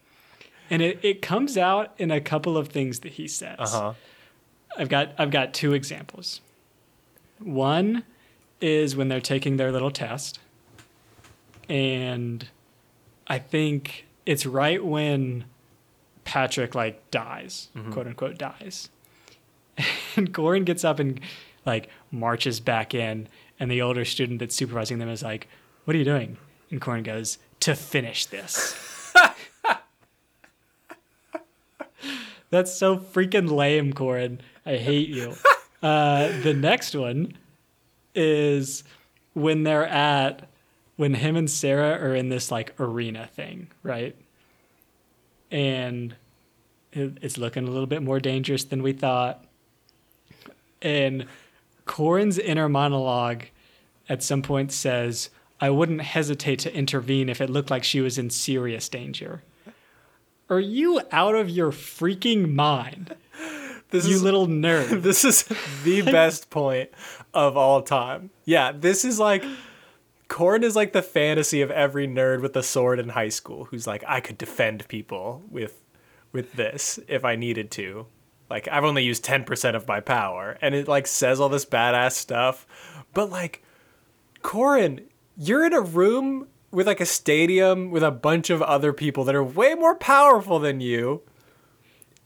And 0.71 0.81
it, 0.81 0.99
it 1.03 1.23
comes 1.23 1.59
out 1.59 1.93
in 1.99 2.11
a 2.11 2.21
couple 2.21 2.57
of 2.57 2.69
things 2.69 3.01
that 3.01 3.13
he 3.13 3.29
says. 3.29 3.57
Uh-huh. 3.59 3.93
I've 4.77 4.89
got 4.89 5.13
I've 5.19 5.31
got 5.31 5.53
two 5.53 5.75
examples. 5.75 6.41
One 7.39 8.05
is 8.61 8.97
when 8.97 9.09
they're 9.09 9.21
taking 9.21 9.57
their 9.57 9.71
little 9.71 9.91
test, 9.91 10.39
and 11.69 12.49
I 13.27 13.39
think 13.39 14.07
it's 14.25 14.47
right 14.47 14.83
when 14.83 15.45
Patrick 16.25 16.75
like 16.75 17.11
dies, 17.11 17.69
quote 17.91 18.07
unquote 18.07 18.39
dies, 18.39 18.89
and 20.17 20.33
Corin 20.33 20.65
gets 20.65 20.85
up 20.85 20.99
and 20.99 21.21
like 21.67 21.89
marches 22.11 22.61
back 22.61 22.95
in, 22.95 23.29
and 23.59 23.71
the 23.71 23.83
older 23.83 24.05
student 24.05 24.39
that's 24.41 24.55
supervising 24.55 24.99
them 24.99 25.09
is 25.09 25.23
like, 25.23 25.49
"What 25.85 25.95
are 25.95 25.99
you 25.99 26.05
doing?" 26.05 26.37
And 26.71 26.81
Corin 26.81 27.03
goes, 27.03 27.39
"To 27.61 27.75
finish 27.75 28.27
this." 28.27 28.79
That's 32.51 32.75
so 32.75 32.99
freaking 32.99 33.51
lame, 33.51 33.95
Corin. 33.95 34.41
I 34.67 34.77
hate 34.77 35.09
you. 35.09 35.35
Uh, 35.83 36.29
the 36.43 36.55
next 36.55 36.95
one 36.95 37.37
is 38.15 38.85
when 39.33 39.65
they're 39.65 39.85
at 39.85 40.49
when 40.95 41.13
him 41.15 41.35
and 41.35 41.51
Sera 41.51 41.99
are 42.01 42.15
in 42.15 42.29
this 42.29 42.53
like 42.53 42.73
arena 42.79 43.29
thing, 43.35 43.67
right? 43.83 44.15
And 45.53 46.17
It's 46.93 47.39
looking 47.39 47.69
a 47.69 47.71
little 47.71 47.87
bit 47.87 48.03
more 48.03 48.19
dangerous 48.19 48.65
than 48.65 48.83
we 48.83 48.93
thought. 48.93 49.45
And 50.83 51.27
Corin's 51.85 52.39
inner 52.39 52.69
monologue 52.69 53.45
at 54.09 54.23
some 54.23 54.43
point 54.43 54.73
says, 54.73 55.31
I 55.61 55.71
wouldn't 55.71 56.01
hesitate 56.01 56.59
to 56.61 56.75
intervene 56.75 57.29
if 57.29 57.41
it 57.41 57.49
looked 57.49 57.71
like 57.71 57.85
she 57.85 58.01
was 58.01 58.19
in 58.19 58.31
serious 58.31 58.89
danger. 58.89 59.43
Are 60.51 60.59
you 60.61 61.01
out 61.13 61.37
of 61.37 61.49
your 61.49 61.71
freaking 61.71 62.53
mind? 62.55 63.15
This 63.91 64.09
you 64.09 64.15
is 64.17 64.23
little 64.23 64.47
nerd. 64.47 65.03
this 65.09 65.23
is 65.23 65.45
the 65.85 66.01
best 66.19 66.49
point 66.49 66.89
of 67.35 67.59
all 67.59 67.83
time. 67.83 68.31
Yeah, 68.47 68.73
this 68.73 69.05
is 69.05 69.21
like 69.21 69.45
Corin 70.33 70.65
is 70.65 70.75
like 70.75 70.95
the 70.95 71.03
fantasy 71.03 71.61
of 71.61 71.71
every 71.71 72.09
nerd 72.09 72.41
with 72.41 72.57
a 72.57 72.63
sword 72.63 72.99
in 72.99 73.11
high 73.11 73.29
school 73.29 73.67
who's 73.67 73.87
like, 73.87 74.03
I 74.09 74.21
could 74.21 74.39
defend 74.39 74.89
people 74.89 75.43
with 75.51 75.85
with 76.33 76.55
this 76.55 76.99
if 77.07 77.23
I 77.23 77.37
needed 77.37 77.71
to. 77.73 78.07
Like 78.49 78.67
I've 78.67 78.83
only 78.83 79.05
used 79.05 79.27
10% 79.27 79.75
of 79.75 79.87
my 79.87 80.01
power. 80.01 80.57
And 80.63 80.75
it 80.75 80.89
like 80.89 81.07
says 81.07 81.39
all 81.39 81.51
this 81.51 81.67
badass 81.67 82.13
stuff. 82.13 82.67
But 83.13 83.29
like 83.31 83.63
Corin, 84.41 85.03
you're 85.37 85.67
in 85.67 85.75
a 85.75 85.83
room 85.83 86.49
with 86.71 86.87
like 86.87 87.03
a 87.03 87.07
stadium 87.07 87.91
with 87.91 88.03
a 88.03 88.11
bunch 88.11 88.49
of 88.49 88.63
other 88.63 88.95
people 88.95 89.25
that 89.25 89.35
are 89.35 89.45
way 89.45 89.75
more 89.75 89.95
powerful 89.95 90.59
than 90.59 90.81
you. 90.81 91.21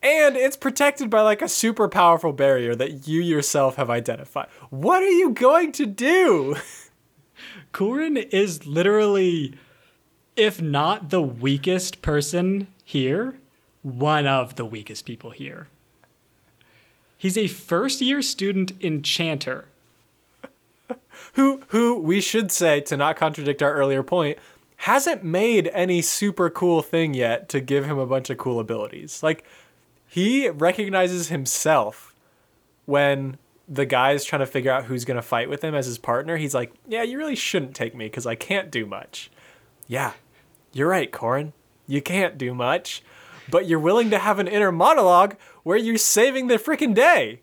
And 0.01 0.37
it's 0.37 0.57
protected 0.57 1.11
by 1.11 1.23
like 1.23 1.43
a 1.43 1.49
super 1.49 1.89
powerful 1.89 2.33
barrier 2.33 2.77
that 2.77 3.09
you 3.09 3.21
yourself 3.21 3.75
have 3.75 3.91
identified. 3.91 4.47
What 4.71 5.03
are 5.03 5.11
you 5.11 5.31
going 5.31 5.73
to 5.73 5.87
do? 5.87 6.55
Corin 7.77 8.17
is 8.17 8.67
literally, 8.67 9.53
if 10.35 10.63
not 10.63 11.11
the 11.11 11.21
weakest 11.21 12.01
person 12.01 12.69
here, 12.87 13.37
one 13.83 14.27
of 14.27 14.57
the 14.57 14.65
weakest 14.65 15.05
people 15.05 15.29
here. 15.29 15.69
He's 17.19 17.37
a 17.37 17.49
first 17.49 18.01
year 18.01 18.23
student 18.23 18.73
enchanter. 18.83 19.67
Who 21.35 21.65
who 21.69 22.01
we 22.01 22.23
should 22.23 22.51
say 22.51 22.81
to 22.81 22.97
not 22.97 23.17
contradict 23.17 23.63
our 23.63 23.75
earlier 23.75 24.03
point 24.03 24.39
hasn't 24.77 25.23
made 25.23 25.69
any 25.75 26.01
super 26.01 26.49
cool 26.49 26.81
thing 26.81 27.13
yet 27.13 27.51
to 27.51 27.61
give 27.61 27.85
him 27.85 27.99
a 27.99 28.07
bunch 28.07 28.31
of 28.31 28.39
cool 28.39 28.59
abilities. 28.59 29.23
Like 29.23 29.45
he 30.09 30.49
recognizes 30.49 31.29
himself 31.29 32.15
when 32.87 33.37
the 33.69 33.87
guy's 33.87 34.25
trying 34.25 34.41
to 34.41 34.47
figure 34.47 34.71
out 34.71 34.85
who's 34.85 35.05
going 35.05 35.17
to 35.17 35.23
fight 35.23 35.49
with 35.49 35.63
him 35.63 35.75
as 35.75 35.87
his 35.87 35.99
partner. 35.99 36.37
He's 36.37 36.55
like, 36.55 36.73
"Yeah, 36.87 37.03
you 37.03 37.19
really 37.19 37.35
shouldn't 37.35 37.75
take 37.75 37.95
me 37.95 38.09
cuz 38.09 38.27
I 38.27 38.35
can't 38.35 38.71
do 38.71 38.87
much." 38.87 39.31
Yeah. 39.87 40.13
You're 40.73 40.89
right, 40.89 41.11
Corin. 41.11 41.53
You 41.87 42.03
can't 42.03 42.37
do 42.37 42.55
much, 42.55 43.03
but 43.49 43.67
you're 43.67 43.81
willing 43.81 44.11
to 44.11 44.19
have 44.19 44.39
an 44.39 44.49
inner 44.49 44.73
monologue 44.73 45.37
where 45.63 45.77
you're 45.77 45.97
saving 45.97 46.49
the 46.49 46.57
freaking 46.57 46.95
day. 46.95 47.41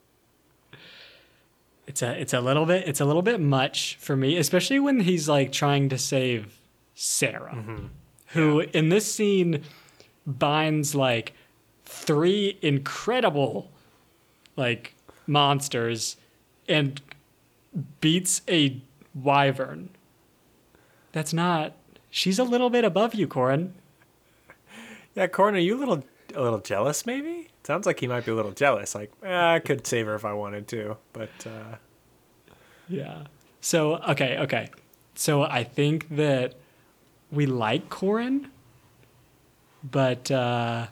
It's 1.87 2.01
a 2.01 2.19
it's 2.19 2.33
a 2.33 2.39
little 2.39 2.65
bit 2.65 2.87
it's 2.87 3.01
a 3.01 3.05
little 3.05 3.21
bit 3.21 3.39
much 3.39 3.97
for 3.99 4.15
me, 4.15 4.37
especially 4.37 4.79
when 4.79 5.01
he's 5.01 5.27
like 5.27 5.51
trying 5.51 5.89
to 5.89 5.97
save 5.97 6.59
Sera, 6.95 7.53
mm-hmm. 7.53 7.85
who 8.27 8.61
in 8.61 8.89
this 8.89 9.11
scene 9.11 9.63
binds 10.25 10.95
like 10.95 11.33
three 11.83 12.57
incredible 12.61 13.71
like 14.55 14.92
monsters 15.27 16.17
and 16.67 17.01
beats 18.01 18.41
a 18.47 18.81
wyvern. 19.13 19.89
That's 21.11 21.33
not. 21.33 21.73
She's 22.09 22.39
a 22.39 22.43
little 22.43 22.69
bit 22.69 22.83
above 22.83 23.13
you, 23.15 23.27
Corin. 23.27 23.73
Yeah, 25.15 25.27
Corin, 25.27 25.55
are 25.55 25.59
you 25.59 25.77
a 25.77 25.79
little 25.79 26.03
a 26.35 26.41
little 26.41 26.59
jealous? 26.59 27.05
Maybe 27.05 27.49
sounds 27.63 27.85
like 27.85 27.99
he 27.99 28.07
might 28.07 28.25
be 28.25 28.31
a 28.31 28.35
little 28.35 28.51
jealous. 28.51 28.95
Like, 28.95 29.11
eh, 29.23 29.53
I 29.55 29.59
could 29.59 29.85
save 29.85 30.07
her 30.07 30.15
if 30.15 30.25
I 30.25 30.33
wanted 30.33 30.67
to, 30.69 30.97
but 31.13 31.29
uh, 31.45 31.75
Yeah. 32.89 33.23
So 33.61 33.97
okay, 34.09 34.37
okay. 34.39 34.69
So 35.15 35.43
I 35.43 35.63
think 35.63 36.15
that 36.15 36.55
we 37.31 37.45
like 37.45 37.89
Corin, 37.89 38.49
but 39.83 40.31
uh, 40.31 40.87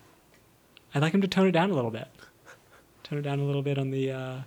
I'd 0.93 1.01
like 1.01 1.13
him 1.13 1.21
to 1.21 1.27
tone 1.27 1.47
it 1.47 1.51
down 1.51 1.71
a 1.71 1.73
little 1.73 1.91
bit. 1.91 2.07
Tone 3.11 3.19
it 3.19 3.23
down 3.23 3.39
a 3.39 3.43
little 3.43 3.61
bit 3.61 3.77
on 3.77 3.89
the 3.89 4.09
uh, 4.09 4.37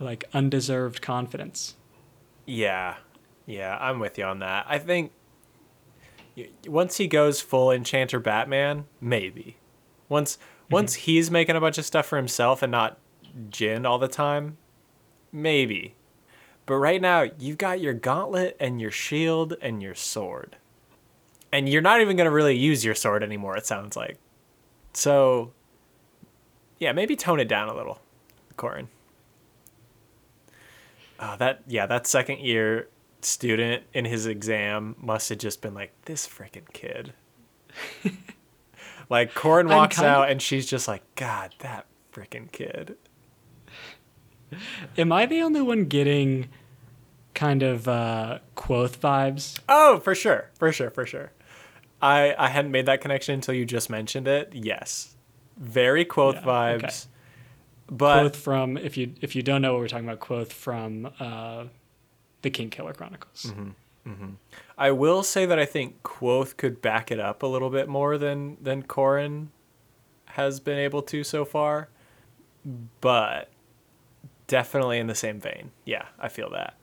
like 0.00 0.24
undeserved 0.34 1.00
confidence. 1.00 1.76
yeah, 2.46 2.96
yeah, 3.46 3.78
I'm 3.80 4.00
with 4.00 4.18
you 4.18 4.24
on 4.24 4.40
that. 4.40 4.66
I 4.68 4.80
think 4.80 5.12
once 6.66 6.96
he 6.96 7.06
goes 7.06 7.40
full 7.40 7.70
Enchanter 7.70 8.18
Batman, 8.18 8.86
maybe. 9.00 9.56
Once 10.08 10.36
once 10.68 10.94
he's 10.94 11.30
making 11.30 11.54
a 11.54 11.60
bunch 11.60 11.78
of 11.78 11.84
stuff 11.84 12.06
for 12.06 12.16
himself 12.16 12.60
and 12.60 12.72
not 12.72 12.98
Jin 13.50 13.86
all 13.86 14.00
the 14.00 14.08
time, 14.08 14.56
maybe. 15.30 15.94
But 16.66 16.74
right 16.74 17.00
now, 17.00 17.26
you've 17.38 17.58
got 17.58 17.80
your 17.80 17.94
gauntlet 17.94 18.56
and 18.58 18.80
your 18.80 18.90
shield 18.90 19.54
and 19.62 19.80
your 19.80 19.94
sword. 19.94 20.56
And 21.52 21.68
you're 21.68 21.82
not 21.82 22.00
even 22.00 22.16
going 22.16 22.24
to 22.24 22.34
really 22.34 22.56
use 22.56 22.84
your 22.84 22.96
sword 22.96 23.22
anymore, 23.22 23.56
it 23.56 23.64
sounds 23.64 23.96
like. 23.96 24.18
So, 24.92 25.52
yeah, 26.84 26.92
maybe 26.92 27.16
tone 27.16 27.40
it 27.40 27.48
down 27.48 27.68
a 27.68 27.74
little, 27.74 27.98
Corin. 28.56 28.88
Oh, 31.18 31.36
that 31.38 31.62
yeah, 31.66 31.86
that 31.86 32.06
second 32.06 32.40
year 32.40 32.88
student 33.22 33.84
in 33.94 34.04
his 34.04 34.26
exam 34.26 34.94
must 35.00 35.28
have 35.30 35.38
just 35.38 35.62
been 35.62 35.72
like, 35.74 35.92
this 36.04 36.26
freaking 36.28 36.70
kid. 36.72 37.14
like 39.08 39.34
Corin 39.34 39.68
walks 39.68 39.96
kind 39.96 40.08
of- 40.08 40.14
out 40.14 40.30
and 40.30 40.42
she's 40.42 40.66
just 40.66 40.86
like, 40.86 41.02
God, 41.14 41.54
that 41.60 41.86
freaking 42.12 42.52
kid. 42.52 42.96
Am 44.98 45.10
I 45.10 45.26
the 45.26 45.40
only 45.42 45.62
one 45.62 45.86
getting 45.86 46.48
kind 47.34 47.62
of 47.62 47.88
uh, 47.88 48.38
Kvothe 48.56 48.98
vibes? 48.98 49.58
Oh, 49.68 49.98
for 50.00 50.14
sure, 50.14 50.50
for 50.58 50.70
sure, 50.70 50.90
for 50.90 51.06
sure. 51.06 51.32
I 52.02 52.34
I 52.38 52.48
hadn't 52.48 52.70
made 52.70 52.86
that 52.86 53.00
connection 53.00 53.34
until 53.34 53.54
you 53.54 53.64
just 53.64 53.88
mentioned 53.88 54.28
it. 54.28 54.50
Yes, 54.52 55.13
very 55.58 56.04
Kvothe 56.04 56.34
Yeah, 56.34 56.42
vibes. 56.42 56.84
okay. 56.84 56.90
But 57.90 58.24
Kvothe 58.32 58.36
from 58.36 58.76
if 58.78 58.96
you 58.96 59.12
if 59.20 59.36
you 59.36 59.42
don't 59.42 59.60
know 59.62 59.72
what 59.74 59.80
we're 59.80 59.88
talking 59.88 60.08
about, 60.08 60.20
Kvothe 60.20 60.52
from 60.52 61.10
uh, 61.20 61.64
the 62.42 62.50
King 62.50 62.70
Killer 62.70 62.92
Chronicles. 62.92 63.52
I 64.76 64.90
will 64.90 65.22
say 65.22 65.46
that 65.46 65.58
I 65.58 65.64
think 65.64 66.02
Kvothe 66.02 66.56
could 66.58 66.82
back 66.82 67.10
it 67.10 67.18
up 67.18 67.42
a 67.42 67.46
little 67.46 67.70
bit 67.70 67.88
more 67.88 68.18
than 68.18 68.56
than 68.62 68.82
Corin 68.82 69.50
has 70.26 70.60
been 70.60 70.78
able 70.78 71.02
to 71.02 71.22
so 71.24 71.44
far. 71.44 71.88
But 73.00 73.50
definitely 74.46 74.98
in 74.98 75.06
the 75.06 75.14
same 75.14 75.38
vein. 75.40 75.70
Yeah, 75.84 76.06
I 76.18 76.28
feel 76.28 76.50
that. 76.50 76.74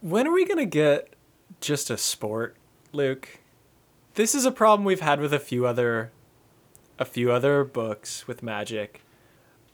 When 0.00 0.26
are 0.26 0.32
we 0.32 0.44
going 0.44 0.58
to 0.58 0.64
get 0.66 1.14
just 1.60 1.90
a 1.90 1.96
sport, 1.96 2.56
Luke? 2.92 3.38
This 4.16 4.34
is 4.34 4.44
a 4.46 4.50
problem 4.50 4.84
we've 4.84 5.00
had 5.00 5.20
with 5.20 5.32
a 5.32 5.38
few 5.38 5.66
other 5.66 6.10
a 6.98 7.04
few 7.04 7.30
other 7.30 7.62
books 7.62 8.26
with 8.26 8.42
magic. 8.42 9.02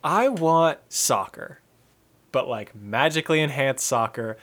I 0.03 0.27
want 0.27 0.79
soccer 0.89 1.61
but 2.33 2.49
like 2.49 2.75
magically 2.75 3.39
enhanced 3.39 3.87
soccer 3.87 4.37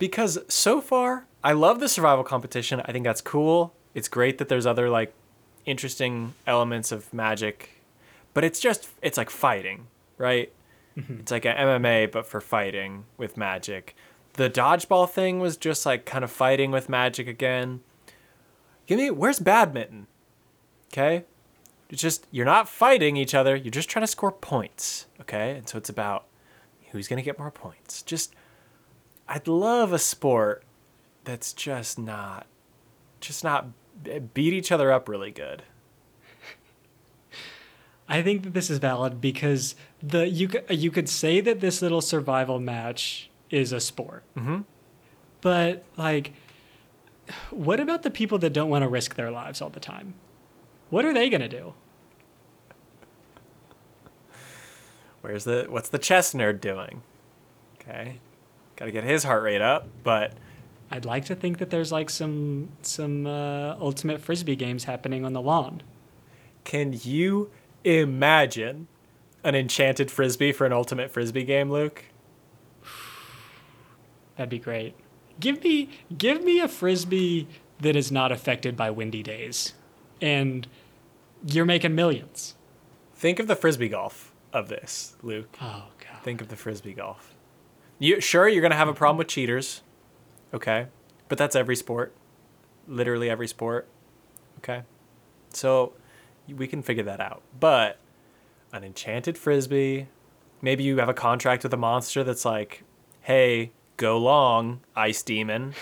because 0.00 0.38
so 0.48 0.80
far 0.80 1.26
I 1.44 1.52
love 1.52 1.78
the 1.78 1.88
survival 1.88 2.24
competition. 2.24 2.82
I 2.84 2.90
think 2.90 3.04
that's 3.04 3.20
cool. 3.20 3.72
It's 3.94 4.08
great 4.08 4.38
that 4.38 4.48
there's 4.48 4.66
other 4.66 4.90
like 4.90 5.14
interesting 5.64 6.34
elements 6.44 6.90
of 6.90 7.14
magic, 7.14 7.82
but 8.34 8.42
it's 8.42 8.58
just 8.58 8.88
it's 9.00 9.16
like 9.16 9.30
fighting, 9.30 9.86
right? 10.18 10.52
Mm-hmm. 10.96 11.20
It's 11.20 11.30
like 11.30 11.44
an 11.44 11.56
MMA 11.56 12.10
but 12.10 12.26
for 12.26 12.40
fighting 12.40 13.04
with 13.16 13.36
magic. 13.36 13.94
The 14.32 14.50
dodgeball 14.50 15.08
thing 15.08 15.38
was 15.38 15.56
just 15.56 15.86
like 15.86 16.04
kind 16.04 16.24
of 16.24 16.32
fighting 16.32 16.72
with 16.72 16.88
magic 16.88 17.28
again. 17.28 17.80
Give 18.86 18.98
me 18.98 19.10
where's 19.10 19.38
badminton? 19.38 20.06
Okay? 20.92 21.24
It's 21.90 22.02
just 22.02 22.26
you're 22.30 22.46
not 22.46 22.68
fighting 22.68 23.16
each 23.16 23.34
other, 23.34 23.54
you're 23.54 23.70
just 23.70 23.88
trying 23.88 24.02
to 24.02 24.06
score 24.08 24.32
points, 24.32 25.06
okay? 25.20 25.52
And 25.56 25.68
so 25.68 25.78
it's 25.78 25.88
about 25.88 26.26
who's 26.90 27.08
going 27.08 27.18
to 27.18 27.22
get 27.22 27.38
more 27.38 27.50
points. 27.50 28.02
Just 28.02 28.34
I'd 29.28 29.46
love 29.48 29.92
a 29.92 29.98
sport 29.98 30.64
that's 31.24 31.52
just 31.52 31.98
not 31.98 32.46
just 33.20 33.42
not 33.44 33.66
beat 34.34 34.52
each 34.52 34.70
other 34.70 34.92
up 34.92 35.08
really 35.08 35.30
good. 35.30 35.62
I 38.08 38.22
think 38.22 38.44
that 38.44 38.54
this 38.54 38.70
is 38.70 38.78
valid 38.78 39.20
because 39.20 39.74
the 40.02 40.28
you 40.28 40.48
could 40.48 40.64
you 40.70 40.90
could 40.90 41.08
say 41.08 41.40
that 41.40 41.60
this 41.60 41.82
little 41.82 42.00
survival 42.00 42.60
match 42.60 43.30
is 43.50 43.72
a 43.72 43.80
sport, 43.80 44.22
Mhm. 44.36 44.64
but 45.40 45.84
like, 45.96 46.32
what 47.50 47.80
about 47.80 48.02
the 48.02 48.10
people 48.10 48.38
that 48.38 48.52
don't 48.52 48.68
want 48.68 48.82
to 48.82 48.88
risk 48.88 49.14
their 49.14 49.30
lives 49.30 49.60
all 49.60 49.70
the 49.70 49.80
time? 49.80 50.14
What 50.90 51.04
are 51.04 51.12
they 51.12 51.28
gonna 51.28 51.48
do? 51.48 51.74
Where's 55.20 55.44
the 55.44 55.66
what's 55.68 55.88
the 55.88 55.98
chess 55.98 56.34
nerd 56.34 56.60
doing? 56.60 57.02
Okay. 57.80 58.20
Got 58.76 58.84
to 58.86 58.92
get 58.92 59.04
his 59.04 59.24
heart 59.24 59.42
rate 59.42 59.62
up, 59.62 59.88
but 60.04 60.34
I'd 60.90 61.04
like 61.04 61.24
to 61.26 61.34
think 61.34 61.58
that 61.58 61.70
there's 61.70 61.90
like 61.90 62.10
some 62.10 62.68
some 62.82 63.26
uh, 63.26 63.74
ultimate 63.80 64.20
frisbee 64.20 64.54
games 64.54 64.84
happening 64.84 65.24
on 65.24 65.32
the 65.32 65.40
lawn. 65.40 65.82
Can 66.64 66.98
you 67.02 67.50
imagine 67.84 68.88
an 69.42 69.54
enchanted 69.54 70.10
frisbee 70.10 70.52
for 70.52 70.66
an 70.66 70.72
ultimate 70.72 71.10
frisbee 71.10 71.44
game, 71.44 71.70
Luke? 71.70 72.04
That'd 74.36 74.50
be 74.50 74.58
great. 74.58 74.94
Give 75.40 75.62
me 75.62 75.90
give 76.16 76.42
me 76.42 76.60
a 76.60 76.68
frisbee 76.68 77.46
that 77.80 77.96
is 77.96 78.10
not 78.10 78.32
affected 78.32 78.76
by 78.76 78.90
windy 78.90 79.22
days, 79.22 79.74
and 80.20 80.66
you're 81.46 81.64
making 81.64 81.94
millions. 81.94 82.54
Think 83.14 83.38
of 83.38 83.46
the 83.46 83.56
frisbee 83.56 83.88
golf 83.88 84.32
of 84.52 84.68
this, 84.68 85.16
Luke. 85.22 85.56
Oh 85.60 85.84
god. 85.98 86.22
Think 86.22 86.40
of 86.40 86.48
the 86.48 86.56
frisbee 86.56 86.94
golf. 86.94 87.34
You 87.98 88.20
sure 88.20 88.48
you're 88.48 88.62
gonna 88.62 88.74
have 88.76 88.88
a 88.88 88.94
problem 88.94 89.18
with 89.18 89.28
cheaters, 89.28 89.82
okay? 90.52 90.86
But 91.28 91.38
that's 91.38 91.56
every 91.56 91.76
sport, 91.76 92.14
literally 92.86 93.28
every 93.28 93.48
sport, 93.48 93.88
okay? 94.58 94.82
So 95.52 95.92
we 96.48 96.66
can 96.66 96.82
figure 96.82 97.04
that 97.04 97.20
out. 97.20 97.42
But 97.58 97.98
an 98.72 98.84
enchanted 98.84 99.36
frisbee, 99.38 100.08
maybe 100.60 100.84
you 100.84 100.98
have 100.98 101.08
a 101.08 101.14
contract 101.14 101.62
with 101.62 101.72
a 101.72 101.78
monster 101.78 102.22
that's 102.22 102.44
like, 102.44 102.84
hey, 103.22 103.72
go 103.96 104.18
long, 104.18 104.80
ice 104.94 105.22
demon, 105.22 105.74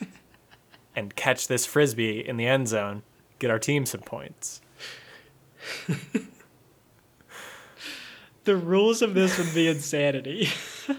and 0.96 1.14
catch 1.16 1.48
this 1.48 1.66
frisbee 1.66 2.26
in 2.26 2.36
the 2.36 2.46
end 2.46 2.68
zone, 2.68 3.02
get 3.38 3.50
our 3.50 3.58
team 3.58 3.86
some 3.86 4.00
points. 4.00 4.60
The 8.44 8.56
rules 8.56 9.02
of 9.02 9.14
this 9.14 9.38
would 9.38 9.54
be 9.54 9.68
insanity. 9.68 10.48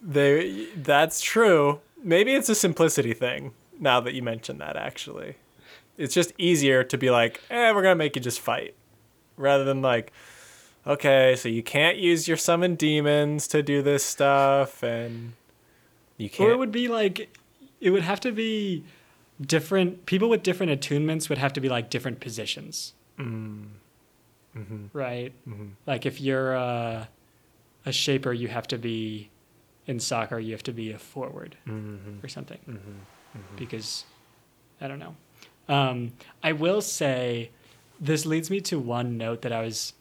They 0.00 0.68
that's 0.76 1.20
true. 1.20 1.80
Maybe 2.02 2.32
it's 2.32 2.48
a 2.48 2.54
simplicity 2.54 3.12
thing 3.12 3.52
now 3.80 3.98
that 4.00 4.14
you 4.14 4.22
mention 4.22 4.58
that 4.58 4.76
actually. 4.76 5.34
It's 5.98 6.14
just 6.14 6.32
easier 6.38 6.84
to 6.84 6.96
be 6.96 7.10
like, 7.10 7.42
"Eh, 7.50 7.72
we're 7.72 7.82
going 7.82 7.92
to 7.92 7.98
make 7.98 8.14
you 8.14 8.22
just 8.22 8.38
fight." 8.38 8.74
Rather 9.36 9.64
than 9.64 9.82
like, 9.82 10.12
"Okay, 10.86 11.36
so 11.36 11.48
you 11.48 11.62
can't 11.62 11.98
use 11.98 12.26
your 12.28 12.36
summon 12.36 12.74
demons 12.74 13.46
to 13.48 13.62
do 13.62 13.82
this 13.82 14.04
stuff 14.04 14.82
and 14.82 15.32
you 16.16 16.28
can't 16.30 16.48
Or 16.48 16.52
it 16.52 16.58
would 16.58 16.72
be 16.72 16.88
like, 16.88 17.36
it 17.80 17.90
would 17.90 18.02
have 18.02 18.20
to 18.20 18.32
be 18.32 18.84
different. 19.40 20.06
People 20.06 20.28
with 20.28 20.42
different 20.42 20.72
attunements 20.72 21.28
would 21.28 21.38
have 21.38 21.52
to 21.54 21.60
be 21.60 21.68
like 21.68 21.90
different 21.90 22.20
positions, 22.20 22.94
Mm. 23.18 23.66
Mm-hmm. 24.56 24.86
right? 24.92 25.32
Mhm. 25.48 25.70
Like 25.86 26.06
if 26.06 26.20
you're 26.20 26.54
a, 26.54 27.08
a 27.86 27.92
shaper, 27.92 28.32
you 28.32 28.48
have 28.48 28.66
to 28.68 28.78
be 28.78 29.30
in 29.86 30.00
soccer. 30.00 30.38
You 30.38 30.52
have 30.52 30.62
to 30.64 30.72
be 30.72 30.90
a 30.92 30.98
forward 30.98 31.56
Mhm. 31.66 32.22
or 32.24 32.28
something 32.28 32.58
Mhm. 32.68 33.56
because 33.56 34.04
I 34.80 34.88
don't 34.88 34.98
know. 34.98 35.16
Um, 35.68 36.12
I 36.42 36.52
will 36.52 36.80
say 36.80 37.50
this 38.00 38.24
leads 38.26 38.50
me 38.50 38.60
to 38.62 38.78
one 38.78 39.16
note 39.18 39.42
that 39.42 39.52
I 39.52 39.60
was 39.62 39.92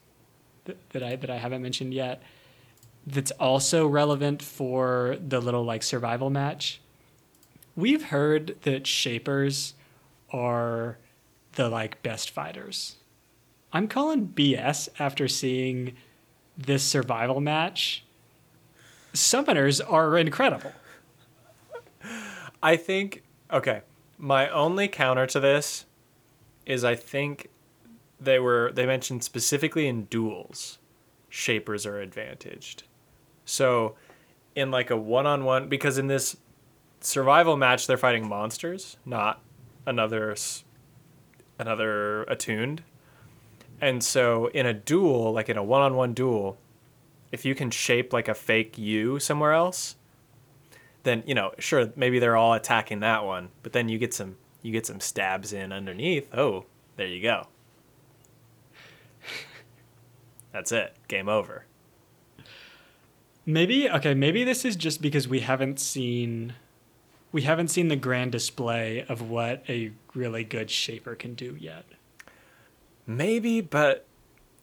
th- 0.67 0.77
that 0.91 1.01
I 1.03 1.15
that 1.15 1.29
I 1.29 1.37
haven't 1.37 1.63
mentioned 1.63 1.93
yet. 1.93 2.21
That's 3.05 3.31
also 3.31 3.87
relevant 3.87 4.43
for 4.43 5.17
the 5.25 5.39
little 5.39 5.63
like 5.63 5.81
survival 5.81 6.29
match. 6.29 6.79
We've 7.75 8.03
heard 8.03 8.57
that 8.63 8.85
shapers 8.85 9.73
are 10.31 10.97
the 11.53 11.69
like 11.69 12.03
best 12.03 12.29
fighters. 12.29 12.97
I'm 13.73 13.87
calling 13.87 14.27
BS 14.29 14.89
after 14.99 15.27
seeing 15.27 15.95
this 16.57 16.83
survival 16.83 17.39
match. 17.41 18.03
Summoners 19.13 19.81
are 19.87 20.17
incredible. 20.17 20.71
I 22.61 22.75
think 22.75 23.23
okay. 23.51 23.81
My 24.17 24.49
only 24.49 24.87
counter 24.87 25.27
to 25.27 25.39
this 25.39 25.85
is 26.65 26.83
I 26.83 26.95
think 26.95 27.49
they 28.19 28.39
were 28.39 28.71
they 28.73 28.85
mentioned 28.85 29.23
specifically 29.23 29.87
in 29.87 30.05
duels, 30.05 30.79
shapers 31.29 31.85
are 31.85 31.99
advantaged. 31.99 32.83
So 33.45 33.95
in 34.55 34.71
like 34.71 34.89
a 34.89 34.97
one-on-one 34.97 35.69
because 35.69 35.97
in 35.97 36.07
this 36.07 36.37
survival 36.99 37.57
match 37.57 37.87
they're 37.87 37.97
fighting 37.97 38.27
monsters, 38.27 38.97
not 39.05 39.41
another 39.85 40.35
another 41.59 42.23
attuned. 42.23 42.83
And 43.79 44.03
so 44.03 44.47
in 44.47 44.65
a 44.65 44.73
duel, 44.73 45.31
like 45.31 45.49
in 45.49 45.57
a 45.57 45.63
one-on-one 45.63 46.13
duel, 46.13 46.57
if 47.31 47.45
you 47.45 47.53
can 47.53 47.69
shape 47.69 48.11
like 48.11 48.27
a 48.27 48.33
fake 48.33 48.77
you 48.77 49.19
somewhere 49.19 49.53
else, 49.53 49.95
then 51.07 51.23
you 51.25 51.33
know 51.33 51.51
sure 51.57 51.91
maybe 51.95 52.19
they're 52.19 52.35
all 52.35 52.53
attacking 52.53 52.99
that 52.99 53.23
one 53.23 53.49
but 53.63 53.71
then 53.71 53.87
you 53.87 53.97
get 53.97 54.13
some 54.13 54.35
you 54.61 54.73
get 54.73 54.85
some 54.85 54.99
stabs 54.99 55.53
in 55.53 55.71
underneath 55.71 56.27
oh 56.35 56.65
there 56.97 57.07
you 57.07 57.21
go 57.21 57.47
that's 60.51 60.71
it 60.71 60.93
game 61.07 61.29
over 61.29 61.65
Maybe 63.49 63.89
okay, 63.89 64.13
maybe 64.13 64.43
this 64.43 64.65
is 64.65 64.75
just 64.75 65.01
because 65.01 65.25
we 65.25 65.39
haven't 65.39 65.79
seen 65.79 66.53
we 67.31 67.43
haven't 67.43 67.69
seen 67.69 67.87
the 67.87 67.95
grand 67.95 68.33
display 68.33 69.05
of 69.07 69.21
what 69.29 69.63
a 69.69 69.91
really 70.13 70.43
good 70.43 70.69
shaper 70.69 71.15
can 71.15 71.33
do 71.33 71.55
yet. 71.59 71.85
maybe 73.05 73.61
but 73.61 74.05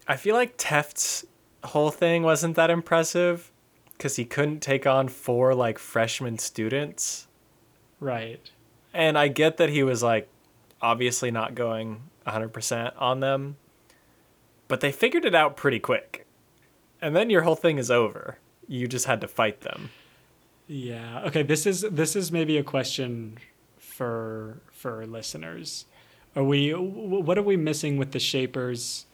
i 0.07 0.17
feel 0.17 0.35
like 0.35 0.55
teft's 0.59 1.25
whole 1.65 1.91
thing 1.91 2.23
wasn't 2.23 2.57
that 2.57 2.69
impressive 2.71 3.51
because 3.97 4.17
he 4.17 4.25
couldn't 4.27 4.61
take 4.61 4.87
on 4.87 5.09
four 5.09 5.55
like 5.55 5.79
freshman 5.79 6.37
students 6.39 7.27
Right. 8.01 8.51
and 8.93 9.17
i 9.17 9.29
get 9.29 9.57
that 9.57 9.71
he 9.71 9.83
was 9.83 10.03
like 10.03 10.29
obviously 10.83 11.31
not 11.31 11.55
going 11.55 12.03
100% 12.27 12.93
on 12.99 13.21
them 13.21 13.57
but 14.69 14.81
they 14.81 14.93
figured 14.93 15.25
it 15.25 15.35
out 15.35 15.57
pretty 15.57 15.79
quick 15.79 16.27
and 17.01 17.15
then 17.15 17.31
your 17.31 17.43
whole 17.43 17.57
thing 17.57 17.79
is 17.79 17.91
over 17.91 18.39
you 18.67 18.87
just 18.89 19.07
had 19.07 19.21
to 19.21 19.29
fight 19.29 19.61
them 19.63 19.91
Yeah. 20.67 21.23
Okay, 21.27 21.43
this 21.43 21.67
is 21.67 21.83
this 21.83 22.17
is 22.17 22.33
maybe 22.33 22.57
a 22.57 22.63
question 22.63 23.37
for 23.79 24.63
for 24.73 25.05
listeners. 25.07 25.85
Are 26.35 26.43
we 26.43 26.71
what 26.73 27.37
are 27.37 27.43
we 27.43 27.57
missing 27.59 27.99
with 27.99 28.13
the 28.13 28.19
shapers? 28.19 29.05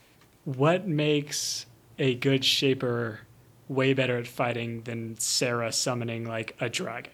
What 0.44 0.86
makes 0.86 1.66
a 1.98 2.14
good 2.14 2.44
shaper 2.44 3.20
way 3.68 3.94
better 3.94 4.16
at 4.16 4.28
fighting 4.28 4.82
than 4.84 5.18
Sera 5.18 5.72
summoning 5.72 6.24
like 6.24 6.55
a 6.61 6.68
dragon? 6.68 7.12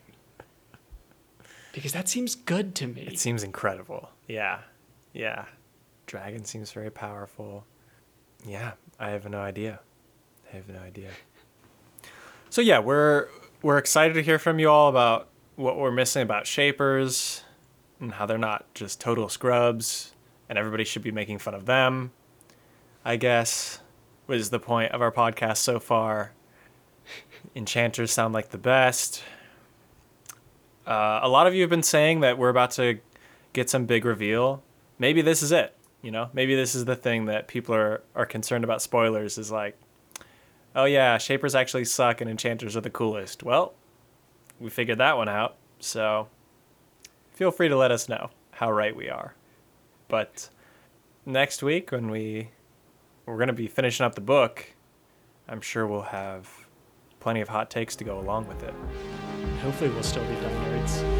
Because 1.72 1.92
that 1.92 2.08
seems 2.08 2.34
good 2.34 2.74
to 2.76 2.86
me. 2.86 3.02
It 3.02 3.18
seems 3.18 3.42
incredible. 3.42 4.10
Yeah. 4.28 4.60
Yeah. 5.14 5.46
Dragon 6.06 6.44
seems 6.44 6.72
very 6.72 6.90
powerful. 6.90 7.64
Yeah, 8.46 8.72
I 8.98 9.10
have 9.10 9.28
no 9.28 9.40
idea. 9.40 9.80
I 10.50 10.56
have 10.56 10.68
no 10.68 10.78
idea. 10.78 11.10
So 12.48 12.60
yeah, 12.60 12.78
we're 12.78 13.28
we're 13.62 13.78
excited 13.78 14.14
to 14.14 14.22
hear 14.22 14.38
from 14.38 14.58
you 14.58 14.70
all 14.70 14.88
about 14.88 15.28
what 15.56 15.76
we're 15.76 15.90
missing 15.90 16.22
about 16.22 16.46
shapers 16.46 17.42
and 18.00 18.12
how 18.12 18.26
they're 18.26 18.38
not 18.38 18.72
just 18.74 19.00
total 19.00 19.28
scrubs 19.28 20.12
and 20.48 20.58
everybody 20.58 20.84
should 20.84 21.02
be 21.02 21.10
making 21.10 21.38
fun 21.38 21.54
of 21.54 21.66
them. 21.66 22.12
I 23.04 23.16
guess 23.16 23.80
was 24.26 24.50
the 24.50 24.58
point 24.58 24.92
of 24.92 25.02
our 25.02 25.12
podcast 25.12 25.58
so 25.58 25.78
far. 25.78 26.32
Enchanters 27.54 28.12
sound 28.12 28.34
like 28.34 28.50
the 28.50 28.58
best. 28.58 29.22
Uh, 30.86 31.20
a 31.22 31.28
lot 31.28 31.46
of 31.46 31.54
you 31.54 31.62
have 31.62 31.70
been 31.70 31.82
saying 31.82 32.20
that 32.20 32.38
we're 32.38 32.48
about 32.48 32.72
to 32.72 33.00
get 33.52 33.70
some 33.70 33.86
big 33.86 34.04
reveal. 34.04 34.62
Maybe 34.98 35.20
this 35.20 35.42
is 35.42 35.52
it. 35.52 35.75
You 36.02 36.10
know, 36.10 36.30
maybe 36.32 36.54
this 36.54 36.74
is 36.74 36.84
the 36.84 36.96
thing 36.96 37.26
that 37.26 37.48
people 37.48 37.74
are, 37.74 38.02
are 38.14 38.26
concerned 38.26 38.64
about 38.64 38.82
spoilers 38.82 39.38
is 39.38 39.50
like, 39.50 39.76
oh 40.74 40.84
yeah, 40.84 41.18
shapers 41.18 41.54
actually 41.54 41.84
suck 41.84 42.20
and 42.20 42.30
enchanters 42.30 42.76
are 42.76 42.80
the 42.80 42.90
coolest. 42.90 43.42
Well, 43.42 43.74
we 44.60 44.70
figured 44.70 44.98
that 44.98 45.16
one 45.16 45.28
out. 45.28 45.56
So 45.80 46.28
feel 47.32 47.50
free 47.50 47.68
to 47.68 47.76
let 47.76 47.90
us 47.90 48.08
know 48.08 48.30
how 48.52 48.70
right 48.70 48.94
we 48.94 49.08
are. 49.08 49.34
But 50.08 50.48
next 51.24 51.62
week 51.62 51.90
when 51.92 52.10
we 52.10 52.50
we're 53.26 53.36
going 53.36 53.48
to 53.48 53.52
be 53.52 53.66
finishing 53.66 54.06
up 54.06 54.14
the 54.14 54.20
book, 54.20 54.72
I'm 55.48 55.60
sure 55.60 55.86
we'll 55.86 56.02
have 56.02 56.48
plenty 57.18 57.40
of 57.40 57.48
hot 57.48 57.70
takes 57.70 57.96
to 57.96 58.04
go 58.04 58.20
along 58.20 58.46
with 58.46 58.62
it. 58.62 58.74
Hopefully 59.62 59.90
we'll 59.90 60.04
still 60.04 60.24
be 60.24 60.34
dumb 60.36 60.52
nerds. 60.64 61.15